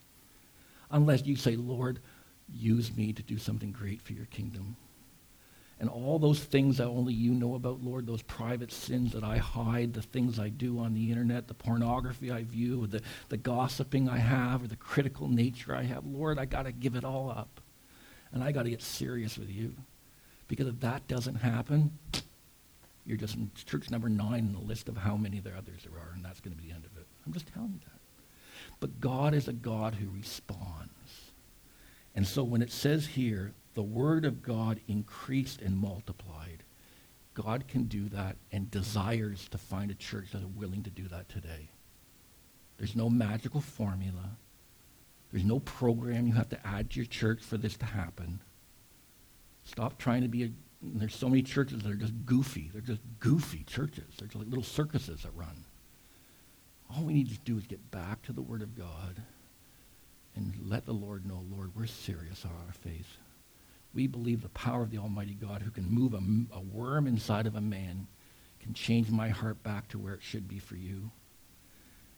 Unless 0.91 1.27
you 1.27 1.37
say, 1.37 1.57
Lord, 1.57 2.01
use 2.49 2.97
me 2.97 3.13
to 3.13 3.23
do 3.23 3.37
something 3.37 3.71
great 3.71 4.01
for 4.01 4.15
your 4.15 4.25
kingdom. 4.27 4.77
And 5.79 5.91
all 5.91 6.19
those 6.19 6.39
things 6.39 6.79
that 6.79 6.87
only 6.87 7.13
you 7.13 7.33
know 7.33 7.55
about, 7.55 7.83
Lord, 7.83 8.07
those 8.07 8.23
private 8.23 8.73
sins 8.73 9.13
that 9.13 9.25
I 9.25 9.39
hide, 9.39 9.93
the 9.93 10.03
things 10.03 10.39
I 10.39 10.49
do 10.49 10.79
on 10.79 10.95
the 10.95 11.11
internet, 11.11 11.49
the 11.49 11.55
pornography 11.55 12.31
I 12.31 12.45
view, 12.45 12.87
the, 12.87 13.03
the 13.29 13.37
gossiping 13.37 14.09
I 14.09 14.19
have, 14.19 14.63
or 14.63 14.69
the 14.69 14.77
critical 14.77 15.29
nature 15.29 15.75
I 15.75 15.83
have, 15.83 16.07
Lord, 16.07 16.39
I 16.39 16.45
got 16.45 16.63
to 16.63 16.73
give 16.73 16.95
it 16.95 17.05
all 17.05 17.31
up. 17.31 17.61
And 18.33 18.43
I 18.43 18.53
got 18.53 18.63
to 18.63 18.71
get 18.71 18.81
serious 18.81 19.37
with 19.37 19.51
you. 19.51 19.75
Because 20.47 20.69
if 20.69 20.81
that 20.81 21.07
doesn't 21.09 21.37
happen, 21.37 21.99
you're 23.05 23.17
just 23.17 23.37
church 23.67 23.91
number 23.91 24.09
nine 24.09 24.47
in 24.47 24.53
the 24.53 24.61
list 24.61 24.89
of 24.89 24.97
how 24.97 25.17
many 25.17 25.41
there 25.41 25.57
others 25.57 25.83
there 25.85 26.01
are, 26.01 26.13
and 26.15 26.25
that's 26.25 26.41
going 26.41 26.57
to 26.57 26.63
be 26.63 26.69
the 26.69 26.75
end 26.75 26.85
of 26.85 26.97
it. 26.97 27.07
I'm 27.27 27.33
just 27.33 27.53
telling 27.53 27.73
you 27.73 27.81
that. 27.81 28.01
But 28.81 29.01
God 29.01 29.35
is 29.35 29.49
a 29.49 29.53
God 29.53 29.95
who 29.95 30.09
responds. 30.11 31.33
And 32.15 32.27
so 32.27 32.43
when 32.43 32.63
it 32.63 32.71
says 32.71 33.07
here, 33.07 33.55
the 33.75 33.83
word 33.83 34.25
of 34.25 34.43
God 34.43 34.81
increased 34.87 35.63
and 35.63 35.77
multiplied, 35.77 36.63
God 37.35 37.67
can 37.67 37.85
do 37.85 38.09
that 38.11 38.37
and 38.51 38.71
desires 38.71 39.49
to 39.49 39.59
find 39.59 39.91
a 39.91 39.95
church 39.95 40.33
that 40.33 40.39
is 40.39 40.47
willing 40.47 40.83
to 40.83 40.91
do 40.91 41.09
that 41.09 41.29
today. 41.29 41.71
There's 42.77 42.97
no 42.97 43.09
magical 43.09 43.61
formula. 43.61 44.37
There's 45.31 45.45
no 45.45 45.61
program 45.61 46.27
you 46.27 46.35
have 46.35 46.51
to 46.51 46.67
add 46.67 46.91
to 46.91 46.97
your 46.97 47.07
church 47.07 47.41
for 47.41 47.57
this 47.57 47.77
to 47.79 47.87
happen. 47.87 48.41
Stop 49.65 49.99
trying 49.99 50.23
to 50.23 50.29
be 50.29 50.45
a. 50.45 50.51
There's 50.83 51.15
so 51.15 51.29
many 51.29 51.43
churches 51.43 51.83
that 51.83 51.93
are 51.93 51.97
just 51.97 52.27
goofy. 52.27 52.71
They're 52.73 52.83
just 52.83 53.03
goofy 53.21 53.65
churches. 53.65 54.15
They're 54.19 54.27
just 54.27 54.39
like 54.39 54.49
little 54.49 54.65
circuses 54.65 55.23
that 55.23 55.35
run. 55.35 55.65
All 56.91 57.05
we 57.05 57.15
need 57.15 57.31
to 57.31 57.39
do 57.45 57.57
is 57.57 57.67
get 57.67 57.91
back 57.91 58.23
to 58.23 58.33
the 58.33 58.43
Word 58.43 58.63
of 58.63 58.77
God 58.77 59.23
and 60.35 60.55
let 60.65 60.87
the 60.87 60.93
Lord 60.93 61.27
know, 61.27 61.45
Lord, 61.51 61.73
we're 61.77 61.87
serious 61.87 62.45
on 62.45 62.51
our 62.67 62.73
faith. 62.73 63.17
We 63.95 64.07
believe 64.07 64.43
the 64.43 64.49
power 64.51 64.83
of 64.83 64.91
the 64.91 64.99
Almighty 64.99 65.35
God 65.35 65.63
who 65.63 65.71
can 65.71 65.89
move 65.89 66.15
a, 66.15 66.57
a 66.57 66.61
worm 66.61 67.07
inside 67.07 67.47
of 67.47 67.55
a 67.55 67.61
man 67.61 68.07
can 68.61 68.75
change 68.75 69.11
my 69.11 69.29
heart 69.29 69.63
back 69.63 69.89
to 69.89 69.99
where 69.99 70.15
it 70.15 70.23
should 70.23 70.49
be 70.49 70.59
for 70.59 70.77
you. 70.77 71.11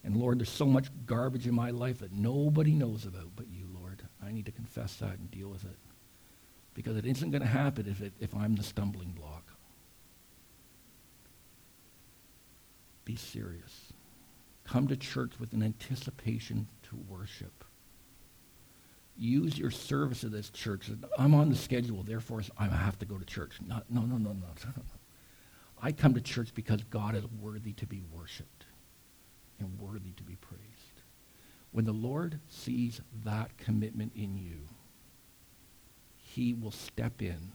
And 0.04 0.16
Lord, 0.16 0.38
there's 0.38 0.50
so 0.50 0.66
much 0.66 0.88
garbage 1.06 1.46
in 1.46 1.54
my 1.54 1.70
life 1.70 2.00
that 2.00 2.12
nobody 2.12 2.72
knows 2.72 3.06
about 3.06 3.30
but 3.34 3.48
you, 3.48 3.66
Lord. 3.74 4.02
I 4.22 4.30
need 4.30 4.46
to 4.46 4.52
confess 4.52 4.96
that 4.96 5.18
and 5.18 5.30
deal 5.30 5.48
with 5.48 5.64
it. 5.64 5.76
Because 6.74 6.96
it 6.96 7.06
isn't 7.06 7.30
going 7.30 7.42
to 7.42 7.48
happen 7.48 7.86
if, 7.88 8.00
it, 8.00 8.12
if 8.20 8.34
I'm 8.34 8.56
the 8.56 8.62
stumbling 8.62 9.12
block. 9.12 9.44
Be 13.04 13.16
serious. 13.16 13.92
Come 14.64 14.88
to 14.88 14.96
church 14.96 15.32
with 15.38 15.52
an 15.52 15.62
anticipation 15.62 16.66
to 16.84 16.96
worship 17.08 17.64
use 19.16 19.58
your 19.58 19.70
service 19.70 20.24
of 20.24 20.32
this 20.32 20.50
church. 20.50 20.90
I'm 21.18 21.34
on 21.34 21.48
the 21.48 21.56
schedule, 21.56 22.02
therefore 22.02 22.42
I 22.58 22.66
have 22.66 22.98
to 23.00 23.06
go 23.06 23.16
to 23.16 23.24
church. 23.24 23.58
No, 23.66 23.80
no, 23.88 24.02
no, 24.02 24.16
no, 24.16 24.32
no. 24.32 24.48
I 25.80 25.92
come 25.92 26.14
to 26.14 26.20
church 26.20 26.54
because 26.54 26.82
God 26.84 27.14
is 27.14 27.24
worthy 27.40 27.72
to 27.74 27.86
be 27.86 28.02
worshiped 28.12 28.66
and 29.58 29.78
worthy 29.78 30.12
to 30.12 30.22
be 30.22 30.36
praised. 30.36 30.62
When 31.72 31.84
the 31.84 31.92
Lord 31.92 32.40
sees 32.48 33.00
that 33.24 33.56
commitment 33.58 34.12
in 34.14 34.38
you, 34.38 34.60
he 36.34 36.52
will 36.52 36.72
step 36.72 37.22
in 37.22 37.52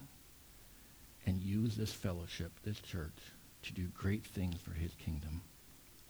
and 1.25 1.41
use 1.41 1.75
this 1.75 1.91
fellowship, 1.91 2.51
this 2.63 2.79
church, 2.79 3.17
to 3.61 3.73
do 3.73 3.87
great 3.87 4.23
things 4.23 4.55
for 4.61 4.71
his 4.71 4.93
kingdom. 4.95 5.41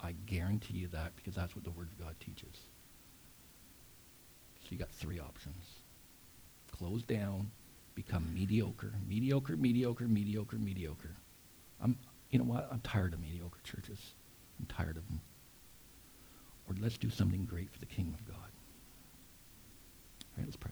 I 0.02 0.14
guarantee 0.28 0.78
you 0.78 0.88
that 0.90 1.16
because 1.16 1.34
that's 1.34 1.56
what 1.56 1.64
the 1.66 1.72
Word 1.72 1.88
of 1.88 2.06
God 2.06 2.16
teaches. 2.20 2.54
So 4.62 4.68
you 4.70 4.78
got 4.78 4.92
three 4.92 5.20
options. 5.20 5.66
Close 6.72 7.02
down, 7.02 7.50
become 7.96 8.32
mediocre, 8.36 8.94
mediocre, 9.08 9.58
mediocre, 9.58 10.08
mediocre, 10.08 10.58
mediocre. 10.58 11.16
I'm, 11.82 11.98
you 12.30 12.38
know 12.38 12.46
what? 12.46 12.70
I'm 12.72 12.82
tired 12.82 13.14
of 13.14 13.20
mediocre 13.20 13.60
churches. 13.64 14.14
I'm 14.60 14.68
tired 14.68 14.96
of 14.96 15.08
them. 15.08 15.22
Or 16.70 16.76
let's 16.80 17.00
do 17.00 17.10
something 17.10 17.46
great 17.46 17.72
for 17.72 17.80
the 17.80 17.88
kingdom 17.88 18.14
of 18.14 18.28
God. 18.28 18.36
All 20.22 20.38
right, 20.38 20.46
let's 20.46 20.56
pray. 20.56 20.72